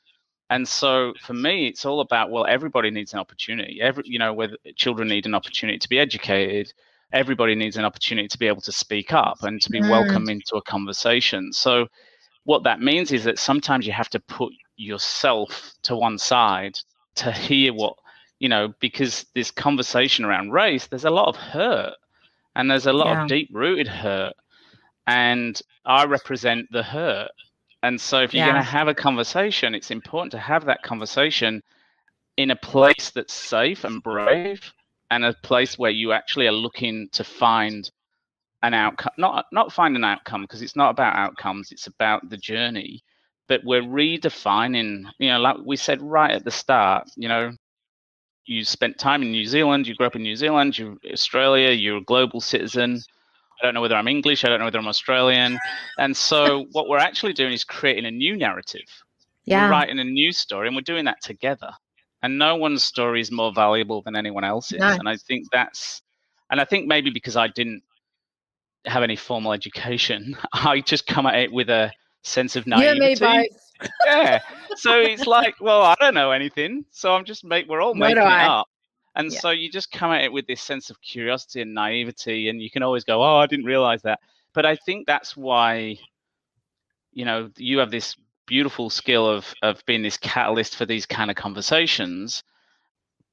And 0.51 0.67
so 0.67 1.13
for 1.21 1.35
me, 1.35 1.67
it's 1.67 1.85
all 1.85 2.01
about 2.01 2.31
well, 2.31 2.47
everybody 2.47 2.91
needs 2.91 3.13
an 3.13 3.19
opportunity. 3.19 3.81
Every, 3.81 4.05
you 4.07 4.19
know, 4.19 4.33
whether 4.33 4.57
children 4.77 5.09
need 5.09 5.27
an 5.27 5.35
opportunity 5.35 5.79
to 5.79 5.89
be 5.89 5.99
educated, 5.99 6.73
everybody 7.13 7.55
needs 7.55 7.77
an 7.77 7.85
opportunity 7.85 8.29
to 8.29 8.39
be 8.39 8.47
able 8.47 8.61
to 8.63 8.73
speak 8.73 9.13
up 9.13 9.43
and 9.43 9.61
to 9.63 9.71
be 9.71 9.81
mm. 9.81 9.91
welcome 9.91 10.29
into 10.29 10.57
a 10.57 10.63
conversation. 10.63 11.53
So, 11.53 11.89
what 12.45 12.63
that 12.63 12.81
means 12.81 13.11
is 13.11 13.25
that 13.25 13.41
sometimes 13.41 13.87
you 13.87 13.93
have 13.93 14.11
to 14.11 14.21
put 14.21 14.53
yourself 14.77 15.73
to 15.83 15.97
one 15.97 16.19
side 16.19 16.79
to 17.17 17.33
hear 17.33 17.73
what, 17.73 17.95
you 18.39 18.49
know, 18.49 18.73
because 18.81 19.27
this 19.35 19.51
conversation 19.51 20.25
around 20.25 20.53
race, 20.53 20.87
there's 20.87 21.05
a 21.05 21.11
lot 21.11 21.29
of 21.29 21.37
hurt 21.37 21.95
and 22.55 22.71
there's 22.71 22.87
a 22.87 22.93
lot 22.93 23.15
yeah. 23.15 23.23
of 23.23 23.29
deep 23.29 23.49
rooted 23.53 23.89
hurt. 23.89 24.35
And 25.07 25.61
I 25.85 26.05
represent 26.05 26.67
the 26.71 26.83
hurt. 26.83 27.31
And 27.83 28.01
so, 28.01 28.23
if 28.23 28.35
you're 28.35 28.45
yeah. 28.45 28.53
going 28.53 28.65
to 28.65 28.71
have 28.71 28.89
a 28.89 28.95
conversation, 28.95 29.75
it's 29.75 29.91
important 29.91 30.33
to 30.33 30.39
have 30.39 30.65
that 30.65 30.83
conversation 30.83 31.63
in 32.37 32.51
a 32.51 32.57
place 32.57 33.11
that's 33.11 33.33
safe 33.33 33.85
and 33.85 34.03
brave 34.03 34.73
and 35.11 35.25
a 35.25 35.35
place 35.43 35.79
where 35.79 35.91
you 35.91 36.13
actually 36.13 36.47
are 36.47 36.53
looking 36.53 37.09
to 37.13 37.25
find 37.25 37.91
an 38.63 38.75
outcome 38.75 39.13
not 39.19 39.47
not 39.53 39.73
find 39.73 39.97
an 39.97 40.05
outcome 40.05 40.43
because 40.43 40.63
it's 40.63 40.77
not 40.77 40.91
about 40.91 41.15
outcomes 41.15 41.71
it's 41.73 41.87
about 41.87 42.29
the 42.31 42.37
journey 42.37 43.03
but 43.49 43.61
we're 43.65 43.83
redefining 43.83 45.05
you 45.19 45.29
know 45.29 45.39
like 45.39 45.57
we 45.65 45.77
said 45.77 46.01
right 46.01 46.33
at 46.33 46.45
the 46.45 46.51
start 46.51 47.09
you 47.17 47.29
know 47.29 47.53
you 48.47 48.65
spent 48.65 48.99
time 48.99 49.23
in 49.23 49.31
new 49.31 49.47
zealand 49.47 49.87
you 49.87 49.95
grew 49.95 50.07
up 50.07 50.17
in 50.17 50.23
new 50.23 50.37
zealand 50.37 50.77
you're 50.77 50.97
australia 51.13 51.71
you're 51.71 51.99
a 51.99 52.05
global 52.05 52.41
citizen 52.41 53.01
i 53.61 53.65
don't 53.65 53.75
know 53.75 53.81
whether 53.81 53.95
i'm 53.97 54.09
english 54.09 54.45
i 54.45 54.49
don't 54.49 54.59
know 54.59 54.65
whether 54.67 54.79
i'm 54.79 54.89
australian 54.89 55.59
and 55.99 56.17
so 56.17 56.67
what 56.73 56.89
we're 56.89 56.99
actually 56.99 57.33
doing 57.33 57.53
is 57.53 57.65
creating 57.65 58.05
a 58.07 58.11
new 58.11 58.37
narrative 58.37 58.89
Yeah. 59.45 59.65
We're 59.67 59.71
writing 59.71 59.99
a 60.01 60.05
new 60.05 60.33
story 60.33 60.67
and 60.67 60.75
we're 60.77 60.83
doing 60.83 61.05
that 61.07 61.23
together. 61.23 61.71
And 62.23 62.39
no 62.39 62.57
one's 62.57 62.83
story 62.83 63.21
is 63.21 63.31
more 63.31 63.53
valuable 63.53 64.03
than 64.03 64.17
anyone 64.17 64.43
else's. 64.43 64.81
No. 64.81 64.89
And 64.99 65.09
I 65.09 65.17
think 65.17 65.47
that's, 65.53 66.03
and 66.51 66.61
I 66.61 66.65
think 66.65 66.89
maybe 66.89 67.11
because 67.11 67.37
I 67.37 67.47
didn't 67.47 67.83
have 68.87 69.03
any 69.05 69.15
formal 69.17 69.53
education, 69.53 70.37
I 70.53 70.81
just 70.81 71.07
come 71.07 71.27
at 71.27 71.37
it 71.37 71.53
with 71.53 71.71
a 71.71 71.93
sense 72.23 72.57
of 72.57 72.67
naivety. 72.67 72.99
yeah. 74.07 74.41
So 74.75 74.99
it's 75.01 75.27
like, 75.27 75.55
well, 75.61 75.83
I 75.83 75.95
don't 76.01 76.15
know 76.15 76.33
anything. 76.33 76.85
So 76.91 77.15
I'm 77.15 77.25
just 77.25 77.45
make 77.45 77.69
we're 77.69 77.81
all 77.83 77.95
making 77.95 78.17
it 78.19 78.49
up. 78.49 78.69
And 79.17 79.33
yeah. 79.33 79.41
so 79.41 79.51
you 79.51 79.71
just 79.71 79.91
come 79.91 80.13
at 80.13 80.23
it 80.23 80.33
with 80.33 80.47
this 80.47 80.61
sense 80.61 80.91
of 80.91 81.01
curiosity 81.01 81.63
and 81.63 81.75
naivety, 81.75 82.49
and 82.49 82.61
you 82.61 82.71
can 82.71 82.83
always 82.83 83.03
go, 83.03 83.23
"Oh, 83.23 83.37
I 83.37 83.47
didn't 83.47 83.65
realize 83.65 84.03
that." 84.03 84.21
But 84.53 84.67
I 84.67 84.77
think 84.77 85.07
that's 85.07 85.37
why, 85.37 85.99
you 87.13 87.25
know, 87.25 87.51
you 87.57 87.79
have 87.79 87.91
this 87.91 88.17
beautiful 88.47 88.91
skill 88.91 89.27
of 89.29 89.53
of 89.63 89.85
being 89.87 90.03
this 90.03 90.17
catalyst 90.17 90.77
for 90.77 90.87
these 90.87 91.07
kind 91.07 91.31
of 91.31 91.37
conversations 91.37 92.45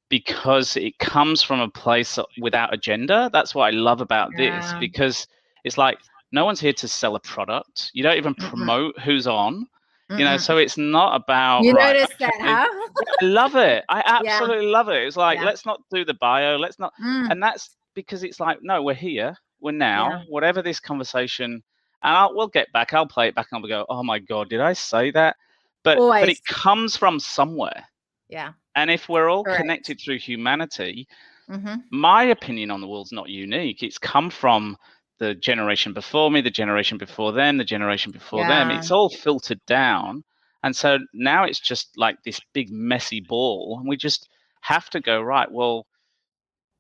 because 0.10 0.78
it 0.78 0.98
comes 1.00 1.44
from 1.44 1.60
a 1.60 1.70
place 1.70 2.18
without 2.40 2.74
agenda. 2.74 3.30
That's 3.34 3.54
what 3.54 3.66
I 3.66 3.72
love 3.72 4.00
about 4.00 4.32
yeah. 4.38 4.60
this 4.60 4.74
because 4.80 5.28
it's 5.64 5.78
like 5.78 5.98
no 6.32 6.46
one's 6.46 6.60
here 6.60 6.74
to 6.74 6.88
sell 6.88 7.16
a 7.16 7.20
product. 7.20 7.92
You 7.94 8.04
don't 8.04 8.18
even 8.18 8.36
promote 8.36 8.96
mm-hmm. 8.96 9.10
who's 9.10 9.28
on. 9.28 9.68
Mm-hmm. 10.14 10.20
You 10.20 10.26
know, 10.26 10.38
so 10.38 10.58
it's 10.58 10.78
not 10.78 11.16
about. 11.16 11.64
You 11.64 11.74
right, 11.74 11.96
notice 11.96 12.16
that, 12.20 12.34
huh? 12.40 12.68
I 12.68 13.26
love 13.26 13.56
it. 13.56 13.84
I 13.90 14.04
absolutely 14.26 14.66
yeah. 14.66 14.72
love 14.72 14.90
it. 14.90 15.04
It's 15.04 15.18
like 15.18 15.40
yeah. 15.40 15.46
let's 15.46 15.66
not 15.66 15.82
do 15.92 16.06
the 16.06 16.14
bio. 16.16 16.58
Let's 16.58 16.80
not, 16.80 16.94
mm. 17.04 17.32
and 17.32 17.42
that's 17.42 17.76
because 17.96 18.24
it's 18.24 18.40
like 18.40 18.60
no, 18.62 18.84
we're 18.84 18.94
here. 18.94 19.36
We're 19.60 19.72
now. 19.72 20.24
Whatever 20.28 20.62
this 20.62 20.80
conversation 20.80 21.64
and 22.04 22.18
I'll, 22.18 22.36
we'll 22.36 22.48
get 22.48 22.72
back. 22.74 22.94
I'll 22.94 23.08
play 23.08 23.30
it 23.30 23.36
back 23.36 23.48
and 23.52 23.64
we'll 23.64 23.70
go, 23.70 23.86
oh 23.90 24.04
my 24.04 24.20
god, 24.20 24.50
did 24.50 24.60
I 24.62 24.74
say 24.74 25.12
that? 25.12 25.38
But 25.84 25.98
Always. 25.98 26.22
but 26.22 26.30
it 26.30 26.46
comes 26.46 26.96
from 26.96 27.20
somewhere. 27.20 27.86
Yeah. 28.30 28.54
And 28.76 28.92
if 28.92 29.10
we're 29.10 29.30
all 29.30 29.44
Correct. 29.44 29.62
connected 29.62 30.00
through 30.02 30.20
humanity, 30.20 31.08
mm-hmm. 31.50 31.76
my 31.92 32.24
opinion 32.24 32.72
on 32.72 32.82
the 32.82 32.88
world's 32.88 33.12
not 33.12 33.30
unique. 33.30 33.84
It's 33.84 33.98
come 33.98 34.30
from 34.30 34.78
the 35.20 35.36
generation 35.36 35.94
before 35.94 36.32
me, 36.32 36.42
the 36.42 36.50
generation 36.50 36.98
before 36.98 37.32
them, 37.32 37.58
the 37.58 37.64
generation 37.64 38.12
before 38.12 38.42
yeah. 38.42 38.66
them. 38.66 38.72
It's 38.72 38.92
all 38.92 39.10
filtered 39.10 39.62
down. 39.66 40.24
And 40.64 40.76
so 40.76 41.00
now 41.14 41.44
it's 41.44 41.60
just 41.60 41.90
like 41.98 42.18
this 42.24 42.40
big 42.54 42.70
messy 42.72 43.22
ball. 43.22 43.78
And 43.80 43.88
we 43.88 43.98
just 43.98 44.30
have 44.62 44.90
to 44.92 45.02
go, 45.02 45.22
right, 45.22 45.52
well, 45.52 45.86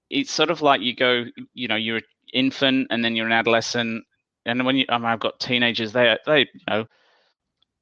it's 0.09 0.31
sort 0.31 0.49
of 0.49 0.61
like 0.61 0.81
you 0.81 0.95
go, 0.95 1.25
you 1.53 1.67
know, 1.67 1.75
you're 1.75 1.97
an 1.97 2.03
infant 2.33 2.87
and 2.89 3.03
then 3.03 3.15
you're 3.15 3.25
an 3.25 3.33
adolescent 3.33 4.05
and 4.45 4.65
when 4.65 4.75
you, 4.75 4.85
I 4.89 4.97
mean, 4.97 5.05
I've 5.05 5.19
got 5.19 5.39
teenagers, 5.39 5.93
they, 5.93 6.17
they, 6.25 6.39
you 6.39 6.61
know, 6.67 6.85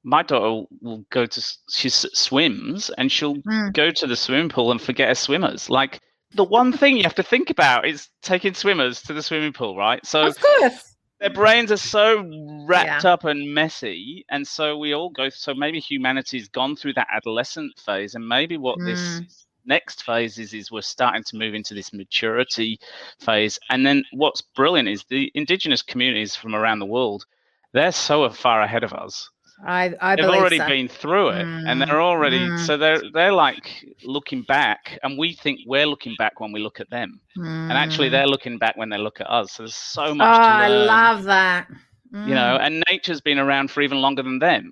my 0.03 0.23
daughter 0.23 0.67
will 0.81 1.05
go 1.11 1.25
to, 1.25 1.53
she 1.69 1.89
swims 1.89 2.89
and 2.97 3.11
she'll 3.11 3.35
mm. 3.35 3.73
go 3.73 3.91
to 3.91 4.07
the 4.07 4.15
swimming 4.15 4.49
pool 4.49 4.71
and 4.71 4.81
forget 4.81 5.09
her 5.09 5.15
swimmers. 5.15 5.69
Like 5.69 5.99
the 6.33 6.43
one 6.43 6.71
thing 6.71 6.97
you 6.97 7.03
have 7.03 7.15
to 7.15 7.23
think 7.23 7.49
about 7.49 7.85
is 7.85 8.09
taking 8.21 8.53
swimmers 8.53 9.01
to 9.03 9.13
the 9.13 9.23
swimming 9.23 9.53
pool, 9.53 9.75
right? 9.75 10.05
So 10.05 10.27
of 10.27 10.39
course. 10.39 10.87
Their 11.19 11.29
brains 11.29 11.71
are 11.71 11.77
so 11.77 12.27
wrapped 12.65 13.03
yeah. 13.03 13.13
up 13.13 13.25
and 13.25 13.53
messy, 13.53 14.25
and 14.31 14.47
so 14.47 14.75
we 14.75 14.95
all 14.95 15.11
go. 15.11 15.29
So 15.29 15.53
maybe 15.53 15.79
humanity's 15.79 16.49
gone 16.49 16.75
through 16.75 16.93
that 16.93 17.09
adolescent 17.13 17.77
phase, 17.77 18.15
and 18.15 18.27
maybe 18.27 18.57
what 18.57 18.79
mm. 18.79 18.85
this 18.85 19.45
next 19.65 20.03
phase 20.03 20.37
is 20.39 20.53
is 20.53 20.71
we're 20.71 20.81
starting 20.81 21.23
to 21.23 21.37
move 21.37 21.53
into 21.53 21.73
this 21.73 21.93
maturity 21.93 22.79
phase 23.19 23.59
and 23.69 23.85
then 23.85 24.03
what's 24.13 24.41
brilliant 24.41 24.87
is 24.87 25.03
the 25.09 25.31
indigenous 25.35 25.81
communities 25.81 26.35
from 26.35 26.55
around 26.55 26.79
the 26.79 26.85
world 26.85 27.25
they're 27.73 27.91
so 27.91 28.27
far 28.29 28.61
ahead 28.61 28.83
of 28.83 28.93
us 28.93 29.29
I, 29.65 29.93
I 30.01 30.15
they've 30.15 30.25
already 30.25 30.57
so. 30.57 30.67
been 30.67 30.87
through 30.87 31.29
it 31.29 31.45
mm. 31.45 31.63
and 31.67 31.81
they're 31.81 32.01
already 32.01 32.39
mm. 32.39 32.65
so 32.65 32.77
they're 32.77 33.01
they're 33.13 33.33
like 33.33 33.85
looking 34.03 34.41
back 34.43 34.97
and 35.03 35.17
we 35.17 35.33
think 35.33 35.59
we're 35.67 35.85
looking 35.85 36.15
back 36.17 36.39
when 36.39 36.51
we 36.51 36.59
look 36.59 36.79
at 36.79 36.89
them 36.89 37.19
mm. 37.37 37.45
and 37.45 37.73
actually 37.73 38.07
mm. 38.07 38.11
they're 38.11 38.27
looking 38.27 38.57
back 38.57 38.75
when 38.77 38.89
they 38.89 38.97
look 38.97 39.21
at 39.21 39.29
us 39.29 39.53
so 39.53 39.63
there's 39.63 39.75
so 39.75 40.15
much 40.15 40.39
oh, 40.39 40.41
i 40.41 40.67
love 40.67 41.23
that 41.23 41.67
you 42.11 42.33
know 42.33 42.57
mm. 42.59 42.65
and 42.65 42.83
nature's 42.89 43.21
been 43.21 43.37
around 43.37 43.69
for 43.69 43.81
even 43.81 44.01
longer 44.01 44.23
than 44.23 44.39
them 44.39 44.71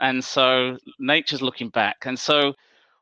and 0.00 0.24
so 0.24 0.76
nature's 0.98 1.42
looking 1.42 1.68
back 1.68 2.06
and 2.06 2.18
so 2.18 2.54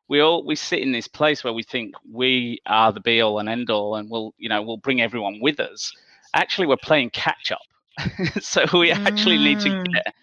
we 0.08 0.20
all 0.20 0.44
we 0.44 0.56
sit 0.56 0.80
in 0.80 0.92
this 0.92 1.06
place 1.06 1.44
where 1.44 1.52
we 1.52 1.62
think 1.62 1.94
we 2.10 2.60
are 2.66 2.92
the 2.92 3.00
be 3.00 3.20
all 3.20 3.38
and 3.38 3.48
end 3.48 3.70
all 3.70 3.96
and 3.96 4.10
we'll 4.10 4.34
you 4.38 4.48
know 4.48 4.62
we'll 4.62 4.76
bring 4.78 5.00
everyone 5.00 5.38
with 5.40 5.60
us 5.60 5.92
actually 6.34 6.66
we're 6.66 6.76
playing 6.82 7.10
catch 7.10 7.52
up 7.52 7.60
so 8.40 8.64
we 8.78 8.90
actually 8.90 9.38
mm. 9.38 9.44
need 9.44 9.60
to 9.60 9.68
mm. 9.68 9.92
get, 9.92 10.14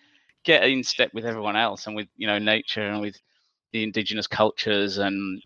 get 0.46 0.64
in 0.64 0.84
step 0.84 1.14
with 1.14 1.26
everyone 1.26 1.56
else 1.56 1.88
and 1.88 1.96
with 1.96 2.08
you 2.16 2.28
know 2.28 2.40
nature 2.40 2.88
and 2.88 3.02
with 3.02 3.16
the 3.74 3.84
indigenous 3.84 4.28
cultures 4.28 4.98
and 4.98 5.42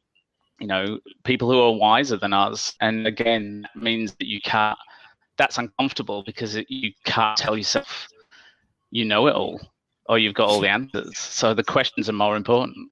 you 0.60 0.68
know 0.68 1.00
people 1.24 1.50
who 1.50 1.60
are 1.60 1.72
wiser 1.72 2.18
than 2.18 2.34
us. 2.34 2.76
And 2.82 3.08
again 3.08 3.62
that 3.74 3.82
means 3.82 4.14
that 4.16 4.28
you 4.28 4.42
can't 4.42 4.78
that's 5.38 5.58
uncomfortable 5.58 6.24
because 6.24 6.56
it, 6.56 6.68
you 6.70 6.92
can't 7.06 7.38
tell 7.38 7.58
yourself 7.58 8.08
you 8.92 9.06
know 9.06 9.28
it 9.28 9.36
all 9.36 9.60
or 10.08 10.20
you've 10.20 10.36
got 10.36 10.50
all 10.50 10.60
the 10.60 10.70
answers. 10.80 11.18
So 11.18 11.54
the 11.54 11.64
questions 11.64 12.10
are 12.10 12.14
more 12.14 12.36
important 12.36 12.90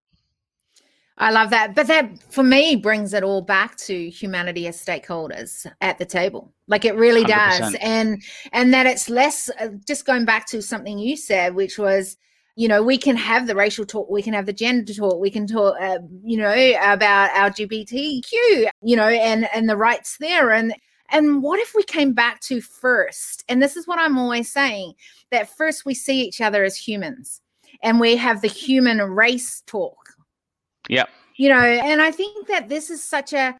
I 1.19 1.31
love 1.31 1.49
that. 1.49 1.73
But 1.73 1.87
that 1.87 2.11
for 2.31 2.43
me 2.43 2.75
brings 2.75 3.13
it 3.13 3.23
all 3.23 3.41
back 3.41 3.75
to 3.77 4.09
humanity 4.09 4.67
as 4.67 4.83
stakeholders 4.83 5.65
at 5.81 5.97
the 5.97 6.05
table. 6.05 6.53
Like 6.67 6.85
it 6.85 6.95
really 6.95 7.23
100%. 7.23 7.27
does. 7.59 7.75
And 7.81 8.21
and 8.51 8.73
that 8.73 8.85
it's 8.85 9.09
less 9.09 9.49
uh, 9.59 9.69
just 9.87 10.05
going 10.05 10.25
back 10.25 10.45
to 10.47 10.61
something 10.61 10.99
you 10.99 11.17
said 11.17 11.55
which 11.55 11.79
was 11.79 12.17
you 12.55 12.67
know 12.67 12.83
we 12.83 12.97
can 12.97 13.15
have 13.15 13.47
the 13.47 13.55
racial 13.55 13.85
talk 13.85 14.09
we 14.09 14.21
can 14.21 14.33
have 14.33 14.45
the 14.45 14.53
gender 14.53 14.93
talk 14.93 15.19
we 15.19 15.29
can 15.29 15.47
talk 15.47 15.75
uh, 15.79 15.99
you 16.23 16.37
know 16.37 16.51
about 16.81 17.29
lgbtq 17.29 18.31
you 18.81 18.95
know 18.95 19.07
and 19.07 19.47
and 19.53 19.69
the 19.69 19.77
rights 19.77 20.17
there 20.19 20.51
and 20.51 20.73
and 21.09 21.43
what 21.43 21.59
if 21.59 21.73
we 21.75 21.83
came 21.83 22.13
back 22.13 22.41
to 22.41 22.59
first 22.59 23.43
and 23.47 23.61
this 23.61 23.77
is 23.77 23.87
what 23.87 23.99
i'm 23.99 24.17
always 24.17 24.51
saying 24.51 24.93
that 25.29 25.55
first 25.55 25.85
we 25.85 25.93
see 25.93 26.21
each 26.21 26.41
other 26.41 26.63
as 26.63 26.75
humans 26.75 27.41
and 27.83 27.99
we 27.99 28.15
have 28.15 28.41
the 28.41 28.47
human 28.47 28.99
race 29.01 29.61
talk 29.67 30.06
yeah. 30.87 31.05
You 31.35 31.49
know, 31.49 31.59
and 31.59 32.01
I 32.01 32.11
think 32.11 32.47
that 32.47 32.67
this 32.67 32.89
is 32.89 33.03
such 33.03 33.33
a 33.33 33.55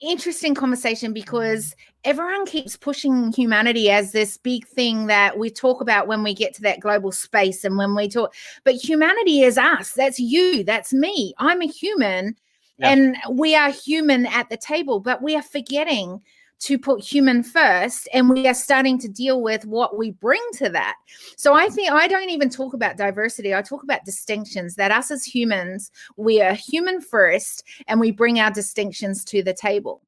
interesting 0.00 0.54
conversation 0.54 1.12
because 1.12 1.74
everyone 2.04 2.46
keeps 2.46 2.76
pushing 2.76 3.32
humanity 3.32 3.90
as 3.90 4.12
this 4.12 4.36
big 4.36 4.66
thing 4.66 5.06
that 5.06 5.36
we 5.38 5.50
talk 5.50 5.80
about 5.80 6.06
when 6.06 6.22
we 6.22 6.32
get 6.32 6.54
to 6.54 6.62
that 6.62 6.78
global 6.78 7.10
space 7.10 7.64
and 7.64 7.76
when 7.76 7.96
we 7.96 8.08
talk 8.08 8.32
but 8.62 8.76
humanity 8.76 9.42
is 9.42 9.58
us 9.58 9.92
that's 9.94 10.20
you 10.20 10.62
that's 10.62 10.92
me 10.92 11.34
i'm 11.38 11.60
a 11.60 11.66
human 11.66 12.36
yeah. 12.78 12.90
and 12.90 13.16
we 13.32 13.56
are 13.56 13.70
human 13.70 14.24
at 14.26 14.48
the 14.50 14.56
table 14.56 15.00
but 15.00 15.20
we 15.20 15.34
are 15.34 15.42
forgetting 15.42 16.22
to 16.60 16.78
put 16.78 17.00
human 17.00 17.42
first 17.42 18.08
and 18.12 18.28
we 18.28 18.46
are 18.46 18.54
starting 18.54 18.98
to 18.98 19.08
deal 19.08 19.40
with 19.42 19.64
what 19.64 19.96
we 19.96 20.10
bring 20.12 20.42
to 20.54 20.68
that 20.68 20.96
so 21.36 21.54
i 21.54 21.68
think 21.68 21.90
i 21.90 22.08
don't 22.08 22.30
even 22.30 22.48
talk 22.48 22.74
about 22.74 22.96
diversity 22.96 23.54
i 23.54 23.62
talk 23.62 23.82
about 23.82 24.04
distinctions 24.04 24.74
that 24.74 24.90
us 24.90 25.10
as 25.10 25.24
humans 25.24 25.90
we 26.16 26.40
are 26.40 26.54
human 26.54 27.00
first 27.00 27.64
and 27.86 28.00
we 28.00 28.10
bring 28.10 28.40
our 28.40 28.50
distinctions 28.50 29.24
to 29.24 29.42
the 29.42 29.54
table 29.54 30.02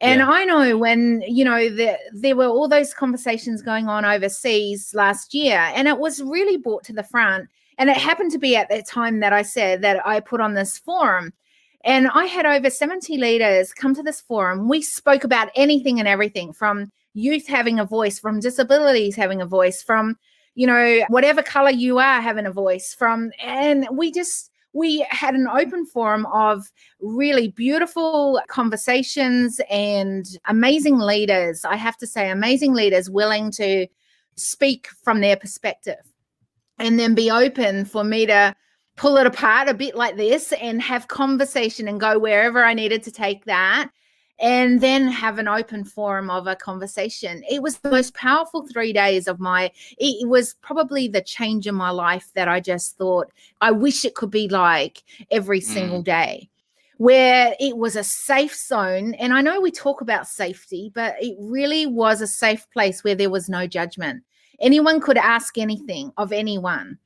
and 0.00 0.18
yeah. 0.18 0.28
I 0.28 0.44
know 0.44 0.76
when, 0.76 1.22
you 1.26 1.44
know, 1.44 1.70
the, 1.70 1.96
there 2.12 2.36
were 2.36 2.46
all 2.46 2.68
those 2.68 2.92
conversations 2.92 3.62
going 3.62 3.88
on 3.88 4.04
overseas 4.04 4.92
last 4.92 5.32
year, 5.32 5.58
and 5.74 5.86
it 5.86 5.98
was 5.98 6.20
really 6.20 6.56
brought 6.56 6.84
to 6.84 6.92
the 6.92 7.04
front. 7.04 7.48
And 7.78 7.88
it 7.88 7.96
happened 7.96 8.30
to 8.32 8.38
be 8.38 8.56
at 8.56 8.68
that 8.68 8.86
time 8.86 9.20
that 9.20 9.32
I 9.32 9.42
said 9.42 9.82
that 9.82 10.04
I 10.06 10.20
put 10.20 10.40
on 10.40 10.54
this 10.54 10.78
forum 10.78 11.32
and 11.84 12.08
I 12.08 12.24
had 12.24 12.46
over 12.46 12.70
70 12.70 13.18
leaders 13.18 13.72
come 13.72 13.94
to 13.94 14.02
this 14.02 14.20
forum. 14.20 14.68
We 14.68 14.80
spoke 14.80 15.22
about 15.22 15.50
anything 15.54 15.98
and 15.98 16.08
everything 16.08 16.52
from 16.52 16.90
youth 17.12 17.46
having 17.46 17.78
a 17.78 17.84
voice, 17.84 18.18
from 18.18 18.40
disabilities 18.40 19.14
having 19.14 19.42
a 19.42 19.46
voice, 19.46 19.82
from, 19.82 20.16
you 20.54 20.66
know, 20.66 21.04
whatever 21.08 21.42
color 21.42 21.70
you 21.70 21.98
are 21.98 22.22
having 22.22 22.46
a 22.46 22.52
voice, 22.52 22.94
from, 22.94 23.30
and 23.42 23.86
we 23.92 24.10
just, 24.10 24.50
we 24.72 25.06
had 25.10 25.34
an 25.34 25.46
open 25.46 25.84
forum 25.84 26.26
of 26.32 26.64
really 27.00 27.48
beautiful 27.48 28.40
conversations 28.48 29.60
and 29.70 30.24
amazing 30.46 30.98
leaders. 30.98 31.64
I 31.66 31.76
have 31.76 31.98
to 31.98 32.06
say, 32.06 32.30
amazing 32.30 32.72
leaders 32.72 33.10
willing 33.10 33.50
to 33.52 33.86
speak 34.36 34.88
from 35.04 35.20
their 35.20 35.36
perspective 35.36 36.00
and 36.78 36.98
then 36.98 37.14
be 37.14 37.30
open 37.30 37.84
for 37.84 38.02
me 38.02 38.26
to 38.26 38.56
pull 38.96 39.16
it 39.16 39.26
apart 39.26 39.68
a 39.68 39.74
bit 39.74 39.94
like 39.94 40.16
this 40.16 40.52
and 40.52 40.80
have 40.80 41.08
conversation 41.08 41.88
and 41.88 42.00
go 42.00 42.18
wherever 42.18 42.64
I 42.64 42.74
needed 42.74 43.02
to 43.04 43.10
take 43.10 43.44
that 43.46 43.90
and 44.40 44.80
then 44.80 45.06
have 45.08 45.38
an 45.38 45.48
open 45.48 45.84
forum 45.84 46.28
of 46.30 46.46
a 46.46 46.56
conversation. 46.56 47.42
It 47.48 47.62
was 47.62 47.78
the 47.78 47.90
most 47.90 48.14
powerful 48.14 48.66
three 48.66 48.92
days 48.92 49.28
of 49.28 49.38
my, 49.38 49.70
it 49.98 50.28
was 50.28 50.54
probably 50.54 51.08
the 51.08 51.22
change 51.22 51.66
in 51.66 51.74
my 51.74 51.90
life 51.90 52.30
that 52.34 52.48
I 52.48 52.60
just 52.60 52.96
thought, 52.96 53.32
I 53.60 53.70
wish 53.70 54.04
it 54.04 54.14
could 54.14 54.30
be 54.30 54.48
like 54.48 55.02
every 55.30 55.60
single 55.60 56.02
mm. 56.02 56.06
day. 56.06 56.50
Where 56.98 57.56
it 57.58 57.76
was 57.76 57.96
a 57.96 58.04
safe 58.04 58.54
zone. 58.54 59.14
And 59.14 59.32
I 59.32 59.40
know 59.40 59.60
we 59.60 59.72
talk 59.72 60.00
about 60.00 60.28
safety, 60.28 60.92
but 60.94 61.16
it 61.20 61.36
really 61.40 61.86
was 61.86 62.20
a 62.20 62.26
safe 62.26 62.70
place 62.70 63.02
where 63.02 63.16
there 63.16 63.30
was 63.30 63.48
no 63.48 63.66
judgment. 63.66 64.22
Anyone 64.60 65.00
could 65.00 65.18
ask 65.18 65.58
anything 65.58 66.12
of 66.16 66.32
anyone 66.32 66.98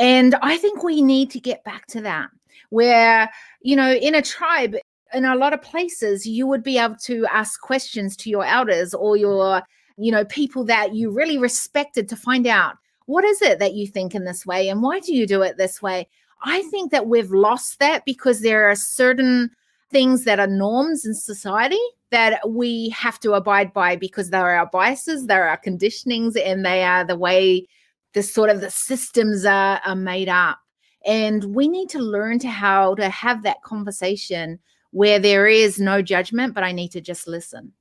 And 0.00 0.34
I 0.40 0.56
think 0.56 0.82
we 0.82 1.02
need 1.02 1.30
to 1.32 1.38
get 1.38 1.62
back 1.62 1.86
to 1.88 2.00
that 2.00 2.30
where, 2.70 3.30
you 3.60 3.76
know, 3.76 3.92
in 3.92 4.14
a 4.14 4.22
tribe, 4.22 4.74
in 5.12 5.26
a 5.26 5.34
lot 5.34 5.52
of 5.52 5.60
places, 5.60 6.26
you 6.26 6.46
would 6.46 6.62
be 6.62 6.78
able 6.78 6.96
to 7.02 7.26
ask 7.26 7.60
questions 7.60 8.16
to 8.16 8.30
your 8.30 8.44
elders 8.44 8.94
or 8.94 9.18
your, 9.18 9.62
you 9.98 10.10
know, 10.10 10.24
people 10.24 10.64
that 10.64 10.94
you 10.94 11.10
really 11.10 11.36
respected 11.36 12.08
to 12.08 12.16
find 12.16 12.46
out 12.46 12.76
what 13.06 13.24
is 13.24 13.42
it 13.42 13.58
that 13.58 13.74
you 13.74 13.86
think 13.86 14.14
in 14.14 14.24
this 14.24 14.46
way 14.46 14.70
and 14.70 14.82
why 14.82 15.00
do 15.00 15.14
you 15.14 15.26
do 15.26 15.42
it 15.42 15.58
this 15.58 15.82
way? 15.82 16.08
I 16.42 16.62
think 16.62 16.92
that 16.92 17.06
we've 17.06 17.30
lost 17.30 17.78
that 17.80 18.06
because 18.06 18.40
there 18.40 18.70
are 18.70 18.76
certain 18.76 19.50
things 19.90 20.24
that 20.24 20.40
are 20.40 20.46
norms 20.46 21.04
in 21.04 21.12
society 21.12 21.80
that 22.10 22.48
we 22.48 22.88
have 22.90 23.20
to 23.20 23.34
abide 23.34 23.74
by 23.74 23.96
because 23.96 24.30
they're 24.30 24.56
our 24.56 24.66
biases, 24.66 25.26
they're 25.26 25.48
our 25.48 25.60
conditionings, 25.60 26.40
and 26.42 26.64
they 26.64 26.84
are 26.84 27.04
the 27.04 27.16
way 27.16 27.66
the 28.14 28.22
sort 28.22 28.50
of 28.50 28.60
the 28.60 28.70
systems 28.70 29.44
are, 29.44 29.80
are 29.84 29.96
made 29.96 30.28
up. 30.28 30.58
And 31.06 31.44
we 31.54 31.68
need 31.68 31.88
to 31.90 31.98
learn 31.98 32.38
to 32.40 32.48
how 32.48 32.94
to 32.96 33.08
have 33.08 33.42
that 33.42 33.62
conversation 33.62 34.58
where 34.90 35.18
there 35.18 35.46
is 35.46 35.78
no 35.78 36.02
judgment, 36.02 36.54
but 36.54 36.64
I 36.64 36.72
need 36.72 36.90
to 36.92 37.00
just 37.00 37.26
listen. 37.26 37.72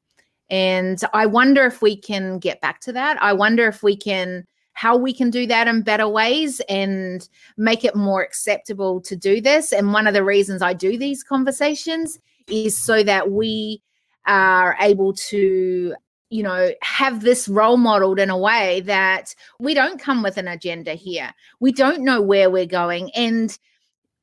And 0.50 1.02
I 1.14 1.26
wonder 1.26 1.66
if 1.66 1.82
we 1.82 1.96
can 1.96 2.40
get 2.40 2.62
back 2.62 2.80
to 2.82 2.94
that. 2.94 3.22
I 3.22 3.34
wonder 3.34 3.68
if 3.68 3.84
we 3.84 3.96
can 3.96 4.46
how 4.74 4.96
we 4.96 5.12
can 5.12 5.30
do 5.30 5.46
that 5.46 5.68
in 5.68 5.82
better 5.82 6.08
ways 6.08 6.62
and 6.70 7.28
make 7.58 7.84
it 7.84 7.98
more 7.98 8.22
acceptable 8.22 9.02
to 9.02 9.14
do 9.14 9.42
this. 9.42 9.74
And 9.74 9.92
one 9.92 10.08
of 10.08 10.14
the 10.14 10.24
reasons 10.24 10.62
I 10.62 10.72
do 10.72 10.98
these 10.98 11.22
conversations 11.22 12.18
is 12.48 12.78
so 12.78 13.04
that 13.04 13.30
we 13.30 13.82
are 14.26 14.78
able 14.80 15.12
to 15.14 15.96
you 16.30 16.44
know, 16.44 16.72
have 16.82 17.22
this 17.22 17.48
role 17.48 17.78
modeled 17.78 18.20
in 18.20 18.30
a 18.30 18.38
way 18.38 18.82
that 18.82 19.34
we 19.60 19.74
don't 19.74 20.00
come 20.00 20.22
with 20.22 20.38
an 20.38 20.48
agenda 20.48 20.94
here. 20.94 21.34
We 21.60 21.72
don't 21.72 22.04
know 22.04 22.22
where 22.22 22.50
we're 22.50 22.66
going. 22.66 23.12
And 23.16 23.58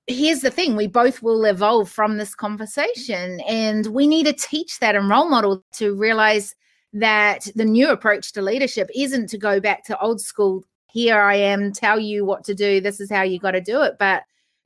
here's 0.06 0.40
the 0.40 0.50
thing 0.50 0.76
we 0.76 0.86
both 0.86 1.22
will 1.22 1.44
evolve 1.44 1.90
from 1.90 2.16
this 2.16 2.34
conversation. 2.34 3.40
And 3.40 3.86
we 3.88 4.06
need 4.06 4.26
to 4.26 4.32
teach 4.32 4.78
that 4.78 4.94
and 4.94 5.08
role 5.08 5.28
model 5.28 5.64
to 5.74 5.94
realize 5.94 6.54
that 6.92 7.48
the 7.56 7.64
new 7.64 7.90
approach 7.90 8.32
to 8.32 8.42
leadership 8.42 8.88
isn't 8.94 9.28
to 9.28 9.38
go 9.38 9.60
back 9.60 9.84
to 9.84 9.98
old 9.98 10.20
school. 10.20 10.64
Here 10.92 11.20
I 11.20 11.34
am, 11.34 11.72
tell 11.72 11.98
you 11.98 12.24
what 12.24 12.44
to 12.44 12.54
do. 12.54 12.80
This 12.80 13.00
is 13.00 13.10
how 13.10 13.22
you 13.22 13.38
got 13.38 13.50
to 13.50 13.60
do 13.60 13.82
it. 13.82 13.96
But 13.98 14.22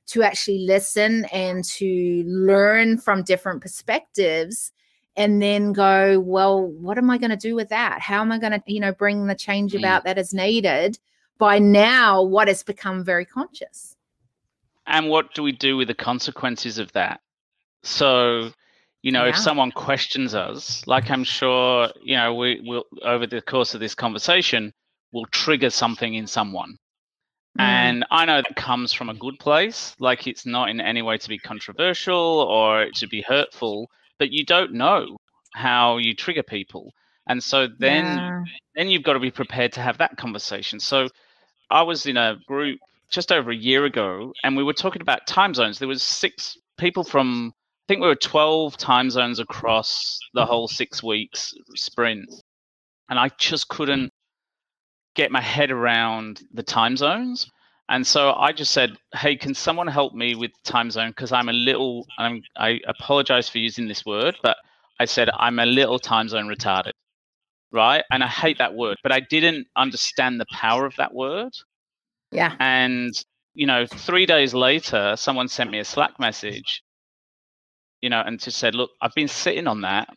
to 0.07 0.23
actually 0.23 0.59
listen 0.59 1.25
and 1.25 1.63
to 1.63 2.23
learn 2.27 2.97
from 2.97 3.23
different 3.23 3.61
perspectives 3.61 4.71
and 5.15 5.41
then 5.41 5.73
go 5.73 6.19
well 6.19 6.65
what 6.65 6.97
am 6.97 7.09
i 7.09 7.17
going 7.17 7.29
to 7.29 7.35
do 7.35 7.55
with 7.55 7.69
that 7.69 7.99
how 8.01 8.21
am 8.21 8.31
i 8.31 8.37
going 8.37 8.51
to 8.51 8.61
you 8.65 8.79
know 8.79 8.91
bring 8.93 9.27
the 9.27 9.35
change 9.35 9.73
mm. 9.73 9.79
about 9.79 10.03
that 10.03 10.17
is 10.17 10.33
needed 10.33 10.97
by 11.37 11.59
now 11.59 12.21
what 12.21 12.47
has 12.47 12.63
become 12.63 13.03
very 13.03 13.25
conscious 13.25 13.95
and 14.87 15.09
what 15.09 15.33
do 15.33 15.43
we 15.43 15.51
do 15.51 15.77
with 15.77 15.87
the 15.87 15.93
consequences 15.93 16.77
of 16.77 16.91
that 16.93 17.19
so 17.83 18.51
you 19.01 19.11
know 19.11 19.23
yeah. 19.23 19.31
if 19.31 19.37
someone 19.37 19.71
questions 19.71 20.33
us 20.33 20.85
like 20.87 21.09
i'm 21.09 21.23
sure 21.23 21.89
you 22.01 22.15
know 22.15 22.33
we 22.33 22.61
will 22.63 22.85
over 23.03 23.27
the 23.27 23.41
course 23.41 23.73
of 23.73 23.79
this 23.79 23.95
conversation 23.95 24.73
will 25.11 25.25
trigger 25.27 25.69
something 25.69 26.13
in 26.13 26.25
someone 26.25 26.77
mm. 27.59 27.63
and 27.63 28.05
i 28.11 28.23
know 28.23 28.41
that 28.41 28.55
comes 28.55 28.93
from 28.93 29.09
a 29.09 29.13
good 29.15 29.37
place 29.39 29.95
like 29.99 30.27
it's 30.27 30.45
not 30.45 30.69
in 30.69 30.79
any 30.79 31.01
way 31.01 31.17
to 31.17 31.27
be 31.27 31.37
controversial 31.37 32.47
or 32.49 32.87
to 32.91 33.07
be 33.07 33.21
hurtful 33.21 33.89
but 34.21 34.31
you 34.31 34.45
don't 34.45 34.71
know 34.71 35.17
how 35.55 35.97
you 35.97 36.13
trigger 36.13 36.43
people. 36.43 36.93
And 37.27 37.43
so 37.43 37.67
then 37.79 38.05
yeah. 38.05 38.43
then 38.75 38.87
you've 38.87 39.01
got 39.01 39.13
to 39.13 39.19
be 39.19 39.31
prepared 39.31 39.73
to 39.73 39.81
have 39.81 39.97
that 39.97 40.15
conversation. 40.15 40.79
So 40.79 41.09
I 41.71 41.81
was 41.81 42.05
in 42.05 42.17
a 42.17 42.37
group 42.47 42.77
just 43.09 43.31
over 43.31 43.49
a 43.49 43.55
year 43.55 43.85
ago 43.85 44.31
and 44.43 44.55
we 44.55 44.63
were 44.63 44.73
talking 44.73 45.01
about 45.01 45.25
time 45.25 45.55
zones. 45.55 45.79
There 45.79 45.87
was 45.87 46.03
six 46.03 46.55
people 46.77 47.03
from 47.03 47.51
I 47.55 47.85
think 47.87 48.01
we 48.01 48.09
were 48.09 48.15
12 48.15 48.77
time 48.77 49.09
zones 49.09 49.39
across 49.39 50.19
the 50.35 50.45
whole 50.45 50.67
6 50.67 51.01
weeks 51.01 51.55
sprint. 51.75 52.29
And 53.09 53.17
I 53.17 53.31
just 53.39 53.69
couldn't 53.69 54.11
get 55.15 55.31
my 55.31 55.41
head 55.41 55.71
around 55.71 56.43
the 56.53 56.63
time 56.63 56.95
zones. 56.95 57.49
And 57.89 58.07
so 58.07 58.33
I 58.33 58.53
just 58.53 58.71
said, 58.71 58.97
"Hey, 59.13 59.35
can 59.35 59.53
someone 59.53 59.87
help 59.87 60.13
me 60.13 60.35
with 60.35 60.51
time 60.63 60.91
zone? 60.91 61.09
Because 61.09 61.31
I'm 61.31 61.49
a 61.49 61.53
little. 61.53 62.07
I'm, 62.17 62.41
I 62.57 62.79
apologize 62.87 63.49
for 63.49 63.57
using 63.57 63.87
this 63.87 64.05
word, 64.05 64.37
but 64.41 64.57
I 65.01 65.05
said 65.05 65.29
I'm 65.33 65.59
a 65.59 65.65
little 65.65 65.99
time 65.99 66.29
zone 66.29 66.47
retarded, 66.47 66.93
right? 67.71 68.03
And 68.11 68.23
I 68.23 68.27
hate 68.27 68.59
that 68.59 68.75
word, 68.75 68.97
but 69.03 69.11
I 69.11 69.19
didn't 69.19 69.67
understand 69.75 70.39
the 70.39 70.45
power 70.51 70.85
of 70.85 70.95
that 70.97 71.13
word. 71.13 71.51
Yeah. 72.31 72.55
And 72.59 73.13
you 73.53 73.67
know, 73.67 73.85
three 73.85 74.25
days 74.25 74.53
later, 74.53 75.15
someone 75.17 75.47
sent 75.47 75.71
me 75.71 75.79
a 75.79 75.85
Slack 75.85 76.19
message, 76.19 76.83
you 78.01 78.09
know, 78.09 78.21
and 78.25 78.39
just 78.39 78.57
said, 78.57 78.75
"Look, 78.75 78.91
I've 79.01 79.15
been 79.15 79.27
sitting 79.27 79.67
on 79.67 79.81
that, 79.81 80.07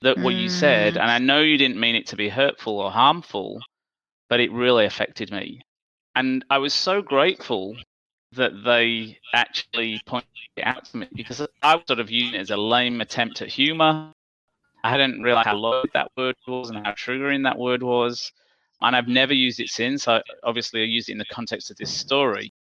that 0.00 0.18
what 0.18 0.34
mm. 0.34 0.40
you 0.40 0.48
said, 0.48 0.94
mm. 0.94 1.00
and 1.00 1.10
I 1.10 1.18
know 1.18 1.40
you 1.40 1.58
didn't 1.58 1.78
mean 1.78 1.94
it 1.94 2.06
to 2.08 2.16
be 2.16 2.28
hurtful 2.28 2.80
or 2.80 2.90
harmful, 2.90 3.60
but 4.28 4.40
it 4.40 4.50
really 4.50 4.86
affected 4.86 5.30
me." 5.30 5.60
And 6.16 6.44
I 6.48 6.58
was 6.58 6.72
so 6.72 7.02
grateful 7.02 7.76
that 8.32 8.52
they 8.64 9.18
actually 9.34 10.00
pointed 10.06 10.28
it 10.56 10.62
out 10.62 10.86
to 10.86 10.96
me 10.96 11.08
because 11.14 11.46
I 11.62 11.76
was 11.76 11.84
sort 11.86 12.00
of 12.00 12.10
using 12.10 12.34
it 12.34 12.40
as 12.40 12.50
a 12.50 12.56
lame 12.56 13.02
attempt 13.02 13.42
at 13.42 13.48
humor. 13.48 14.12
I 14.82 14.90
hadn't 14.90 15.22
realized 15.22 15.46
how 15.46 15.56
loaded 15.56 15.90
that 15.92 16.10
word 16.16 16.36
was 16.48 16.70
and 16.70 16.84
how 16.84 16.92
triggering 16.92 17.44
that 17.44 17.58
word 17.58 17.82
was. 17.82 18.32
And 18.80 18.96
I've 18.96 19.08
never 19.08 19.34
used 19.34 19.60
it 19.60 19.68
since. 19.68 20.08
I 20.08 20.22
obviously 20.42 20.80
I 20.80 20.84
used 20.84 21.10
it 21.10 21.12
in 21.12 21.18
the 21.18 21.26
context 21.26 21.70
of 21.70 21.76
this 21.76 21.92
story. 21.92 22.52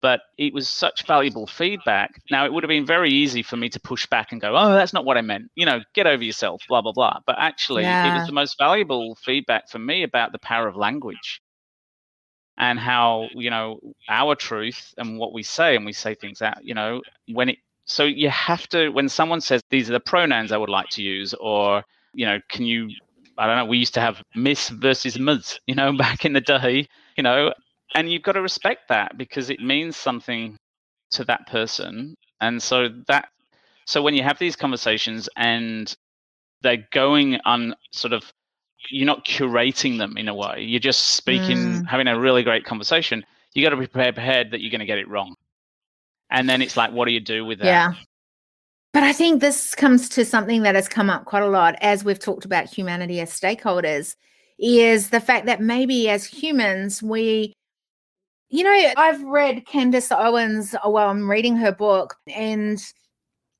But 0.00 0.22
it 0.38 0.54
was 0.54 0.66
such 0.66 1.06
valuable 1.06 1.46
feedback. 1.46 2.10
Now 2.30 2.46
it 2.46 2.52
would 2.52 2.64
have 2.64 2.68
been 2.68 2.86
very 2.86 3.10
easy 3.10 3.42
for 3.42 3.56
me 3.56 3.68
to 3.68 3.80
push 3.80 4.06
back 4.06 4.32
and 4.32 4.40
go, 4.40 4.56
Oh, 4.56 4.72
that's 4.72 4.92
not 4.94 5.04
what 5.04 5.18
I 5.18 5.20
meant. 5.20 5.50
You 5.54 5.66
know, 5.66 5.80
get 5.94 6.06
over 6.06 6.24
yourself, 6.24 6.62
blah, 6.66 6.80
blah, 6.80 6.92
blah. 6.92 7.20
But 7.26 7.36
actually 7.38 7.82
yeah. 7.82 8.14
it 8.14 8.18
was 8.18 8.26
the 8.26 8.32
most 8.32 8.56
valuable 8.58 9.16
feedback 9.16 9.68
for 9.68 9.78
me 9.78 10.02
about 10.02 10.32
the 10.32 10.38
power 10.38 10.66
of 10.66 10.76
language 10.76 11.41
and 12.58 12.78
how 12.78 13.28
you 13.34 13.50
know 13.50 13.80
our 14.08 14.34
truth 14.34 14.94
and 14.98 15.18
what 15.18 15.32
we 15.32 15.42
say 15.42 15.76
and 15.76 15.86
we 15.86 15.92
say 15.92 16.14
things 16.14 16.42
out 16.42 16.64
you 16.64 16.74
know 16.74 17.00
when 17.32 17.48
it 17.48 17.58
so 17.84 18.04
you 18.04 18.28
have 18.30 18.66
to 18.68 18.90
when 18.90 19.08
someone 19.08 19.40
says 19.40 19.60
these 19.70 19.88
are 19.88 19.92
the 19.92 20.00
pronouns 20.00 20.52
i 20.52 20.56
would 20.56 20.68
like 20.68 20.88
to 20.88 21.02
use 21.02 21.34
or 21.34 21.82
you 22.14 22.26
know 22.26 22.38
can 22.48 22.64
you 22.64 22.90
i 23.38 23.46
don't 23.46 23.56
know 23.56 23.64
we 23.64 23.78
used 23.78 23.94
to 23.94 24.00
have 24.00 24.22
miss 24.34 24.68
versus 24.68 25.18
ms 25.18 25.58
you 25.66 25.74
know 25.74 25.96
back 25.96 26.24
in 26.24 26.32
the 26.32 26.40
day 26.40 26.86
you 27.16 27.22
know 27.22 27.52
and 27.94 28.10
you've 28.10 28.22
got 28.22 28.32
to 28.32 28.42
respect 28.42 28.88
that 28.88 29.16
because 29.18 29.50
it 29.50 29.60
means 29.60 29.96
something 29.96 30.56
to 31.10 31.24
that 31.24 31.46
person 31.46 32.14
and 32.40 32.62
so 32.62 32.88
that 33.08 33.28
so 33.86 34.02
when 34.02 34.14
you 34.14 34.22
have 34.22 34.38
these 34.38 34.56
conversations 34.56 35.28
and 35.36 35.96
they're 36.62 36.86
going 36.92 37.38
on 37.44 37.74
sort 37.90 38.12
of 38.12 38.32
you're 38.90 39.06
not 39.06 39.24
curating 39.24 39.98
them 39.98 40.16
in 40.16 40.28
a 40.28 40.34
way. 40.34 40.62
You're 40.62 40.80
just 40.80 41.10
speaking, 41.10 41.56
mm. 41.56 41.86
having 41.86 42.08
a 42.08 42.18
really 42.18 42.42
great 42.42 42.64
conversation. 42.64 43.24
You 43.54 43.62
got 43.62 43.70
to 43.70 43.76
be 43.76 43.86
prepared 43.86 44.50
that 44.50 44.60
you're 44.60 44.70
going 44.70 44.80
to 44.80 44.86
get 44.86 44.98
it 44.98 45.08
wrong. 45.08 45.34
And 46.30 46.48
then 46.48 46.62
it's 46.62 46.76
like, 46.76 46.92
what 46.92 47.04
do 47.04 47.12
you 47.12 47.20
do 47.20 47.44
with 47.44 47.58
that? 47.58 47.66
Yeah. 47.66 47.92
But 48.92 49.02
I 49.02 49.12
think 49.12 49.40
this 49.40 49.74
comes 49.74 50.08
to 50.10 50.24
something 50.24 50.62
that 50.62 50.74
has 50.74 50.88
come 50.88 51.08
up 51.08 51.24
quite 51.24 51.42
a 51.42 51.48
lot 51.48 51.76
as 51.80 52.04
we've 52.04 52.18
talked 52.18 52.44
about 52.44 52.66
humanity 52.66 53.20
as 53.20 53.30
stakeholders 53.30 54.16
is 54.58 55.10
the 55.10 55.20
fact 55.20 55.46
that 55.46 55.60
maybe 55.60 56.08
as 56.08 56.24
humans, 56.24 57.02
we, 57.02 57.52
you 58.50 58.62
know, 58.62 58.92
I've 58.96 59.22
read 59.22 59.66
Candace 59.66 60.12
Owens 60.12 60.74
well, 60.86 61.08
I'm 61.08 61.28
reading 61.28 61.56
her 61.56 61.72
book, 61.72 62.16
and 62.34 62.78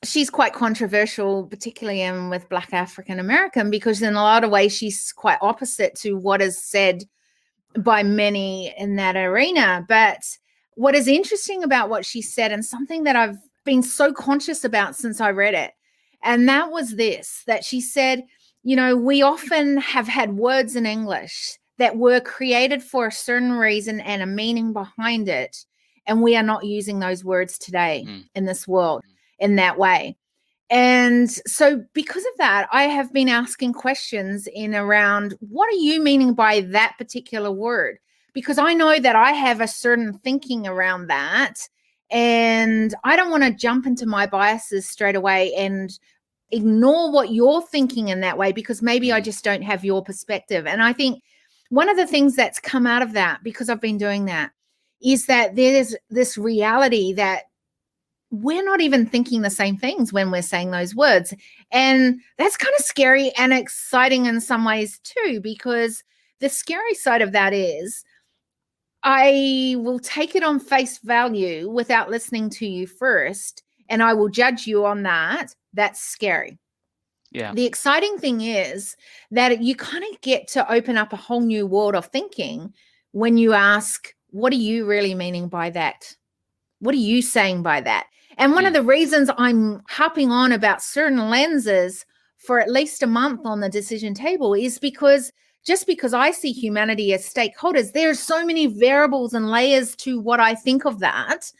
she's 0.04 0.30
quite 0.30 0.52
controversial, 0.52 1.46
particularly 1.46 2.02
in 2.02 2.28
with 2.28 2.48
Black 2.48 2.72
African 2.72 3.18
American, 3.18 3.70
because 3.70 4.02
in 4.02 4.14
a 4.14 4.22
lot 4.22 4.44
of 4.44 4.50
ways 4.50 4.76
she's 4.76 5.12
quite 5.12 5.38
opposite 5.40 5.94
to 5.96 6.14
what 6.14 6.42
is 6.42 6.62
said 6.62 7.04
by 7.78 8.02
many 8.02 8.74
in 8.76 8.96
that 8.96 9.16
arena. 9.16 9.84
But 9.88 10.18
what 10.74 10.94
is 10.94 11.08
interesting 11.08 11.62
about 11.62 11.88
what 11.88 12.04
she 12.04 12.20
said, 12.20 12.52
and 12.52 12.64
something 12.64 13.04
that 13.04 13.16
I've 13.16 13.38
been 13.64 13.82
so 13.82 14.12
conscious 14.12 14.64
about 14.64 14.96
since 14.96 15.20
I 15.20 15.30
read 15.30 15.54
it, 15.54 15.72
and 16.22 16.48
that 16.48 16.70
was 16.70 16.96
this 16.96 17.42
that 17.46 17.64
she 17.64 17.80
said, 17.80 18.24
you 18.64 18.76
know, 18.76 18.96
we 18.96 19.22
often 19.22 19.76
have 19.78 20.08
had 20.08 20.36
words 20.36 20.76
in 20.76 20.86
English 20.86 21.58
that 21.78 21.96
were 21.96 22.20
created 22.20 22.82
for 22.82 23.06
a 23.06 23.12
certain 23.12 23.52
reason 23.52 24.00
and 24.00 24.22
a 24.22 24.26
meaning 24.26 24.72
behind 24.72 25.28
it. 25.28 25.64
And 26.06 26.22
we 26.22 26.36
are 26.36 26.42
not 26.42 26.64
using 26.64 26.98
those 26.98 27.24
words 27.24 27.58
today 27.58 28.04
mm. 28.06 28.24
in 28.34 28.44
this 28.44 28.66
world 28.66 29.02
in 29.42 29.56
that 29.56 29.78
way. 29.78 30.16
And 30.70 31.30
so, 31.30 31.84
because 31.92 32.24
of 32.24 32.38
that, 32.38 32.66
I 32.72 32.84
have 32.84 33.12
been 33.12 33.28
asking 33.28 33.74
questions 33.74 34.48
in 34.54 34.74
around 34.74 35.36
what 35.40 35.68
are 35.68 35.76
you 35.76 36.02
meaning 36.02 36.32
by 36.32 36.60
that 36.60 36.94
particular 36.96 37.52
word? 37.52 37.98
Because 38.32 38.56
I 38.56 38.72
know 38.72 38.98
that 38.98 39.14
I 39.14 39.32
have 39.32 39.60
a 39.60 39.68
certain 39.68 40.14
thinking 40.14 40.66
around 40.66 41.08
that. 41.08 41.56
And 42.10 42.94
I 43.04 43.16
don't 43.16 43.30
want 43.30 43.42
to 43.42 43.52
jump 43.52 43.86
into 43.86 44.06
my 44.06 44.26
biases 44.26 44.88
straight 44.88 45.16
away 45.16 45.52
and 45.54 45.98
ignore 46.52 47.10
what 47.10 47.32
you're 47.32 47.62
thinking 47.62 48.08
in 48.08 48.20
that 48.20 48.38
way 48.38 48.52
because 48.52 48.82
maybe 48.82 49.12
I 49.12 49.20
mm. 49.20 49.24
just 49.24 49.44
don't 49.44 49.62
have 49.62 49.84
your 49.84 50.02
perspective. 50.02 50.66
And 50.66 50.82
I 50.82 50.92
think 50.92 51.22
one 51.70 51.88
of 51.88 51.96
the 51.96 52.06
things 52.06 52.36
that's 52.36 52.60
come 52.60 52.86
out 52.86 53.02
of 53.02 53.12
that, 53.14 53.42
because 53.42 53.68
I've 53.68 53.80
been 53.80 53.98
doing 53.98 54.26
that, 54.26 54.52
is 55.02 55.26
that 55.26 55.56
there's 55.56 55.96
this 56.10 56.38
reality 56.38 57.12
that 57.14 57.44
we're 58.32 58.64
not 58.64 58.80
even 58.80 59.04
thinking 59.04 59.42
the 59.42 59.50
same 59.50 59.76
things 59.76 60.10
when 60.10 60.30
we're 60.30 60.40
saying 60.42 60.70
those 60.70 60.94
words. 60.94 61.34
And 61.70 62.18
that's 62.38 62.56
kind 62.56 62.74
of 62.78 62.84
scary 62.84 63.30
and 63.36 63.52
exciting 63.52 64.24
in 64.24 64.40
some 64.40 64.64
ways 64.64 64.98
too, 65.04 65.40
because 65.42 66.02
the 66.40 66.48
scary 66.48 66.94
side 66.94 67.20
of 67.20 67.32
that 67.32 67.52
is 67.52 68.02
I 69.02 69.74
will 69.78 69.98
take 69.98 70.34
it 70.34 70.42
on 70.42 70.60
face 70.60 70.98
value 70.98 71.68
without 71.70 72.10
listening 72.10 72.48
to 72.50 72.66
you 72.66 72.86
first, 72.86 73.62
and 73.90 74.02
I 74.02 74.14
will 74.14 74.28
judge 74.30 74.66
you 74.66 74.86
on 74.86 75.02
that. 75.02 75.48
That's 75.74 76.00
scary. 76.00 76.58
Yeah. 77.32 77.52
The 77.52 77.66
exciting 77.66 78.16
thing 78.18 78.40
is 78.40 78.96
that 79.30 79.60
you 79.60 79.74
kind 79.74 80.04
of 80.10 80.20
get 80.22 80.48
to 80.48 80.72
open 80.72 80.96
up 80.96 81.12
a 81.12 81.16
whole 81.16 81.40
new 81.40 81.66
world 81.66 81.94
of 81.94 82.06
thinking 82.06 82.72
when 83.10 83.36
you 83.36 83.52
ask, 83.52 84.14
What 84.30 84.52
are 84.54 84.56
you 84.56 84.86
really 84.86 85.14
meaning 85.14 85.48
by 85.48 85.68
that? 85.70 86.16
What 86.78 86.94
are 86.94 86.98
you 86.98 87.20
saying 87.20 87.62
by 87.62 87.82
that? 87.82 88.06
And 88.38 88.52
one 88.52 88.64
of 88.64 88.72
mm. 88.72 88.76
the 88.76 88.82
reasons 88.82 89.30
I'm 89.38 89.82
hopping 89.88 90.30
on 90.30 90.52
about 90.52 90.82
certain 90.82 91.30
lenses 91.30 92.04
for 92.38 92.60
at 92.60 92.70
least 92.70 93.02
a 93.02 93.06
month 93.06 93.40
on 93.44 93.60
the 93.60 93.68
decision 93.68 94.14
table 94.14 94.54
is 94.54 94.78
because 94.78 95.32
just 95.64 95.86
because 95.86 96.12
I 96.12 96.32
see 96.32 96.50
humanity 96.52 97.12
as 97.14 97.28
stakeholders, 97.28 97.92
there's 97.92 98.18
so 98.18 98.44
many 98.44 98.66
variables 98.66 99.32
and 99.32 99.50
layers 99.50 99.94
to 99.96 100.18
what 100.20 100.40
I 100.40 100.54
think 100.54 100.84
of 100.84 100.98
that. 100.98 101.52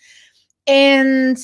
And 0.67 1.39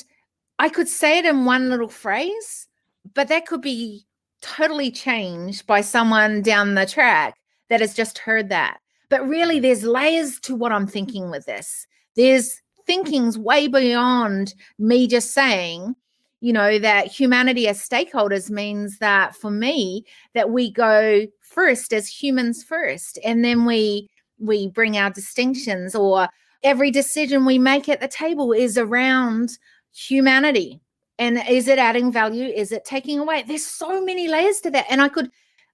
I 0.58 0.68
could 0.68 0.88
say 0.88 1.18
it 1.18 1.24
in 1.24 1.44
one 1.44 1.70
little 1.70 1.88
phrase, 1.88 2.66
but 3.14 3.28
that 3.28 3.46
could 3.46 3.62
be 3.62 4.04
totally 4.40 4.90
changed 4.90 5.66
by 5.66 5.80
someone 5.80 6.42
down 6.42 6.74
the 6.74 6.86
track 6.86 7.34
that 7.68 7.80
has 7.80 7.94
just 7.94 8.18
heard 8.18 8.48
that. 8.48 8.78
But 9.08 9.26
really, 9.26 9.58
mm. 9.58 9.62
there's 9.62 9.84
layers 9.84 10.40
to 10.40 10.56
what 10.56 10.72
I'm 10.72 10.86
thinking 10.86 11.30
with 11.30 11.46
this. 11.46 11.86
There's 12.16 12.60
thinking's 12.88 13.38
way 13.38 13.68
beyond 13.68 14.54
me 14.80 15.06
just 15.06 15.32
saying, 15.32 15.94
you 16.40 16.52
know, 16.52 16.78
that 16.80 17.06
humanity 17.06 17.68
as 17.68 17.80
stakeholders 17.80 18.50
means 18.50 18.98
that 18.98 19.36
for 19.36 19.50
me, 19.50 20.04
that 20.34 20.50
we 20.50 20.72
go 20.72 21.26
first 21.40 21.92
as 21.92 22.08
humans 22.08 22.64
first, 22.64 23.18
and 23.24 23.44
then 23.44 23.64
we 23.64 24.08
we 24.40 24.68
bring 24.68 24.96
our 24.96 25.10
distinctions 25.10 25.94
or 25.94 26.28
every 26.62 26.90
decision 26.90 27.44
we 27.44 27.58
make 27.58 27.88
at 27.88 28.00
the 28.00 28.08
table 28.08 28.52
is 28.52 28.78
around 28.78 29.58
humanity. 29.92 30.80
And 31.18 31.42
is 31.48 31.66
it 31.66 31.78
adding 31.78 32.12
value? 32.12 32.46
Is 32.46 32.70
it 32.70 32.84
taking 32.84 33.18
away? 33.18 33.42
There's 33.42 33.66
so 33.66 34.04
many 34.04 34.28
layers 34.28 34.60
to 34.60 34.70
that. 34.70 34.86
And 34.88 35.02
I 35.02 35.08
could 35.08 35.30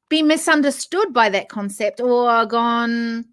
be 0.08 0.22
misunderstood 0.22 1.12
by 1.12 1.28
that 1.30 1.50
concept 1.50 2.00
or 2.00 2.46
gone, 2.46 3.26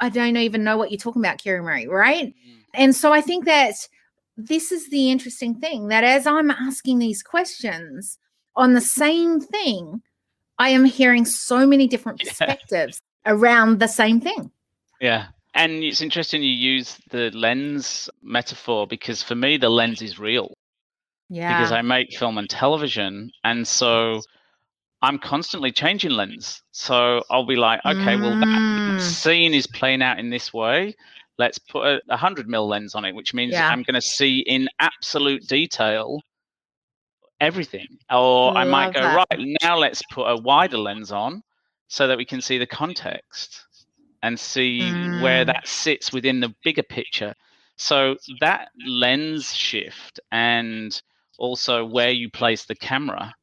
I 0.00 0.10
don't 0.10 0.36
even 0.36 0.64
know 0.64 0.76
what 0.76 0.90
you're 0.90 0.98
talking 0.98 1.22
about, 1.22 1.42
Kerry 1.42 1.62
murray 1.62 1.88
right? 1.88 2.26
Mm. 2.26 2.56
And 2.76 2.94
so 2.94 3.12
I 3.12 3.20
think 3.20 3.44
that 3.46 3.74
this 4.36 4.70
is 4.70 4.90
the 4.90 5.10
interesting 5.10 5.54
thing 5.54 5.88
that 5.88 6.04
as 6.04 6.26
I'm 6.26 6.50
asking 6.50 6.98
these 6.98 7.22
questions 7.22 8.18
on 8.54 8.74
the 8.74 8.80
same 8.80 9.40
thing, 9.40 10.02
I 10.58 10.70
am 10.70 10.84
hearing 10.84 11.24
so 11.24 11.66
many 11.66 11.86
different 11.86 12.20
perspectives 12.20 13.00
yeah. 13.24 13.32
around 13.32 13.80
the 13.80 13.88
same 13.88 14.20
thing. 14.20 14.50
Yeah. 15.00 15.26
And 15.54 15.82
it's 15.82 16.02
interesting 16.02 16.42
you 16.42 16.50
use 16.50 16.98
the 17.10 17.30
lens 17.30 18.10
metaphor 18.22 18.86
because 18.86 19.22
for 19.22 19.34
me, 19.34 19.56
the 19.56 19.70
lens 19.70 20.02
is 20.02 20.18
real. 20.18 20.52
Yeah. 21.30 21.58
Because 21.58 21.72
I 21.72 21.82
make 21.82 22.16
film 22.16 22.36
and 22.36 22.48
television. 22.48 23.30
And 23.42 23.66
so 23.66 24.20
I'm 25.00 25.18
constantly 25.18 25.72
changing 25.72 26.10
lens. 26.10 26.62
So 26.72 27.22
I'll 27.30 27.46
be 27.46 27.56
like, 27.56 27.80
okay, 27.86 28.16
mm. 28.16 28.20
well, 28.20 28.38
that 28.38 28.46
mm. 28.46 29.00
scene 29.00 29.54
is 29.54 29.66
playing 29.66 30.02
out 30.02 30.18
in 30.18 30.28
this 30.28 30.52
way 30.52 30.94
let's 31.38 31.58
put 31.58 31.86
a, 31.86 32.00
100 32.06 32.48
mil 32.48 32.66
lens 32.66 32.94
on 32.94 33.04
it, 33.04 33.14
which 33.14 33.34
means 33.34 33.52
yeah. 33.52 33.68
I'm 33.68 33.82
going 33.82 33.94
to 33.94 34.00
see 34.00 34.40
in 34.40 34.68
absolute 34.80 35.46
detail 35.46 36.20
everything. 37.40 37.86
Or 38.10 38.52
Love 38.52 38.56
I 38.56 38.64
might 38.64 38.94
go, 38.94 39.00
that. 39.00 39.26
right, 39.30 39.56
now 39.62 39.76
let's 39.76 40.02
put 40.10 40.24
a 40.24 40.36
wider 40.36 40.78
lens 40.78 41.12
on 41.12 41.42
so 41.88 42.06
that 42.06 42.18
we 42.18 42.24
can 42.24 42.40
see 42.40 42.58
the 42.58 42.66
context 42.66 43.66
and 44.22 44.38
see 44.38 44.80
mm. 44.80 45.22
where 45.22 45.44
that 45.44 45.68
sits 45.68 46.12
within 46.12 46.40
the 46.40 46.54
bigger 46.64 46.82
picture. 46.82 47.34
So 47.76 48.16
that 48.40 48.68
lens 48.86 49.54
shift 49.54 50.18
and 50.32 51.00
also 51.38 51.84
where 51.84 52.10
you 52.10 52.30
place 52.30 52.64
the 52.64 52.74
camera 52.74 53.34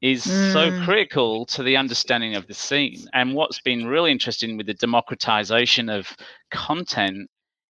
is 0.00 0.24
mm. 0.26 0.52
so 0.52 0.84
critical 0.84 1.44
to 1.46 1.62
the 1.62 1.76
understanding 1.76 2.36
of 2.36 2.46
the 2.46 2.54
scene. 2.54 3.06
And 3.12 3.34
what's 3.34 3.60
been 3.60 3.86
really 3.86 4.12
interesting 4.12 4.56
with 4.56 4.66
the 4.66 4.74
democratization 4.74 5.88
of 5.88 6.16
content 6.50 7.28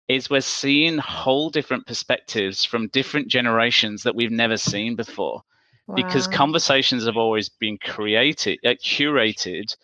is 0.09 0.31
we're 0.31 0.41
seeing 0.41 0.99
whole 0.99 1.51
different 1.51 1.87
perspectives 1.87 2.65
from 2.65 2.89
different 2.89 3.29
generations 3.29 4.03
that 4.03 4.15
we've 4.15 4.31
never 4.31 4.57
seen 4.57 4.97
before. 4.97 5.43
Wow. 5.87 5.97
Because 5.97 6.27
conversations 6.27 7.05
have 7.05 7.17
always 7.17 7.49
been 7.51 7.77
created, 7.79 8.59
uh, 8.65 8.71
curated 8.83 9.77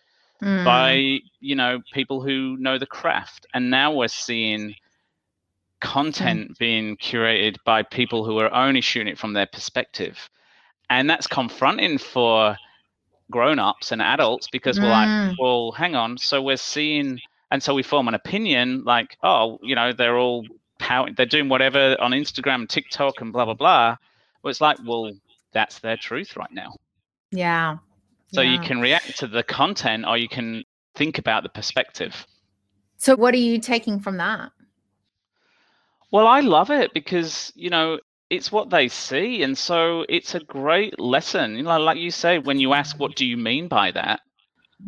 mm. 0.42 0.64
by 0.64 1.18
you 1.40 1.54
know 1.54 1.80
people 1.92 2.22
who 2.22 2.56
know 2.58 2.78
the 2.78 2.86
craft, 2.86 3.46
and 3.52 3.70
now 3.70 3.92
we're 3.92 4.08
seeing 4.08 4.74
content 5.82 6.52
mm. 6.52 6.58
being 6.58 6.96
curated 6.96 7.56
by 7.66 7.82
people 7.82 8.24
who 8.24 8.38
are 8.38 8.52
only 8.54 8.80
shooting 8.80 9.08
it 9.08 9.18
from 9.18 9.34
their 9.34 9.46
perspective 9.46 10.30
and 10.90 11.08
that's 11.08 11.26
confronting 11.26 11.96
for 11.96 12.56
grown-ups 13.30 13.92
and 13.92 14.02
adults 14.02 14.48
because 14.50 14.78
we're 14.78 14.90
like 14.90 15.08
mm. 15.08 15.34
well 15.38 15.70
hang 15.70 15.94
on. 15.94 16.18
So 16.18 16.42
we're 16.42 16.56
seeing 16.56 17.20
and 17.50 17.62
so 17.62 17.74
we 17.74 17.82
form 17.82 18.08
an 18.08 18.14
opinion 18.14 18.82
like 18.84 19.16
oh 19.22 19.58
you 19.62 19.76
know 19.76 19.92
they're 19.92 20.18
all 20.18 20.44
pouting 20.78 21.14
they're 21.14 21.26
doing 21.26 21.48
whatever 21.48 21.96
on 22.00 22.10
instagram 22.10 22.68
tiktok 22.68 23.20
and 23.20 23.32
blah 23.32 23.44
blah 23.44 23.54
blah. 23.54 23.96
Well 24.42 24.50
it's 24.50 24.60
like 24.60 24.78
well 24.84 25.12
that's 25.52 25.78
their 25.78 25.96
truth 25.96 26.36
right 26.36 26.52
now. 26.52 26.74
Yeah. 27.30 27.76
So 28.32 28.40
yeah. 28.40 28.52
you 28.52 28.60
can 28.60 28.80
react 28.80 29.18
to 29.18 29.26
the 29.26 29.42
content 29.42 30.04
or 30.06 30.16
you 30.16 30.28
can 30.28 30.64
think 30.94 31.18
about 31.18 31.42
the 31.44 31.48
perspective. 31.48 32.26
So 32.96 33.16
what 33.16 33.32
are 33.34 33.38
you 33.38 33.58
taking 33.60 34.00
from 34.00 34.16
that? 34.18 34.50
Well 36.10 36.26
i 36.26 36.40
love 36.40 36.70
it 36.70 36.92
because 36.92 37.52
you 37.54 37.70
know 37.70 38.00
it's 38.30 38.52
what 38.52 38.70
they 38.70 38.88
see 38.88 39.42
and 39.42 39.58
so 39.58 40.06
it's 40.08 40.34
a 40.34 40.40
great 40.40 40.98
lesson. 40.98 41.56
You 41.56 41.64
know 41.64 41.78
like 41.78 41.98
you 41.98 42.10
say 42.10 42.38
when 42.38 42.58
you 42.58 42.72
ask 42.72 42.98
what 42.98 43.16
do 43.16 43.26
you 43.26 43.36
mean 43.36 43.68
by 43.68 43.90
that? 43.90 44.20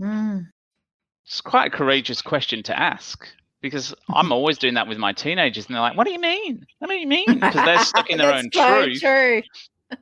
Mm. 0.01 0.47
it's 1.27 1.43
quite 1.43 1.67
a 1.67 1.77
courageous 1.77 2.23
question 2.23 2.63
to 2.63 2.79
ask 2.79 3.29
because 3.61 3.95
i'm 4.09 4.33
always 4.33 4.57
doing 4.57 4.73
that 4.73 4.89
with 4.89 4.97
my 4.97 5.13
teenagers 5.13 5.67
and 5.67 5.75
they're 5.75 5.83
like 5.83 5.99
what 5.99 6.07
do 6.07 6.15
you 6.15 6.21
mean? 6.21 6.65
What 6.79 6.89
do 6.89 6.95
you 6.95 7.07
mean? 7.07 7.27
Because 7.35 7.65
they're 7.67 7.85
stuck 7.85 8.09
in 8.09 8.17
their 8.17 8.33
own 8.33 8.49
so 8.53 8.85
truth. 8.85 9.01
true. 9.01 9.43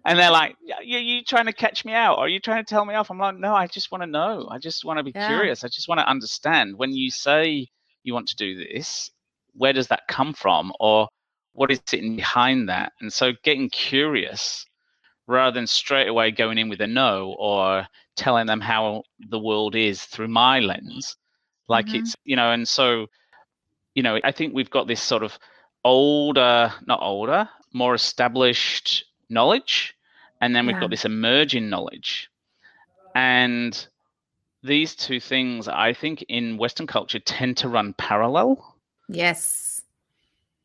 and 0.05 0.19
they're 0.19 0.31
like 0.31 0.55
are 0.77 0.85
you 0.85 1.25
trying 1.25 1.47
to 1.47 1.53
catch 1.53 1.85
me 1.85 1.93
out? 1.93 2.19
Are 2.19 2.29
you 2.29 2.39
trying 2.39 2.65
to 2.65 2.69
tell 2.69 2.85
me 2.85 2.95
off? 2.95 3.11
I'm 3.11 3.19
like 3.19 3.39
no 3.39 3.55
i 3.55 3.67
just 3.67 3.91
want 3.91 4.03
to 4.03 4.07
know. 4.07 4.47
I 4.51 4.59
just 4.59 4.85
want 4.85 4.99
to 4.99 5.03
be 5.03 5.13
yeah. 5.15 5.27
curious. 5.27 5.65
I 5.65 5.69
just 5.69 5.89
want 5.89 5.99
to 5.99 6.09
understand. 6.09 6.77
When 6.77 6.93
you 6.93 7.11
say 7.11 7.67
you 8.05 8.15
want 8.15 8.29
to 8.29 8.37
do 8.37 8.57
this 8.57 9.11
where 9.55 9.73
does 9.73 9.89
that 9.89 10.03
come 10.09 10.33
from? 10.33 10.73
Or 10.79 11.09
what 11.53 11.71
is 11.71 11.81
sitting 11.87 12.17
behind 12.17 12.69
that? 12.69 12.93
And 13.01 13.13
so 13.13 13.33
getting 13.43 13.69
curious 13.71 14.67
rather 15.31 15.55
than 15.55 15.67
straight 15.67 16.09
away 16.09 16.31
going 16.31 16.59
in 16.59 16.69
with 16.69 16.81
a 16.81 16.87
no 16.87 17.37
or 17.39 17.87
telling 18.17 18.47
them 18.47 18.61
how 18.61 19.03
the 19.29 19.39
world 19.39 19.77
is 19.77 20.03
through 20.03 20.29
my 20.29 20.59
lens 20.59 21.17
like 21.69 21.87
mm-hmm. 21.87 21.97
it's 21.97 22.17
you 22.25 22.37
know 22.37 22.51
and 22.51 22.69
so 22.69 23.07
you 23.95 24.03
know 24.03 24.19
i 24.25 24.33
think 24.33 24.53
we've 24.53 24.71
got 24.71 24.89
this 24.89 25.01
sort 25.01 25.23
of 25.23 25.39
older 25.85 26.73
not 26.87 27.01
older 27.01 27.49
more 27.73 27.95
established 27.95 29.05
knowledge 29.31 29.95
and 30.41 30.55
then 30.55 30.67
we've 30.67 30.77
yeah. 30.77 30.81
got 30.81 30.91
this 30.91 31.05
emerging 31.05 31.71
knowledge 31.71 32.29
and 33.15 33.87
these 34.63 34.95
two 34.97 35.21
things 35.21 35.69
i 35.69 35.93
think 35.93 36.23
in 36.29 36.59
western 36.59 36.87
culture 36.87 37.21
tend 37.21 37.57
to 37.57 37.69
run 37.69 37.95
parallel 37.95 38.77
yes 39.09 39.70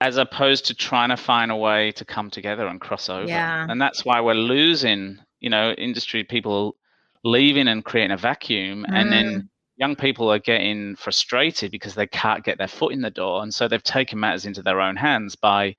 as 0.02 0.18
opposed 0.18 0.66
to 0.66 0.74
trying 0.74 1.10
to 1.10 1.18
find 1.18 1.52
a 1.52 1.56
way 1.56 1.92
to 1.94 2.06
come 2.06 2.30
together 2.30 2.68
and 2.68 2.82
cross 2.82 3.10
over. 3.10 3.28
Yeah. 3.28 3.66
And 3.70 3.82
that's 3.82 4.04
why 4.04 4.22
we're 4.22 4.34
losing, 4.34 5.20
you 5.40 5.50
know, 5.50 5.72
industry 5.72 6.24
people 6.24 6.76
leaving 7.24 7.68
and 7.68 7.84
creating 7.84 8.12
a 8.12 8.18
vacuum. 8.18 8.86
Mm. 8.90 8.94
And 8.94 9.12
then 9.12 9.26
mm. 9.26 9.48
young 9.78 9.96
people 9.96 10.32
are 10.32 10.40
getting 10.40 10.96
frustrated 10.96 11.72
because 11.72 11.96
they 11.96 12.08
can't 12.08 12.44
get 12.44 12.58
their 12.58 12.68
foot 12.68 12.94
in 12.94 13.02
the 13.02 13.10
door. 13.10 13.42
And 13.42 13.54
so 13.54 13.68
they've 13.68 13.82
taken 13.82 14.20
matters 14.20 14.46
into 14.46 14.62
their 14.62 14.82
own 14.82 14.98
hands 14.98 15.36
by 15.36 15.76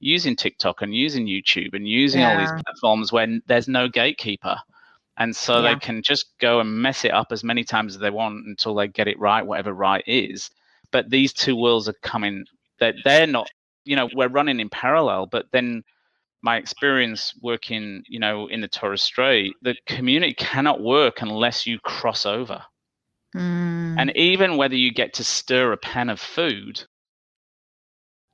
using 0.00 0.34
TikTok 0.34 0.82
and 0.82 0.94
using 0.94 1.26
YouTube 1.26 1.74
and 1.74 1.86
using 1.86 2.22
yeah. 2.22 2.32
all 2.32 2.40
these 2.40 2.62
platforms 2.64 3.12
when 3.12 3.42
there's 3.46 3.68
no 3.68 3.88
gatekeeper. 3.88 4.56
And 5.16 5.36
so 5.36 5.62
yeah. 5.62 5.74
they 5.74 5.78
can 5.78 6.02
just 6.02 6.26
go 6.40 6.60
and 6.60 6.82
mess 6.82 7.04
it 7.04 7.12
up 7.12 7.28
as 7.30 7.44
many 7.44 7.62
times 7.62 7.94
as 7.94 8.00
they 8.00 8.10
want 8.10 8.46
until 8.46 8.74
they 8.74 8.88
get 8.88 9.06
it 9.06 9.18
right, 9.18 9.46
whatever 9.46 9.72
right 9.72 10.02
is. 10.06 10.50
But 10.90 11.10
these 11.10 11.32
two 11.32 11.54
worlds 11.54 11.88
are 11.88 11.94
coming 12.02 12.46
that 12.80 12.94
they're 13.04 13.26
not 13.26 13.48
you 13.84 13.96
know 13.96 14.08
we're 14.14 14.28
running 14.28 14.60
in 14.60 14.68
parallel 14.68 15.26
but 15.26 15.46
then 15.52 15.82
my 16.42 16.56
experience 16.56 17.34
working 17.42 18.02
you 18.08 18.18
know 18.18 18.46
in 18.48 18.60
the 18.60 18.68
torres 18.68 19.02
strait 19.02 19.54
the 19.62 19.74
community 19.86 20.34
cannot 20.34 20.80
work 20.80 21.22
unless 21.22 21.66
you 21.66 21.78
cross 21.80 22.24
over 22.24 22.62
mm. 23.36 23.94
and 23.98 24.16
even 24.16 24.56
whether 24.56 24.76
you 24.76 24.92
get 24.92 25.14
to 25.14 25.24
stir 25.24 25.72
a 25.72 25.76
pan 25.76 26.08
of 26.08 26.20
food 26.20 26.82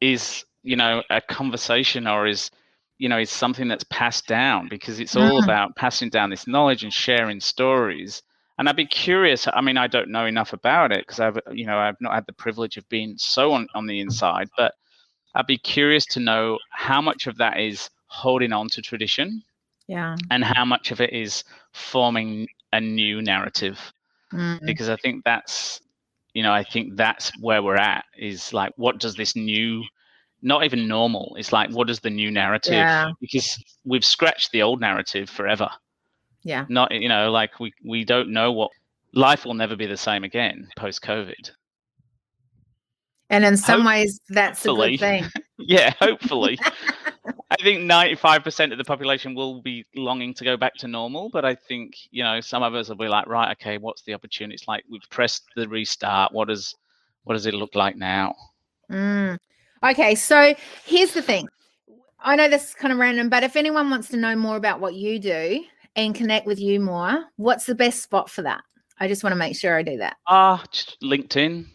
is 0.01 0.44
you 0.62 0.76
know 0.76 1.03
a 1.11 1.20
conversation 1.20 2.07
or 2.07 2.26
is 2.26 2.51
you 2.99 3.09
know 3.09 3.18
is 3.18 3.30
something 3.30 3.68
that's 3.68 3.84
passed 3.84 4.26
down 4.26 4.68
because 4.68 5.01
it's 5.01 5.16
all 5.16 5.40
mm. 5.40 5.44
about 5.44 5.74
passing 5.76 6.09
down 6.09 6.30
this 6.30 6.47
knowledge 6.47 6.82
and 6.82 6.92
sharing 6.92 7.40
stories 7.40 8.22
and 8.59 8.68
i'd 8.68 8.76
be 8.76 8.86
curious 8.86 9.49
i 9.53 9.61
mean 9.61 9.76
i 9.76 9.86
don't 9.86 10.11
know 10.11 10.26
enough 10.26 10.53
about 10.53 10.92
it 10.92 11.01
because 11.01 11.20
i've 11.20 11.38
you 11.53 11.66
know 11.66 11.78
i've 11.78 12.01
not 12.01 12.14
had 12.14 12.26
the 12.26 12.32
privilege 12.32 12.76
of 12.76 12.88
being 12.88 13.14
so 13.16 13.53
on, 13.53 13.66
on 13.74 13.86
the 13.86 14.01
inside 14.01 14.49
but 14.57 14.72
i'd 15.37 15.47
be 15.47 15.59
curious 15.59 16.05
to 16.07 16.20
know 16.20 16.59
how 16.70 17.01
much 17.01 17.26
of 17.26 17.37
that 17.39 17.59
is 17.59 17.89
holding 18.07 18.53
on 18.53 18.68
to 18.68 18.82
tradition 18.82 19.43
yeah. 19.89 20.16
and 20.30 20.43
how 20.43 20.64
much 20.64 20.91
of 20.91 21.01
it 21.01 21.12
is 21.12 21.45
forming 21.72 22.49
a 22.72 22.80
new 22.80 23.22
narrative. 23.22 23.78
Mm. 24.32 24.59
because 24.66 24.89
i 24.89 24.97
think 24.97 25.24
that's 25.24 25.80
you 26.34 26.43
know 26.43 26.53
i 26.53 26.64
think 26.64 26.97
that's 26.97 27.30
where 27.41 27.62
we're 27.62 27.76
at 27.76 28.05
is 28.18 28.53
like 28.53 28.72
what 28.76 28.99
does 28.99 29.14
this 29.14 29.37
new 29.37 29.84
not 30.43 30.64
even 30.64 30.89
normal 30.89 31.37
it's 31.39 31.53
like 31.53 31.70
what 31.70 31.89
is 31.89 32.01
the 32.01 32.11
new 32.11 32.30
narrative 32.30 32.74
yeah. 32.74 33.12
because 33.20 33.57
we've 33.84 34.05
scratched 34.05 34.53
the 34.53 34.62
old 34.62 34.80
narrative 34.80 35.30
forever. 35.30 35.68
Yeah. 36.43 36.66
Not 36.68 36.93
you 36.93 37.09
know 37.09 37.30
like 37.30 37.59
we 37.59 37.72
we 37.84 38.05
don't 38.05 38.30
know 38.30 38.53
what 38.53 38.70
life 39.12 39.45
will 39.45 39.55
never 39.55 39.76
be 39.76 39.87
the 39.87 39.97
same 39.97 40.24
again 40.24 40.68
post 40.76 41.03
covid 41.03 41.51
and 43.31 43.45
in 43.45 43.57
some 43.57 43.81
Hope, 43.81 43.89
ways 43.89 44.20
that's 44.29 44.64
hopefully. 44.64 44.89
a 44.89 44.91
good 44.93 45.01
thing 45.01 45.24
yeah 45.59 45.93
hopefully 46.01 46.59
I 47.51 47.57
think 47.57 47.81
95% 47.91 48.72
of 48.72 48.79
the 48.79 48.85
population 48.85 49.35
will 49.35 49.61
be 49.62 49.85
longing 49.95 50.35
to 50.35 50.45
go 50.45 50.57
back 50.57 50.74
to 50.77 50.89
normal, 50.89 51.29
but 51.29 51.45
I 51.45 51.55
think, 51.55 51.95
you 52.11 52.22
know, 52.22 52.41
some 52.41 52.62
of 52.62 52.74
us 52.74 52.89
will 52.89 52.97
be 52.97 53.09
like, 53.09 53.27
right, 53.27 53.51
okay, 53.53 53.79
what's 53.79 54.03
the 54.03 54.14
opportunity? 54.14 54.55
It's 54.55 54.68
like 54.68 54.85
we've 54.91 55.09
pressed 55.11 55.43
the 55.57 55.68
restart. 55.68 56.33
What 56.33 56.49
does 56.49 56.74
what 57.24 57.35
does 57.35 57.47
it 57.47 57.55
look 57.55 57.74
like 57.74 57.97
now? 57.97 58.35
Mm. 58.91 59.39
Okay, 59.83 60.14
so 60.14 60.55
here's 60.85 61.12
the 61.12 61.22
thing. 61.22 61.49
I 62.20 62.37
know 62.37 62.49
this 62.49 62.70
is 62.70 62.74
kind 62.74 62.93
of 62.93 62.99
random, 62.99 63.29
but 63.29 63.43
if 63.43 63.57
anyone 63.57 63.91
wants 63.91 64.09
to 64.09 64.16
know 64.16 64.37
more 64.37 64.57
about 64.57 64.81
what 64.81 64.95
you 64.95 65.18
do 65.18 65.64
and 65.97 66.14
connect 66.14 66.47
with 66.47 66.61
you 66.61 66.81
more, 66.81 67.24
what's 67.37 67.66
the 67.66 67.74
best 67.74 68.03
spot 68.03 68.31
for 68.31 68.43
that? 68.43 68.62
I 68.99 69.09
just 69.09 69.22
want 69.22 69.33
to 69.33 69.39
make 69.39 69.57
sure 69.57 69.77
I 69.77 69.83
do 69.83 69.99
that. 69.99 70.16
Ah, 70.27 70.62
uh, 70.62 70.66
LinkedIn. 71.03 71.66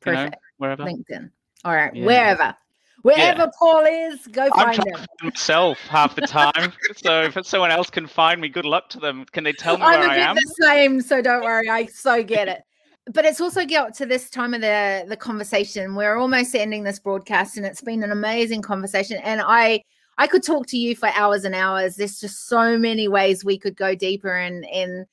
Perfect. 0.00 0.06
You 0.06 0.14
know, 0.14 0.30
wherever. 0.60 0.84
LinkedIn. 0.84 1.30
All 1.64 1.74
right, 1.74 1.94
yeah. 1.94 2.06
wherever. 2.06 2.56
Wherever 3.02 3.44
yeah. 3.44 3.50
Paul 3.58 3.84
is, 3.86 4.26
go 4.26 4.50
find 4.50 4.78
I'm 4.78 4.86
him. 4.86 5.06
myself 5.22 5.78
half 5.88 6.14
the 6.14 6.22
time. 6.22 6.72
so 6.96 7.22
if 7.22 7.46
someone 7.46 7.70
else 7.70 7.88
can 7.88 8.06
find 8.06 8.40
me, 8.40 8.48
good 8.48 8.66
luck 8.66 8.90
to 8.90 9.00
them. 9.00 9.24
Can 9.32 9.42
they 9.42 9.54
tell 9.54 9.78
me 9.78 9.84
I'm 9.84 10.00
where 10.00 10.10
I 10.10 10.16
am? 10.16 10.36
the 10.36 10.54
same, 10.60 11.00
so 11.00 11.22
don't 11.22 11.42
worry. 11.42 11.70
I 11.70 11.86
so 11.86 12.22
get 12.22 12.48
it. 12.48 12.62
But 13.10 13.24
it's 13.24 13.40
also 13.40 13.64
got 13.64 13.94
to 13.94 14.06
this 14.06 14.28
time 14.28 14.52
of 14.52 14.60
the 14.60 15.06
the 15.08 15.16
conversation. 15.16 15.94
We're 15.94 16.18
almost 16.18 16.54
ending 16.54 16.84
this 16.84 16.98
broadcast, 16.98 17.56
and 17.56 17.64
it's 17.64 17.80
been 17.80 18.02
an 18.02 18.12
amazing 18.12 18.60
conversation. 18.60 19.16
And 19.24 19.40
I 19.42 19.82
I 20.18 20.26
could 20.26 20.42
talk 20.42 20.66
to 20.66 20.76
you 20.76 20.94
for 20.94 21.08
hours 21.14 21.44
and 21.44 21.54
hours. 21.54 21.96
There's 21.96 22.20
just 22.20 22.48
so 22.48 22.76
many 22.78 23.08
ways 23.08 23.46
we 23.46 23.58
could 23.58 23.76
go 23.76 23.94
deeper, 23.94 24.36
and 24.36 24.66
and 24.66 25.06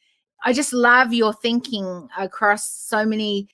I 0.44 0.52
just 0.52 0.74
love 0.74 1.14
your 1.14 1.34
thinking 1.34 2.10
across 2.18 2.70
so 2.70 3.06
many 3.06 3.48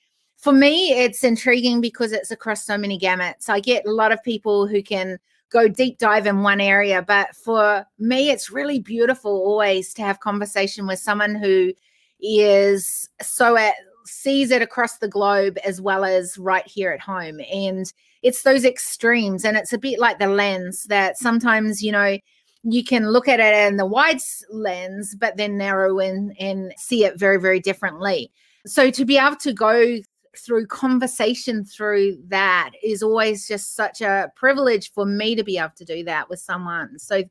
for 0.44 0.52
me, 0.52 0.92
it's 0.92 1.24
intriguing 1.24 1.80
because 1.80 2.12
it's 2.12 2.30
across 2.30 2.66
so 2.66 2.76
many 2.76 2.98
gamuts. 2.98 3.48
I 3.48 3.60
get 3.60 3.86
a 3.86 3.90
lot 3.90 4.12
of 4.12 4.22
people 4.22 4.66
who 4.66 4.82
can 4.82 5.18
go 5.48 5.68
deep 5.68 5.96
dive 5.96 6.26
in 6.26 6.42
one 6.42 6.60
area, 6.60 7.00
but 7.00 7.34
for 7.34 7.86
me, 7.98 8.28
it's 8.28 8.50
really 8.50 8.78
beautiful 8.78 9.30
always 9.30 9.94
to 9.94 10.02
have 10.02 10.20
conversation 10.20 10.86
with 10.86 10.98
someone 10.98 11.34
who 11.34 11.72
is 12.20 13.08
so 13.22 13.56
at 13.56 13.72
sees 14.04 14.50
it 14.50 14.60
across 14.60 14.98
the 14.98 15.08
globe 15.08 15.56
as 15.64 15.80
well 15.80 16.04
as 16.04 16.36
right 16.36 16.66
here 16.66 16.90
at 16.90 17.00
home. 17.00 17.40
And 17.50 17.90
it's 18.20 18.42
those 18.42 18.66
extremes. 18.66 19.46
And 19.46 19.56
it's 19.56 19.72
a 19.72 19.78
bit 19.78 19.98
like 19.98 20.18
the 20.18 20.28
lens 20.28 20.84
that 20.84 21.16
sometimes, 21.16 21.82
you 21.82 21.90
know, 21.90 22.18
you 22.64 22.84
can 22.84 23.08
look 23.08 23.28
at 23.28 23.40
it 23.40 23.66
in 23.66 23.78
the 23.78 23.86
wide 23.86 24.20
lens, 24.50 25.14
but 25.14 25.38
then 25.38 25.56
narrow 25.56 26.00
in 26.00 26.34
and 26.38 26.70
see 26.76 27.06
it 27.06 27.18
very, 27.18 27.40
very 27.40 27.60
differently. 27.60 28.30
So 28.66 28.90
to 28.90 29.06
be 29.06 29.16
able 29.16 29.36
to 29.36 29.54
go 29.54 30.00
through 30.36 30.66
conversation 30.66 31.64
through 31.64 32.18
that 32.28 32.70
is 32.82 33.02
always 33.02 33.46
just 33.46 33.74
such 33.74 34.00
a 34.00 34.30
privilege 34.36 34.92
for 34.92 35.04
me 35.04 35.34
to 35.34 35.44
be 35.44 35.58
able 35.58 35.72
to 35.76 35.84
do 35.84 36.04
that 36.04 36.28
with 36.28 36.40
someone. 36.40 36.98
So 36.98 37.22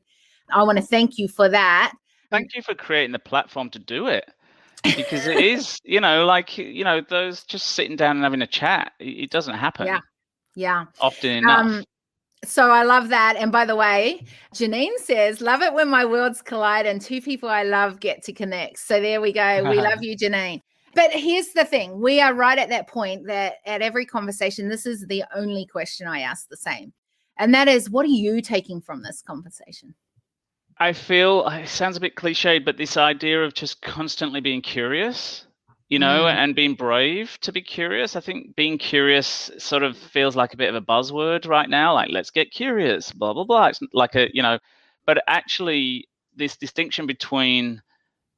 I 0.52 0.62
want 0.62 0.78
to 0.78 0.84
thank 0.84 1.18
you 1.18 1.28
for 1.28 1.48
that. 1.48 1.94
Thank 2.30 2.54
you 2.54 2.62
for 2.62 2.74
creating 2.74 3.12
the 3.12 3.18
platform 3.18 3.70
to 3.70 3.78
do 3.78 4.06
it. 4.08 4.28
because 4.82 5.26
it 5.26 5.38
is, 5.38 5.78
you 5.84 6.00
know, 6.00 6.24
like, 6.26 6.58
you 6.58 6.84
know, 6.84 7.00
those 7.00 7.44
just 7.44 7.68
sitting 7.68 7.96
down 7.96 8.16
and 8.16 8.24
having 8.24 8.42
a 8.42 8.46
chat, 8.46 8.92
it, 8.98 9.30
doesn't 9.30 9.54
happen. 9.54 9.86
Yeah. 9.86 10.00
Yeah. 10.54 10.84
Often 11.00 11.30
enough. 11.30 11.60
Um, 11.60 11.84
so 12.44 12.70
I 12.70 12.82
love 12.82 13.08
that. 13.08 13.36
And 13.36 13.50
by 13.50 13.64
the 13.64 13.76
way, 13.76 14.24
Janine 14.54 14.96
says, 14.98 15.40
love 15.40 15.62
it 15.62 15.72
when 15.72 15.88
my 15.88 16.04
worlds 16.04 16.42
collide 16.42 16.86
and 16.86 17.00
two 17.00 17.20
people 17.20 17.48
I 17.48 17.62
love 17.62 18.00
get 18.00 18.22
to 18.24 18.32
connect. 18.32 18.78
So 18.78 19.00
there 19.00 19.20
we 19.20 19.32
go. 19.32 19.68
We 19.68 19.80
love 19.80 19.98
you, 20.02 20.16
Janine. 20.16 20.60
But 20.94 21.12
here's 21.12 21.52
the 21.52 21.64
thing 21.64 22.00
we 22.00 22.20
are 22.20 22.34
right 22.34 22.58
at 22.58 22.68
that 22.68 22.88
point 22.88 23.26
that 23.26 23.54
at 23.66 23.82
every 23.82 24.06
conversation, 24.06 24.68
this 24.68 24.86
is 24.86 25.06
the 25.06 25.24
only 25.34 25.66
question 25.66 26.06
I 26.06 26.20
ask 26.20 26.48
the 26.48 26.56
same. 26.56 26.92
And 27.38 27.52
that 27.54 27.68
is, 27.68 27.90
what 27.90 28.06
are 28.06 28.08
you 28.08 28.40
taking 28.40 28.80
from 28.80 29.02
this 29.02 29.20
conversation? 29.22 29.94
I 30.78 30.92
feel 30.92 31.46
it 31.48 31.68
sounds 31.68 31.96
a 31.96 32.00
bit 32.00 32.16
cliched, 32.16 32.64
but 32.64 32.76
this 32.76 32.96
idea 32.96 33.44
of 33.44 33.54
just 33.54 33.82
constantly 33.82 34.40
being 34.40 34.60
curious, 34.60 35.46
you 35.88 35.98
know, 35.98 36.24
mm. 36.24 36.32
and 36.32 36.54
being 36.54 36.74
brave 36.74 37.38
to 37.42 37.52
be 37.52 37.62
curious. 37.62 38.16
I 38.16 38.20
think 38.20 38.56
being 38.56 38.78
curious 38.78 39.50
sort 39.58 39.82
of 39.82 39.96
feels 39.96 40.36
like 40.36 40.54
a 40.54 40.56
bit 40.56 40.68
of 40.68 40.74
a 40.74 40.80
buzzword 40.80 41.46
right 41.46 41.68
now, 41.68 41.94
like 41.94 42.10
let's 42.10 42.30
get 42.30 42.50
curious, 42.50 43.12
blah, 43.12 43.32
blah, 43.32 43.44
blah. 43.44 43.66
It's 43.66 43.80
like 43.92 44.14
a, 44.14 44.28
you 44.32 44.42
know, 44.42 44.58
but 45.06 45.22
actually, 45.26 46.08
this 46.36 46.56
distinction 46.56 47.06
between 47.06 47.80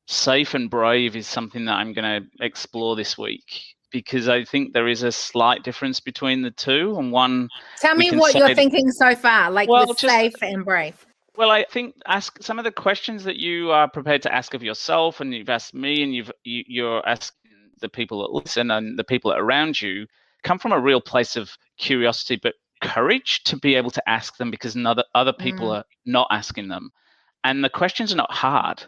safe 0.06 0.54
and 0.54 0.70
brave 0.70 1.16
is 1.16 1.26
something 1.26 1.64
that 1.66 1.74
I'm 1.74 1.92
going 1.92 2.22
to 2.22 2.44
explore 2.44 2.96
this 2.96 3.18
week 3.18 3.44
because 3.90 4.28
I 4.28 4.44
think 4.44 4.72
there 4.72 4.88
is 4.88 5.02
a 5.02 5.12
slight 5.12 5.62
difference 5.62 6.00
between 6.00 6.42
the 6.42 6.50
two. 6.50 6.96
And 6.98 7.12
one, 7.12 7.48
tell 7.80 7.94
me 7.94 8.10
what 8.10 8.34
you're 8.34 8.54
thinking 8.54 8.90
so 8.90 9.14
far, 9.14 9.50
like 9.50 9.68
well, 9.68 9.86
just, 9.86 10.00
safe 10.00 10.34
and 10.42 10.64
brave. 10.64 11.06
Well, 11.36 11.50
I 11.50 11.64
think 11.64 11.94
ask 12.06 12.42
some 12.42 12.58
of 12.58 12.64
the 12.64 12.72
questions 12.72 13.24
that 13.24 13.36
you 13.36 13.70
are 13.70 13.88
prepared 13.88 14.22
to 14.22 14.34
ask 14.34 14.54
of 14.54 14.62
yourself, 14.62 15.20
and 15.20 15.34
you've 15.34 15.48
asked 15.48 15.74
me, 15.74 16.02
and 16.02 16.14
you've 16.14 16.30
you, 16.44 16.64
you're 16.66 17.06
asking 17.06 17.36
the 17.80 17.88
people 17.88 18.22
that 18.22 18.32
listen 18.32 18.70
and 18.70 18.98
the 18.98 19.04
people 19.04 19.32
around 19.32 19.80
you, 19.80 20.06
come 20.44 20.58
from 20.58 20.72
a 20.72 20.80
real 20.80 21.00
place 21.00 21.36
of 21.36 21.50
curiosity, 21.78 22.38
but 22.42 22.54
courage 22.82 23.42
to 23.44 23.56
be 23.56 23.74
able 23.74 23.90
to 23.90 24.08
ask 24.08 24.36
them 24.36 24.50
because 24.50 24.76
other 24.76 25.04
other 25.14 25.32
people 25.32 25.68
mm. 25.68 25.76
are 25.76 25.84
not 26.06 26.28
asking 26.30 26.68
them, 26.68 26.90
and 27.44 27.62
the 27.62 27.70
questions 27.70 28.12
are 28.12 28.16
not 28.16 28.32
hard 28.32 28.84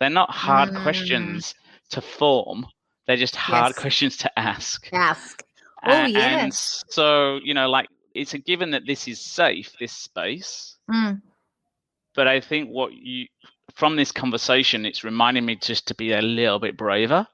they're 0.00 0.10
not 0.10 0.30
hard 0.30 0.70
mm. 0.70 0.82
questions 0.82 1.54
to 1.90 2.00
form. 2.00 2.66
They're 3.06 3.16
just 3.16 3.36
hard 3.36 3.70
yes. 3.70 3.78
questions 3.78 4.16
to 4.18 4.38
ask. 4.38 4.88
Ask. 4.92 5.42
Oh, 5.84 6.06
yes. 6.06 6.42
And 6.42 6.54
so, 6.92 7.38
you 7.44 7.54
know, 7.54 7.68
like 7.68 7.88
it's 8.14 8.34
a 8.34 8.38
given 8.38 8.72
that 8.72 8.86
this 8.86 9.06
is 9.06 9.20
safe, 9.20 9.72
this 9.78 9.92
space. 9.92 10.76
Mm. 10.90 11.22
But 12.14 12.26
I 12.26 12.40
think 12.40 12.70
what 12.70 12.92
you, 12.92 13.26
from 13.74 13.96
this 13.96 14.10
conversation, 14.10 14.84
it's 14.86 15.04
reminding 15.04 15.44
me 15.44 15.56
just 15.56 15.86
to 15.88 15.94
be 15.94 16.12
a 16.12 16.22
little 16.22 16.58
bit 16.58 16.76
braver 16.76 17.26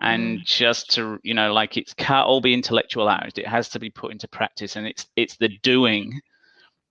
and 0.00 0.38
mm. 0.38 0.44
just 0.44 0.90
to, 0.94 1.18
you 1.22 1.34
know, 1.34 1.52
like 1.52 1.76
it 1.76 1.94
can't 1.96 2.26
all 2.26 2.40
be 2.40 2.54
intellectualized. 2.54 3.38
It 3.38 3.46
has 3.46 3.68
to 3.70 3.80
be 3.80 3.90
put 3.90 4.12
into 4.12 4.28
practice. 4.28 4.76
And 4.76 4.86
it's, 4.86 5.06
it's 5.16 5.36
the 5.36 5.48
doing 5.62 6.20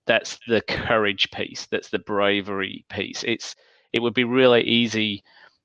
that's 0.06 0.38
the 0.48 0.60
courage 0.62 1.30
piece, 1.30 1.66
that's 1.70 1.90
the 1.90 2.00
bravery 2.00 2.84
piece. 2.90 3.24
It's, 3.24 3.54
it 3.92 4.00
would 4.00 4.14
be 4.14 4.24
really 4.24 4.62
easy. 4.62 5.22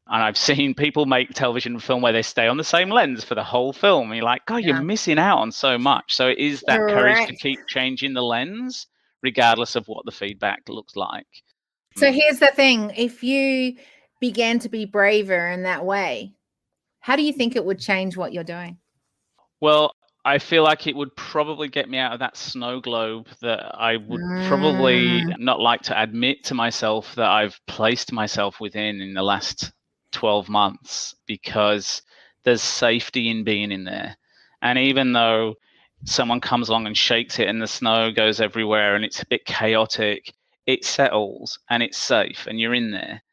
And 0.07 0.23
I've 0.23 0.37
seen 0.49 0.73
people 0.73 1.05
make 1.05 1.33
television 1.33 1.79
film 1.79 2.01
where 2.01 2.13
they 2.13 2.21
stay 2.21 2.47
on 2.47 2.57
the 2.57 2.63
same 2.63 2.89
lens 2.89 3.23
for 3.23 3.35
the 3.35 3.43
whole 3.43 3.73
film. 3.73 4.09
And 4.09 4.17
you're 4.17 4.25
like, 4.25 4.45
God, 4.45 4.57
yeah. 4.57 4.67
you're 4.67 4.81
missing 4.81 5.19
out 5.19 5.39
on 5.39 5.51
so 5.51 5.77
much. 5.77 6.15
So 6.15 6.27
it 6.27 6.37
is 6.37 6.63
that 6.67 6.79
courage 6.79 7.27
to 7.27 7.35
keep 7.35 7.59
changing 7.67 8.13
the 8.13 8.23
lens, 8.23 8.87
regardless 9.21 9.75
of 9.75 9.87
what 9.87 10.05
the 10.05 10.11
feedback 10.11 10.69
looks 10.69 10.95
like. 10.95 11.27
So 11.95 12.09
hmm. 12.09 12.15
here's 12.15 12.39
the 12.39 12.47
thing 12.47 12.91
if 12.95 13.23
you 13.23 13.75
began 14.19 14.59
to 14.59 14.69
be 14.69 14.85
braver 14.85 15.49
in 15.49 15.63
that 15.63 15.85
way, 15.85 16.33
how 16.99 17.15
do 17.15 17.23
you 17.23 17.33
think 17.33 17.55
it 17.55 17.63
would 17.63 17.79
change 17.79 18.17
what 18.17 18.33
you're 18.33 18.43
doing? 18.43 18.77
Well, 19.61 19.91
I 20.27 20.39
feel 20.39 20.61
like 20.61 20.87
it 20.87 20.95
would 20.97 21.15
probably 21.15 21.69
get 21.69 21.89
me 21.89 21.97
out 21.97 22.11
of 22.11 22.19
that 22.19 22.35
snow 22.35 22.81
globe 22.81 23.27
that 23.41 23.73
I 23.73 23.95
would 23.95 24.19
mm. 24.19 24.47
probably 24.49 25.23
not 25.37 25.61
like 25.61 25.83
to 25.83 26.01
admit 26.01 26.43
to 26.45 26.53
myself 26.53 27.15
that 27.15 27.29
I've 27.29 27.57
placed 27.65 28.11
myself 28.11 28.59
within 28.59 28.99
in 28.99 29.13
the 29.13 29.23
last 29.23 29.71
12 30.11 30.49
months 30.49 31.15
because 31.27 32.01
there's 32.43 32.61
safety 32.61 33.29
in 33.29 33.45
being 33.45 33.71
in 33.71 33.85
there. 33.85 34.17
And 34.61 34.77
even 34.77 35.13
though 35.13 35.55
someone 36.03 36.41
comes 36.41 36.67
along 36.67 36.87
and 36.87 36.97
shakes 36.97 37.39
it 37.39 37.47
and 37.47 37.61
the 37.61 37.67
snow 37.67 38.11
goes 38.11 38.41
everywhere 38.41 38.95
and 38.95 39.05
it's 39.05 39.21
a 39.21 39.27
bit 39.27 39.45
chaotic, 39.45 40.33
it 40.65 40.83
settles 40.83 41.57
and 41.69 41.81
it's 41.81 41.97
safe 41.97 42.47
and 42.47 42.59
you're 42.59 42.73
in 42.73 42.91
there. 42.91 43.23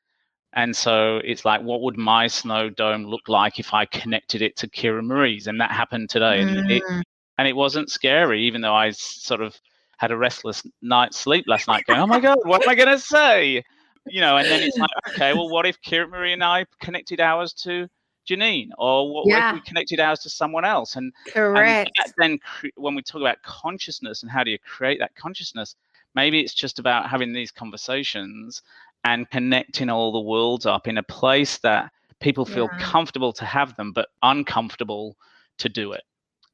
And 0.55 0.75
so 0.75 1.21
it's 1.25 1.45
like, 1.45 1.63
what 1.63 1.83
would 1.83 1.99
my 1.99 2.29
snow 2.29 2.71
dome 2.71 3.05
look 3.05 3.29
like 3.29 3.59
if 3.59 3.75
I 3.75 3.87
connected 3.87 4.41
it 4.41 4.57
to 4.59 4.69
Kira 4.69 5.05
Marie's? 5.05 5.49
And 5.49 5.61
that 5.61 5.73
happened 5.73 6.11
today. 6.11 6.43
Mm. 6.43 6.59
And, 6.59 6.71
it, 6.71 6.83
mm. 6.85 7.03
and 7.39 7.49
it 7.49 7.57
wasn't 7.57 7.91
scary, 7.91 8.43
even 8.45 8.61
though 8.61 8.75
I 8.75 8.91
sort 8.91 9.43
of 9.43 9.61
had 9.97 10.13
a 10.13 10.17
restless 10.17 10.63
night's 10.81 11.19
sleep 11.19 11.47
last 11.49 11.67
night, 11.67 11.85
going, 11.87 12.01
"Oh 12.01 12.07
my 12.07 12.21
god, 12.21 12.39
what 12.45 12.63
am 12.63 12.69
I 12.69 12.75
going 12.75 12.89
to 12.89 12.99
say?" 12.99 13.65
You 14.07 14.21
know, 14.21 14.37
and 14.37 14.47
then 14.47 14.63
it's 14.63 14.77
like, 14.77 14.91
okay, 15.09 15.33
well, 15.33 15.49
what 15.49 15.67
if 15.67 15.81
Kira 15.81 16.09
Marie 16.09 16.35
and 16.35 16.45
I 16.45 16.67
connected 16.81 17.21
ours 17.21 17.55
to 17.65 17.89
Janine, 18.29 18.69
or 18.77 19.13
what, 19.13 19.27
yeah. 19.27 19.49
if 19.49 19.55
we 19.55 19.61
connected 19.63 19.99
ours 19.99 20.21
to 20.21 20.31
someone 20.31 20.65
else? 20.65 20.97
And 20.97 21.13
correct. 21.29 21.91
And 22.05 22.13
then 22.19 22.39
when 22.77 22.95
we 22.95 23.03
talk 23.03 23.23
about 23.23 23.43
consciousness 23.43 24.23
and 24.23 24.31
how 24.31 24.45
do 24.45 24.51
you 24.51 24.59
create 24.59 24.99
that 24.99 25.15
consciousness, 25.15 25.75
maybe 26.15 26.41
it's 26.41 26.55
just 26.55 26.79
about 26.79 27.09
having 27.09 27.33
these 27.33 27.51
conversations 27.51 28.63
and 29.05 29.31
connecting 29.31 29.91
all 29.91 30.13
the 30.13 30.21
worlds 30.21 30.67
up 30.67 30.89
in 30.89 30.99
a 30.99 31.03
place 31.03 31.59
that 31.59 31.91
people 32.21 32.45
feel 32.45 32.69
yeah. 32.73 32.79
comfortable 32.79 33.33
to 33.35 33.45
have 33.45 33.77
them, 33.77 33.93
but 33.93 34.09
uncomfortable 34.23 35.17
to 35.59 35.69
do 35.69 35.93
it. 35.93 36.03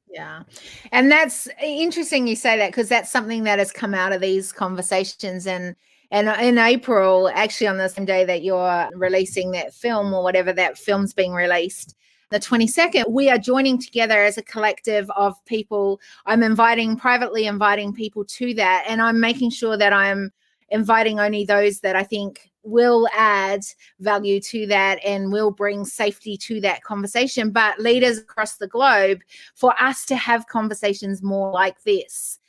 Yeah. 0.09 0.43
And 0.91 1.09
that's 1.09 1.47
interesting 1.63 2.27
you 2.27 2.35
say 2.35 2.57
that 2.57 2.71
because 2.71 2.89
that's 2.89 3.09
something 3.09 3.43
that 3.43 3.59
has 3.59 3.71
come 3.71 3.93
out 3.93 4.11
of 4.11 4.21
these 4.21 4.51
conversations 4.51 5.47
and 5.47 5.75
and 6.13 6.27
in 6.41 6.57
April, 6.57 7.29
actually 7.33 7.67
on 7.67 7.77
the 7.77 7.87
same 7.87 8.03
day 8.03 8.25
that 8.25 8.43
you're 8.43 8.89
releasing 8.93 9.51
that 9.51 9.73
film 9.73 10.13
or 10.13 10.21
whatever 10.21 10.51
that 10.51 10.77
film's 10.77 11.13
being 11.13 11.31
released, 11.31 11.95
the 12.31 12.39
22nd, 12.39 13.09
we 13.09 13.29
are 13.29 13.37
joining 13.37 13.77
together 13.77 14.23
as 14.23 14.37
a 14.37 14.43
collective 14.43 15.09
of 15.11 15.35
people. 15.45 16.01
I'm 16.25 16.43
inviting, 16.43 16.97
privately 16.97 17.45
inviting 17.45 17.93
people 17.93 18.25
to 18.25 18.53
that. 18.55 18.85
And 18.87 19.01
I'm 19.01 19.19
making 19.19 19.51
sure 19.51 19.77
that 19.77 19.93
I'm 19.93 20.31
inviting 20.71 21.19
only 21.19 21.45
those 21.45 21.81
that 21.81 21.95
I 21.95 22.03
think 22.03 22.49
will 22.63 23.07
add 23.13 23.61
value 23.99 24.39
to 24.39 24.67
that 24.67 25.03
and 25.05 25.31
will 25.31 25.51
bring 25.51 25.85
safety 25.85 26.37
to 26.37 26.61
that 26.61 26.83
conversation. 26.83 27.51
But 27.51 27.79
leaders 27.79 28.17
across 28.17 28.57
the 28.57 28.67
globe, 28.67 29.19
for 29.55 29.73
us 29.81 30.05
to 30.05 30.15
have 30.15 30.47
conversations 30.47 31.21
more 31.21 31.51
like 31.51 31.81
this. 31.83 32.39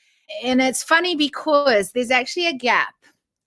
And 0.43 0.63
it's 0.63 0.83
funny 0.83 1.17
because 1.17 1.93
there's 1.93 2.11
actually 2.11 2.47
a 2.47 2.55
gap. 2.55 2.95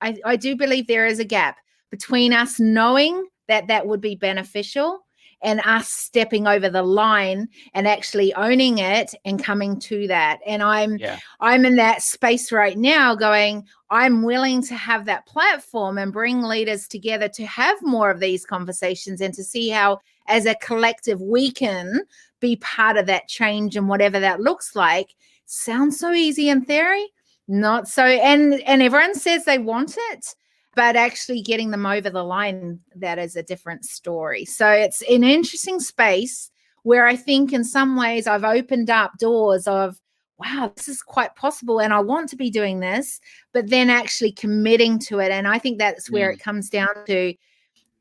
I, 0.01 0.17
I 0.25 0.35
do 0.35 0.55
believe 0.55 0.87
there 0.87 1.05
is 1.05 1.19
a 1.19 1.25
gap 1.25 1.57
between 1.89 2.33
us 2.33 2.59
knowing 2.59 3.27
that 3.47 3.67
that 3.67 3.87
would 3.87 4.01
be 4.01 4.15
beneficial 4.15 5.04
and 5.41 5.61
us 5.65 5.89
stepping 5.89 6.47
over 6.47 6.69
the 6.69 6.81
line 6.81 7.47
and 7.73 7.87
actually 7.87 8.33
owning 8.35 8.79
it 8.79 9.13
and 9.25 9.43
coming 9.43 9.79
to 9.79 10.07
that 10.07 10.39
and 10.45 10.63
i'm 10.63 10.97
yeah. 10.97 11.19
i'm 11.39 11.65
in 11.65 11.75
that 11.75 12.01
space 12.01 12.51
right 12.51 12.77
now 12.77 13.15
going 13.15 13.63
i'm 13.89 14.23
willing 14.23 14.61
to 14.61 14.75
have 14.75 15.05
that 15.05 15.25
platform 15.25 15.97
and 15.97 16.13
bring 16.13 16.41
leaders 16.41 16.87
together 16.87 17.27
to 17.27 17.45
have 17.45 17.77
more 17.81 18.09
of 18.09 18.19
these 18.19 18.45
conversations 18.45 19.21
and 19.21 19.33
to 19.33 19.43
see 19.43 19.69
how 19.69 19.99
as 20.27 20.45
a 20.45 20.55
collective 20.55 21.21
we 21.21 21.51
can 21.51 21.99
be 22.39 22.55
part 22.57 22.97
of 22.97 23.05
that 23.05 23.27
change 23.27 23.75
and 23.75 23.87
whatever 23.87 24.19
that 24.19 24.41
looks 24.41 24.75
like 24.75 25.15
sounds 25.45 25.99
so 25.99 26.11
easy 26.11 26.49
in 26.49 26.63
theory 26.63 27.07
not 27.47 27.87
so 27.87 28.03
and 28.03 28.55
and 28.61 28.81
everyone 28.81 29.13
says 29.13 29.45
they 29.45 29.59
want 29.59 29.95
it 30.11 30.35
but 30.75 30.95
actually 30.95 31.41
getting 31.41 31.71
them 31.71 31.85
over 31.85 32.09
the 32.09 32.23
line, 32.23 32.79
that 32.95 33.17
is 33.17 33.35
a 33.35 33.43
different 33.43 33.85
story. 33.85 34.45
So 34.45 34.69
it's 34.69 35.01
an 35.03 35.23
interesting 35.23 35.79
space 35.79 36.51
where 36.83 37.07
I 37.07 37.15
think 37.15 37.53
in 37.53 37.63
some 37.63 37.95
ways 37.95 38.27
I've 38.27 38.43
opened 38.43 38.89
up 38.89 39.17
doors 39.17 39.67
of, 39.67 39.99
wow, 40.37 40.71
this 40.75 40.89
is 40.89 41.01
quite 41.01 41.35
possible 41.35 41.79
and 41.79 41.93
I 41.93 41.99
want 41.99 42.29
to 42.29 42.35
be 42.35 42.49
doing 42.49 42.81
this, 42.81 43.21
but 43.53 43.69
then 43.69 43.89
actually 43.89 44.33
committing 44.33 44.99
to 44.99 45.19
it. 45.19 45.31
And 45.31 45.47
I 45.47 45.57
think 45.57 45.79
that's 45.79 46.11
where 46.11 46.29
mm. 46.29 46.33
it 46.33 46.41
comes 46.41 46.69
down 46.69 46.89
to 47.07 47.33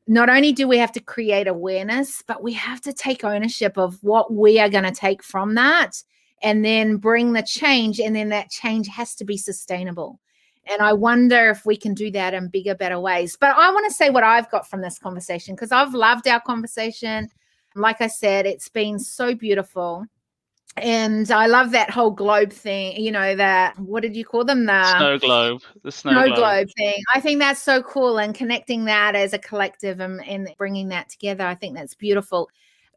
not 0.07 0.29
only 0.29 0.51
do 0.51 0.67
we 0.67 0.77
have 0.77 0.91
to 0.91 0.99
create 0.99 1.47
awareness, 1.47 2.21
but 2.27 2.43
we 2.43 2.53
have 2.53 2.81
to 2.81 2.93
take 2.93 3.23
ownership 3.23 3.77
of 3.77 3.97
what 4.03 4.31
we 4.31 4.59
are 4.59 4.69
going 4.69 4.83
to 4.83 4.91
take 4.91 5.23
from 5.23 5.55
that 5.55 6.03
and 6.43 6.63
then 6.63 6.97
bring 6.97 7.33
the 7.33 7.41
change. 7.41 7.99
And 7.99 8.15
then 8.15 8.29
that 8.29 8.51
change 8.51 8.87
has 8.89 9.15
to 9.15 9.25
be 9.25 9.37
sustainable. 9.37 10.19
And 10.67 10.81
I 10.81 10.93
wonder 10.93 11.49
if 11.49 11.65
we 11.65 11.77
can 11.77 11.93
do 11.93 12.09
that 12.11 12.33
in 12.33 12.47
bigger, 12.47 12.75
better 12.75 12.99
ways. 12.99 13.37
But 13.39 13.55
I 13.55 13.71
want 13.71 13.87
to 13.87 13.93
say 13.93 14.09
what 14.09 14.23
I've 14.23 14.49
got 14.49 14.67
from 14.67 14.81
this 14.81 14.97
conversation 14.97 15.55
because 15.55 15.71
I've 15.71 15.93
loved 15.93 16.27
our 16.27 16.41
conversation. 16.41 17.29
Like 17.75 18.01
I 18.01 18.07
said, 18.07 18.45
it's 18.45 18.69
been 18.69 18.97
so 18.99 19.35
beautiful. 19.35 20.05
And 20.77 21.31
I 21.31 21.47
love 21.47 21.71
that 21.71 21.89
whole 21.89 22.11
globe 22.11 22.51
thing, 22.51 22.99
you 23.01 23.11
know, 23.11 23.35
that 23.35 23.79
what 23.79 24.01
did 24.01 24.15
you 24.15 24.25
call 24.25 24.43
them? 24.43 24.65
The 24.65 24.97
snow 24.97 25.19
globe. 25.19 25.61
The 25.83 25.91
snow, 25.91 26.11
snow 26.11 26.25
globe. 26.25 26.37
globe. 26.37 26.67
thing. 26.77 27.01
I 27.13 27.21
think 27.21 27.39
that's 27.39 27.61
so 27.61 27.81
cool. 27.81 28.17
And 28.17 28.35
connecting 28.35 28.85
that 28.85 29.15
as 29.15 29.31
a 29.31 29.39
collective 29.39 30.01
and, 30.01 30.25
and 30.25 30.49
bringing 30.57 30.89
that 30.89 31.09
together, 31.09 31.45
I 31.45 31.55
think 31.55 31.75
that's 31.75 31.93
beautiful 31.95 32.49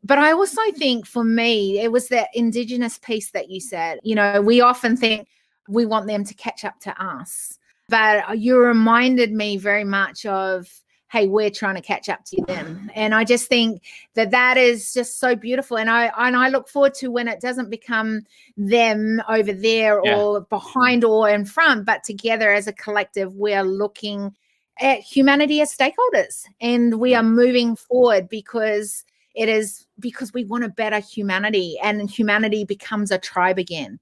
but 0.04 0.18
I 0.18 0.32
also 0.32 0.60
think 0.76 1.06
for 1.06 1.24
me, 1.24 1.80
it 1.80 1.90
was 1.90 2.08
that 2.08 2.28
Indigenous 2.34 2.98
piece 2.98 3.30
that 3.32 3.50
you 3.50 3.60
said. 3.60 3.98
You 4.02 4.14
know, 4.14 4.40
we 4.40 4.60
often 4.60 4.96
think 4.96 5.28
we 5.68 5.86
want 5.86 6.06
them 6.06 6.24
to 6.24 6.34
catch 6.34 6.64
up 6.64 6.78
to 6.80 7.02
us. 7.02 7.57
But 7.88 8.38
you 8.38 8.58
reminded 8.58 9.32
me 9.32 9.56
very 9.56 9.84
much 9.84 10.26
of, 10.26 10.68
hey, 11.10 11.26
we're 11.26 11.50
trying 11.50 11.76
to 11.76 11.80
catch 11.80 12.08
up 12.08 12.24
to 12.26 12.42
them. 12.46 12.90
And 12.94 13.14
I 13.14 13.24
just 13.24 13.48
think 13.48 13.82
that 14.14 14.30
that 14.30 14.58
is 14.58 14.92
just 14.92 15.18
so 15.18 15.34
beautiful. 15.34 15.78
And 15.78 15.88
I 15.88 16.12
and 16.18 16.36
I 16.36 16.48
look 16.50 16.68
forward 16.68 16.94
to 16.94 17.10
when 17.10 17.28
it 17.28 17.40
doesn't 17.40 17.70
become 17.70 18.22
them 18.56 19.22
over 19.28 19.52
there 19.52 20.00
yeah. 20.04 20.16
or 20.16 20.42
behind 20.42 21.04
or 21.04 21.30
in 21.30 21.44
front, 21.44 21.86
but 21.86 22.04
together 22.04 22.52
as 22.52 22.66
a 22.66 22.72
collective, 22.72 23.34
we're 23.34 23.62
looking 23.62 24.34
at 24.80 25.00
humanity 25.00 25.60
as 25.60 25.74
stakeholders 25.76 26.44
and 26.60 27.00
we 27.00 27.14
are 27.14 27.22
moving 27.22 27.74
forward 27.74 28.28
because 28.28 29.04
it 29.34 29.48
is 29.48 29.86
because 29.98 30.32
we 30.32 30.44
want 30.44 30.64
a 30.64 30.68
better 30.68 30.98
humanity 30.98 31.76
and 31.82 32.08
humanity 32.10 32.64
becomes 32.64 33.10
a 33.10 33.18
tribe 33.18 33.58
again. 33.58 33.98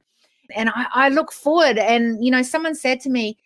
And 0.54 0.70
I, 0.70 0.86
I 0.92 1.08
look 1.08 1.32
forward 1.32 1.78
and 1.78 2.24
you 2.24 2.30
know, 2.30 2.42
someone 2.42 2.74
said 2.74 3.00
to 3.00 3.10
me, 3.10 3.38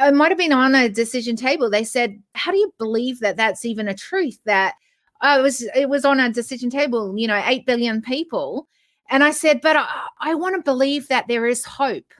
it 0.00 0.14
might 0.14 0.30
have 0.30 0.38
been 0.38 0.52
on 0.52 0.74
a 0.74 0.88
decision 0.88 1.36
table. 1.36 1.70
They 1.70 1.84
said, 1.84 2.20
"How 2.34 2.50
do 2.50 2.58
you 2.58 2.72
believe 2.78 3.20
that 3.20 3.36
that's 3.36 3.64
even 3.64 3.88
a 3.88 3.94
truth?" 3.94 4.38
That 4.44 4.74
oh, 5.22 5.38
it 5.38 5.42
was 5.42 5.62
it 5.74 5.88
was 5.88 6.04
on 6.04 6.20
a 6.20 6.32
decision 6.32 6.70
table. 6.70 7.16
You 7.16 7.28
know, 7.28 7.42
eight 7.46 7.66
billion 7.66 8.02
people, 8.02 8.68
and 9.10 9.22
I 9.22 9.30
said, 9.30 9.60
"But 9.60 9.76
I, 9.76 10.06
I 10.20 10.34
want 10.34 10.56
to 10.56 10.62
believe 10.62 11.08
that 11.08 11.28
there 11.28 11.46
is 11.46 11.64
hope. 11.64 12.12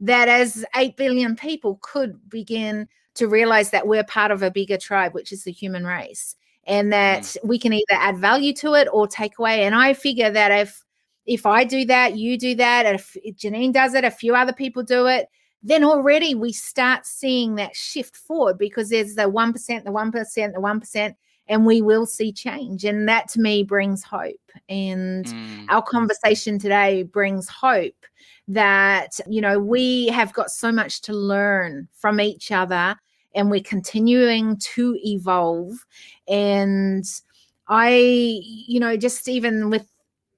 That 0.00 0.28
as 0.28 0.64
eight 0.76 0.96
billion 0.96 1.36
people 1.36 1.78
could 1.82 2.18
begin 2.28 2.88
to 3.14 3.28
realize 3.28 3.70
that 3.70 3.86
we're 3.86 4.04
part 4.04 4.30
of 4.30 4.42
a 4.42 4.50
bigger 4.50 4.78
tribe, 4.78 5.14
which 5.14 5.32
is 5.32 5.44
the 5.44 5.52
human 5.52 5.84
race, 5.84 6.36
and 6.66 6.92
that 6.92 7.22
mm. 7.22 7.36
we 7.44 7.58
can 7.58 7.72
either 7.72 7.84
add 7.92 8.18
value 8.18 8.52
to 8.54 8.74
it 8.74 8.88
or 8.92 9.06
take 9.06 9.38
away. 9.38 9.64
And 9.64 9.74
I 9.74 9.94
figure 9.94 10.30
that 10.30 10.52
if 10.52 10.84
if 11.26 11.46
I 11.46 11.64
do 11.64 11.84
that, 11.86 12.16
you 12.16 12.38
do 12.38 12.54
that, 12.56 12.86
if 12.86 13.16
Janine 13.36 13.72
does 13.72 13.94
it, 13.94 14.04
a 14.04 14.10
few 14.10 14.36
other 14.36 14.52
people 14.52 14.84
do 14.84 15.06
it." 15.06 15.26
Then 15.62 15.84
already 15.84 16.34
we 16.34 16.52
start 16.52 17.06
seeing 17.06 17.54
that 17.54 17.76
shift 17.76 18.16
forward 18.16 18.58
because 18.58 18.88
there's 18.90 19.14
the 19.14 19.30
1%, 19.30 19.84
the 19.84 19.90
1%, 19.90 20.52
the 20.52 20.60
1%, 20.60 21.14
and 21.48 21.66
we 21.66 21.82
will 21.82 22.06
see 22.06 22.32
change. 22.32 22.84
And 22.84 23.08
that 23.08 23.28
to 23.30 23.40
me 23.40 23.62
brings 23.62 24.02
hope. 24.02 24.34
And 24.68 25.26
mm. 25.26 25.66
our 25.68 25.82
conversation 25.82 26.58
today 26.58 27.04
brings 27.04 27.48
hope 27.48 28.06
that, 28.48 29.20
you 29.28 29.40
know, 29.40 29.58
we 29.58 30.08
have 30.08 30.32
got 30.32 30.50
so 30.50 30.72
much 30.72 31.00
to 31.02 31.12
learn 31.12 31.88
from 31.94 32.20
each 32.20 32.50
other 32.50 32.96
and 33.34 33.50
we're 33.50 33.62
continuing 33.62 34.56
to 34.58 34.96
evolve. 35.04 35.74
And 36.28 37.04
I, 37.68 37.90
you 37.90 38.80
know, 38.80 38.96
just 38.96 39.28
even 39.28 39.70
with 39.70 39.86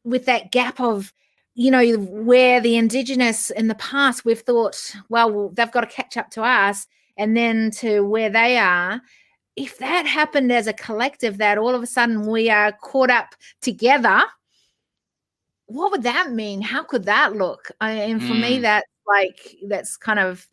with 0.05 0.27
that 0.27 0.53
gap 0.53 0.81
of 0.81 1.13
you 1.55 1.71
know, 1.71 1.97
where 1.97 2.61
the 2.61 2.77
indigenous 2.77 3.51
in 3.51 3.69
the 3.69 3.77
past, 3.77 4.25
we've 4.25 4.41
thought, 4.41 4.95
well, 5.09 5.51
they've 5.51 5.71
got 5.71 5.83
to 5.83 5.87
catch 5.87 6.17
up 6.17 6.31
to 6.31 6.43
us 6.43 6.87
and 7.17 7.37
then 7.37 7.71
to 7.71 8.01
where 8.01 8.29
they 8.29 8.59
are. 8.59 9.01
If 9.57 9.79
that 9.79 10.05
happened 10.05 10.51
as 10.51 10.67
a 10.67 10.73
collective, 10.73 11.39
that 11.39 11.59
all 11.59 11.75
of 11.75 11.83
a 11.83 11.87
sudden 11.87 12.27
we 12.27 12.51
are 12.51 12.73
caught 12.73 13.11
up 13.11 13.37
together, 13.63 14.23
what 15.67 15.93
would 15.93 16.03
that 16.03 16.33
mean? 16.33 16.61
How 16.61 16.83
could 16.83 17.05
that 17.05 17.37
look? 17.37 17.71
I, 17.81 17.93
and 17.93 18.21
for 18.21 18.35
mm. 18.35 18.41
me, 18.41 18.59
that 18.61 18.85
like, 19.07 19.57
that's 19.69 19.97
kind 19.97 20.19
of 20.19 20.49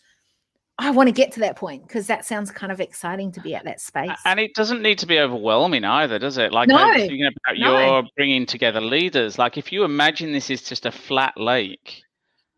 I 0.81 0.89
want 0.89 1.07
to 1.07 1.13
get 1.13 1.31
to 1.33 1.39
that 1.41 1.55
point 1.57 1.87
because 1.87 2.07
that 2.07 2.25
sounds 2.25 2.49
kind 2.49 2.71
of 2.71 2.81
exciting 2.81 3.31
to 3.33 3.41
be 3.41 3.53
at 3.53 3.65
that 3.65 3.79
space. 3.79 4.17
And 4.25 4.39
it 4.39 4.55
doesn't 4.55 4.81
need 4.81 4.97
to 4.97 5.05
be 5.05 5.19
overwhelming 5.19 5.85
either, 5.85 6.17
does 6.17 6.39
it? 6.39 6.51
Like 6.51 6.69
no, 6.69 6.91
thinking 6.95 7.23
about 7.23 7.59
no. 7.59 7.79
your 7.79 8.03
bringing 8.17 8.47
together 8.47 8.81
leaders. 8.81 9.37
Like 9.37 9.59
if 9.59 9.71
you 9.71 9.83
imagine 9.83 10.31
this 10.31 10.49
is 10.49 10.63
just 10.63 10.87
a 10.87 10.91
flat 10.91 11.37
lake, 11.37 12.01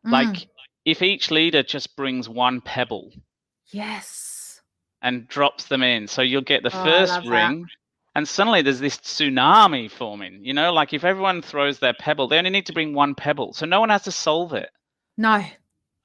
mm. 0.07 0.11
like 0.11 0.47
if 0.85 1.01
each 1.01 1.31
leader 1.31 1.63
just 1.63 1.97
brings 1.97 2.29
one 2.29 2.61
pebble, 2.61 3.11
yes, 3.71 4.61
and 5.01 5.27
drops 5.27 5.65
them 5.65 5.83
in, 5.83 6.07
so 6.07 6.21
you'll 6.21 6.41
get 6.41 6.63
the 6.63 6.73
oh, 6.73 6.83
first 6.85 7.27
ring. 7.27 7.63
That. 7.63 7.69
And 8.15 8.27
suddenly 8.27 8.61
there's 8.61 8.79
this 8.79 8.95
tsunami 8.97 9.91
forming, 9.91 10.45
you 10.45 10.53
know, 10.53 10.71
like 10.71 10.93
if 10.93 11.03
everyone 11.03 11.41
throws 11.41 11.79
their 11.79 11.95
pebble, 11.95 12.29
they 12.29 12.37
only 12.37 12.51
need 12.51 12.67
to 12.67 12.73
bring 12.73 12.93
one 12.93 13.15
pebble. 13.15 13.51
So 13.51 13.65
no 13.65 13.81
one 13.81 13.89
has 13.89 14.03
to 14.03 14.11
solve 14.11 14.53
it. 14.53 14.69
No, 15.17 15.43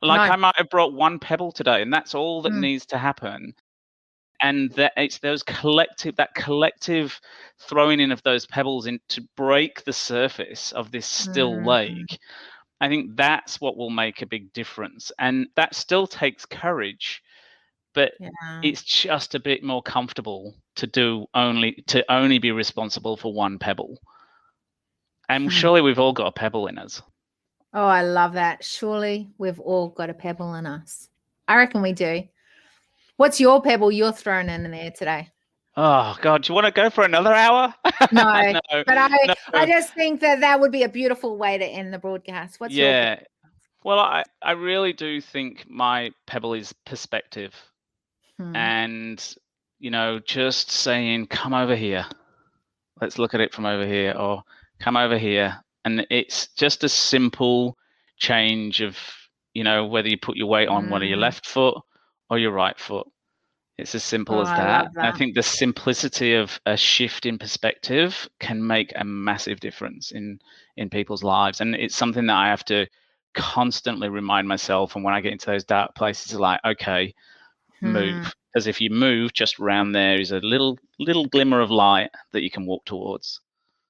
like 0.03 0.29
no. 0.29 0.33
I 0.35 0.37
might 0.37 0.57
have 0.57 0.71
brought 0.71 0.93
one 0.93 1.19
pebble 1.19 1.53
today, 1.53 1.83
and 1.83 1.93
that's 1.93 2.15
all 2.15 2.43
that 2.43 2.53
mm. 2.53 2.61
needs 2.61 2.87
to 2.87 2.99
happen. 2.99 3.55
And 4.41 4.71
that 4.73 4.93
it's 4.97 5.19
those 5.19 5.43
collective, 5.43 6.15
that 6.17 6.35
collective 6.35 7.21
throwing 7.59 7.99
in 7.99 8.13
of 8.13 8.23
those 8.23 8.47
pebbles 8.47 8.87
in 8.87 9.01
to 9.09 9.27
break 9.37 9.83
the 9.83 9.93
surface 9.93 10.71
of 10.71 10.93
this 10.93 11.07
still 11.07 11.55
mm. 11.55 11.67
lake. 11.67 12.19
I 12.81 12.89
think 12.89 13.17
that's 13.17 13.61
what 13.61 13.77
will 13.77 13.91
make 13.91 14.23
a 14.23 14.27
big 14.27 14.53
difference. 14.53 15.11
And 15.19 15.49
that 15.57 15.75
still 15.75 16.07
takes 16.07 16.47
courage, 16.47 17.21
but 17.95 18.13
yeah. 18.21 18.61
it's 18.63 18.85
just 18.85 19.35
a 19.35 19.41
bit 19.41 19.65
more 19.65 19.83
comfortable 19.83 20.55
to 20.77 20.87
do 20.87 21.27
only 21.35 21.83
to 21.89 22.05
only 22.13 22.39
be 22.39 22.53
responsible 22.53 23.17
for 23.17 23.35
one 23.35 23.59
pebble. 23.59 23.99
And 25.29 25.45
hmm. 25.45 25.51
surely 25.51 25.81
we've 25.81 25.99
all 25.99 26.13
got 26.13 26.29
a 26.29 26.33
pebble 26.33 26.69
in 26.69 26.79
us. 26.79 27.03
Oh, 27.75 27.87
I 27.87 28.03
love 28.03 28.33
that. 28.35 28.65
Surely 28.65 29.29
we've 29.39 29.61
all 29.61 29.89
got 29.89 30.11
a 30.11 30.15
pebble 30.15 30.55
in 30.55 30.67
us. 30.67 31.09
I 31.47 31.57
reckon 31.57 31.83
we 31.83 31.93
do. 31.93 32.25
What's 33.17 33.41
your 33.41 33.61
pebble 33.61 33.91
you're 33.91 34.13
throwing 34.13 34.49
in 34.49 34.71
there 34.71 34.91
today? 34.91 35.31
Oh 35.77 36.17
God, 36.23 36.43
do 36.43 36.51
you 36.51 36.55
want 36.55 36.67
to 36.67 36.73
go 36.73 36.91
for 36.91 37.05
another 37.05 37.33
hour? 37.33 37.75
No, 38.13 38.23
no 38.23 38.85
but 38.87 38.97
I, 38.97 39.09
no. 39.27 39.35
I 39.53 39.67
just 39.67 39.93
think 39.93 40.21
that 40.21 40.41
that 40.41 40.61
would 40.61 40.71
be 40.73 40.85
a 40.85 40.89
beautiful 40.89 41.37
way 41.37 41.59
to 41.59 41.65
end 41.65 41.93
the 41.93 41.99
broadcast. 41.99 42.61
What's 42.61 42.73
yeah? 42.73 43.21
well, 43.85 43.99
I, 43.99 44.25
I 44.41 44.53
really 44.53 44.93
do 44.93 45.21
think 45.21 45.65
my 45.69 46.13
pebble 46.27 46.55
is 46.55 46.73
perspective, 46.87 47.55
hmm. 48.39 48.55
and 48.55 49.35
you 49.79 49.91
know, 49.91 50.21
just 50.21 50.71
saying, 50.71 51.27
"Come 51.27 51.55
over 51.55 51.75
here, 51.75 52.07
let's 53.01 53.19
look 53.19 53.35
at 53.35 53.41
it 53.41 53.53
from 53.53 53.67
over 53.67 53.85
here," 53.85 54.13
or 54.13 54.43
"Come 54.79 54.97
over 54.97 55.19
here," 55.19 55.63
and 55.89 56.07
it's 56.11 56.49
just 56.49 56.85
a 56.85 56.89
simple 56.89 57.77
change 58.19 58.81
of 58.81 58.99
you 59.55 59.65
know 59.65 59.87
whether 59.87 60.09
you 60.09 60.19
put 60.19 60.37
your 60.37 60.49
weight 60.49 60.69
on 60.69 60.87
mm. 60.87 60.91
one 60.91 61.03
of 61.03 61.09
your 61.09 61.17
hmm. 61.17 61.23
left 61.23 61.47
foot 61.47 61.77
or 62.31 62.39
your 62.39 62.53
right 62.53 62.79
foot 62.79 63.07
it's 63.79 63.95
as 63.95 64.03
simple 64.03 64.39
oh, 64.39 64.43
as 64.43 64.49
that. 64.49 64.87
I, 64.87 64.89
that. 64.95 65.15
I 65.15 65.17
think 65.17 65.35
the 65.35 65.43
simplicity 65.43 66.35
of 66.35 66.61
a 66.67 66.77
shift 66.77 67.27
in 67.27 67.39
perspective 67.39 68.29
can 68.41 68.67
make 68.67 68.93
a 68.97 69.05
massive 69.05 69.61
difference 69.61 70.11
in 70.11 70.41
in 70.77 70.91
people's 70.91 71.23
lives, 71.23 71.61
and 71.61 71.77
it's 71.77 71.95
something 71.95 72.27
that 72.27 72.37
I 72.37 72.49
have 72.49 72.65
to 72.67 72.87
constantly 73.35 74.09
remind 74.09 74.49
myself. 74.49 74.97
And 74.97 75.05
when 75.05 75.15
I 75.15 75.21
get 75.21 75.33
into 75.33 75.47
those 75.47 75.65
dark 75.65 75.95
places, 75.95 76.35
like, 76.35 76.61
okay, 76.65 77.15
hmm. 77.79 77.93
move, 77.93 78.35
because 78.53 78.67
if 78.67 78.81
you 78.81 78.91
move, 78.91 79.33
just 79.33 79.61
around 79.61 79.93
there 79.93 80.21
is 80.21 80.33
a 80.33 80.41
little 80.41 80.77
little 80.99 81.27
glimmer 81.27 81.61
of 81.61 81.71
light 81.71 82.11
that 82.33 82.43
you 82.43 82.51
can 82.51 82.67
walk 82.67 82.85
towards. 82.85 83.41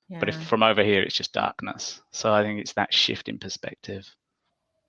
Yeah. 0.09 0.19
But 0.21 0.31
if 0.31 0.43
from 0.45 0.63
over 0.63 0.83
here, 0.83 1.03
it's 1.03 1.15
just 1.15 1.33
darkness. 1.33 2.01
So 2.13 2.33
I 2.33 2.43
think 2.43 2.61
it's 2.61 2.73
that 2.75 2.93
shift 2.93 3.29
in 3.29 3.39
perspective. 3.39 4.09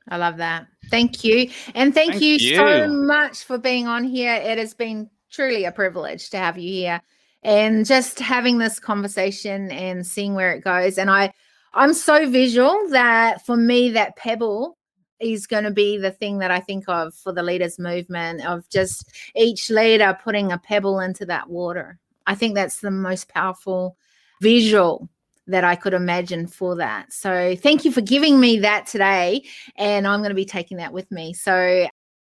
I 0.07 0.17
love 0.17 0.37
that. 0.37 0.67
Thank 0.89 1.23
you. 1.23 1.49
And 1.75 1.93
thank, 1.93 2.11
thank 2.11 2.21
you, 2.21 2.35
you, 2.35 2.55
so 2.55 2.87
much 2.87 3.43
for 3.43 3.57
being 3.57 3.87
on 3.87 4.03
here. 4.03 4.33
It 4.33 4.57
has 4.57 4.73
been 4.73 5.09
truly 5.29 5.65
a 5.65 5.71
privilege 5.71 6.29
to 6.31 6.37
have 6.37 6.57
you 6.57 6.71
here 6.71 7.01
and 7.43 7.85
just 7.85 8.19
having 8.19 8.57
this 8.57 8.79
conversation 8.79 9.71
and 9.71 10.05
seeing 10.05 10.35
where 10.35 10.53
it 10.53 10.63
goes. 10.63 10.97
And 10.97 11.09
I 11.09 11.33
I'm 11.73 11.93
so 11.93 12.29
visual 12.29 12.87
that 12.89 13.45
for 13.45 13.55
me 13.55 13.91
that 13.91 14.15
pebble 14.15 14.77
is 15.19 15.47
going 15.47 15.65
to 15.65 15.71
be 15.71 15.97
the 15.97 16.11
thing 16.11 16.39
that 16.39 16.49
I 16.49 16.59
think 16.59 16.85
of 16.87 17.13
for 17.13 17.31
the 17.31 17.43
leaders 17.43 17.77
movement 17.77 18.43
of 18.45 18.67
just 18.69 19.11
each 19.35 19.69
leader 19.69 20.17
putting 20.23 20.51
a 20.51 20.57
pebble 20.57 20.99
into 20.99 21.25
that 21.27 21.49
water. 21.49 21.99
I 22.25 22.35
think 22.35 22.55
that's 22.55 22.79
the 22.79 22.91
most 22.91 23.27
powerful 23.29 23.97
visual 24.41 25.09
that 25.47 25.63
I 25.63 25.75
could 25.75 25.93
imagine 25.93 26.47
for 26.47 26.75
that. 26.75 27.11
So 27.11 27.55
thank 27.55 27.83
you 27.83 27.91
for 27.91 28.01
giving 28.01 28.39
me 28.39 28.59
that 28.59 28.85
today. 28.85 29.43
And 29.75 30.07
I'm 30.07 30.19
going 30.19 30.29
to 30.29 30.35
be 30.35 30.45
taking 30.45 30.77
that 30.77 30.93
with 30.93 31.11
me. 31.11 31.33
So 31.33 31.87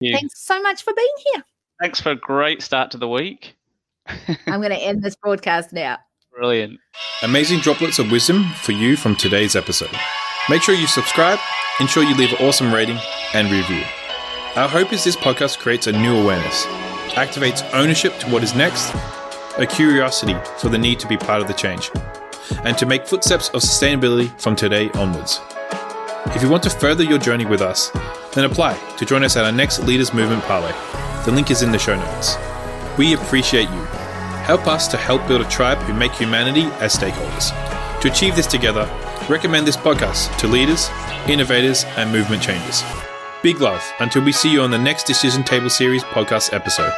yeah. 0.01 0.17
thanks 0.17 0.43
so 0.43 0.61
much 0.63 0.83
for 0.83 0.95
being 0.95 1.15
here. 1.33 1.45
Thanks 1.81 2.01
for 2.01 2.11
a 2.11 2.17
great 2.17 2.63
start 2.63 2.91
to 2.93 2.99
the 2.99 3.09
week. 3.09 3.57
I'm 4.47 4.61
going 4.61 4.71
to 4.71 4.77
end 4.77 5.03
this 5.03 5.17
broadcast 5.17 5.73
now. 5.73 5.99
Brilliant. 6.35 6.81
Amazing 7.23 7.61
droplets 7.61 7.99
of 7.99 8.11
wisdom 8.11 8.45
for 8.63 8.73
you 8.73 8.97
from 8.97 9.15
today's 9.15 9.55
episode. 9.55 9.91
Make 10.49 10.63
sure 10.63 10.75
you 10.75 10.87
subscribe, 10.87 11.39
ensure 11.79 12.03
you 12.03 12.17
leave 12.17 12.33
an 12.33 12.47
awesome 12.47 12.73
rating 12.73 12.99
and 13.35 13.51
review. 13.51 13.83
Our 14.57 14.69
hope 14.69 14.93
is 14.93 15.05
this 15.05 15.17
podcast 15.17 15.59
creates 15.59 15.87
a 15.87 15.93
new 15.93 16.17
awareness, 16.17 16.65
activates 17.15 17.69
ownership 17.75 18.17
to 18.19 18.31
what 18.31 18.43
is 18.43 18.55
next, 18.55 18.93
a 19.59 19.67
curiosity 19.67 20.35
for 20.59 20.69
the 20.69 20.79
need 20.79 20.99
to 21.01 21.09
be 21.09 21.17
part 21.17 21.43
of 21.43 21.49
the 21.49 21.55
change 21.55 21.91
and 22.65 22.77
to 22.79 22.87
make 22.87 23.07
footsteps 23.07 23.49
of 23.51 23.63
sustainability 23.63 24.29
from 24.41 24.57
today 24.57 24.91
onwards. 24.91 25.41
If 26.35 26.43
you 26.43 26.49
want 26.49 26.63
to 26.65 26.71
further 26.71 27.05
your 27.05 27.19
journey 27.19 27.45
with 27.45 27.61
us, 27.61 27.91
then 28.35 28.45
apply 28.45 28.79
to 28.97 29.05
join 29.05 29.23
us 29.23 29.37
at 29.37 29.45
our 29.45 29.53
next 29.53 29.81
Leaders 29.81 30.15
Movement 30.15 30.43
Parlay. 30.45 30.73
The 31.25 31.33
link 31.33 31.51
is 31.51 31.63
in 31.63 31.73
the 31.73 31.79
show 31.79 31.97
notes. 31.97 32.37
We 32.99 33.15
appreciate 33.15 33.69
you. 33.69 33.85
Help 34.45 34.67
us 34.67 34.89
to 34.89 34.97
help 34.97 35.27
build 35.29 35.41
a 35.41 35.49
tribe 35.49 35.79
who 35.79 35.95
make 35.95 36.13
humanity 36.13 36.65
as 36.81 36.97
stakeholders. 36.97 37.51
To 38.01 38.11
achieve 38.11 38.35
this 38.35 38.47
together, 38.47 38.89
recommend 39.29 39.67
this 39.67 39.77
podcast 39.77 40.37
to 40.39 40.49
leaders, 40.49 40.89
innovators, 41.29 41.85
and 41.97 42.11
movement 42.11 42.43
changers. 42.43 42.83
Big 43.43 43.61
love 43.61 43.83
until 44.01 44.25
we 44.25 44.33
see 44.33 44.53
you 44.53 44.63
on 44.63 44.71
the 44.71 44.79
next 44.79 45.05
Decision 45.05 45.45
Table 45.45 45.71
Series 45.71 46.05
podcast 46.05 46.53
episode. 46.53 46.93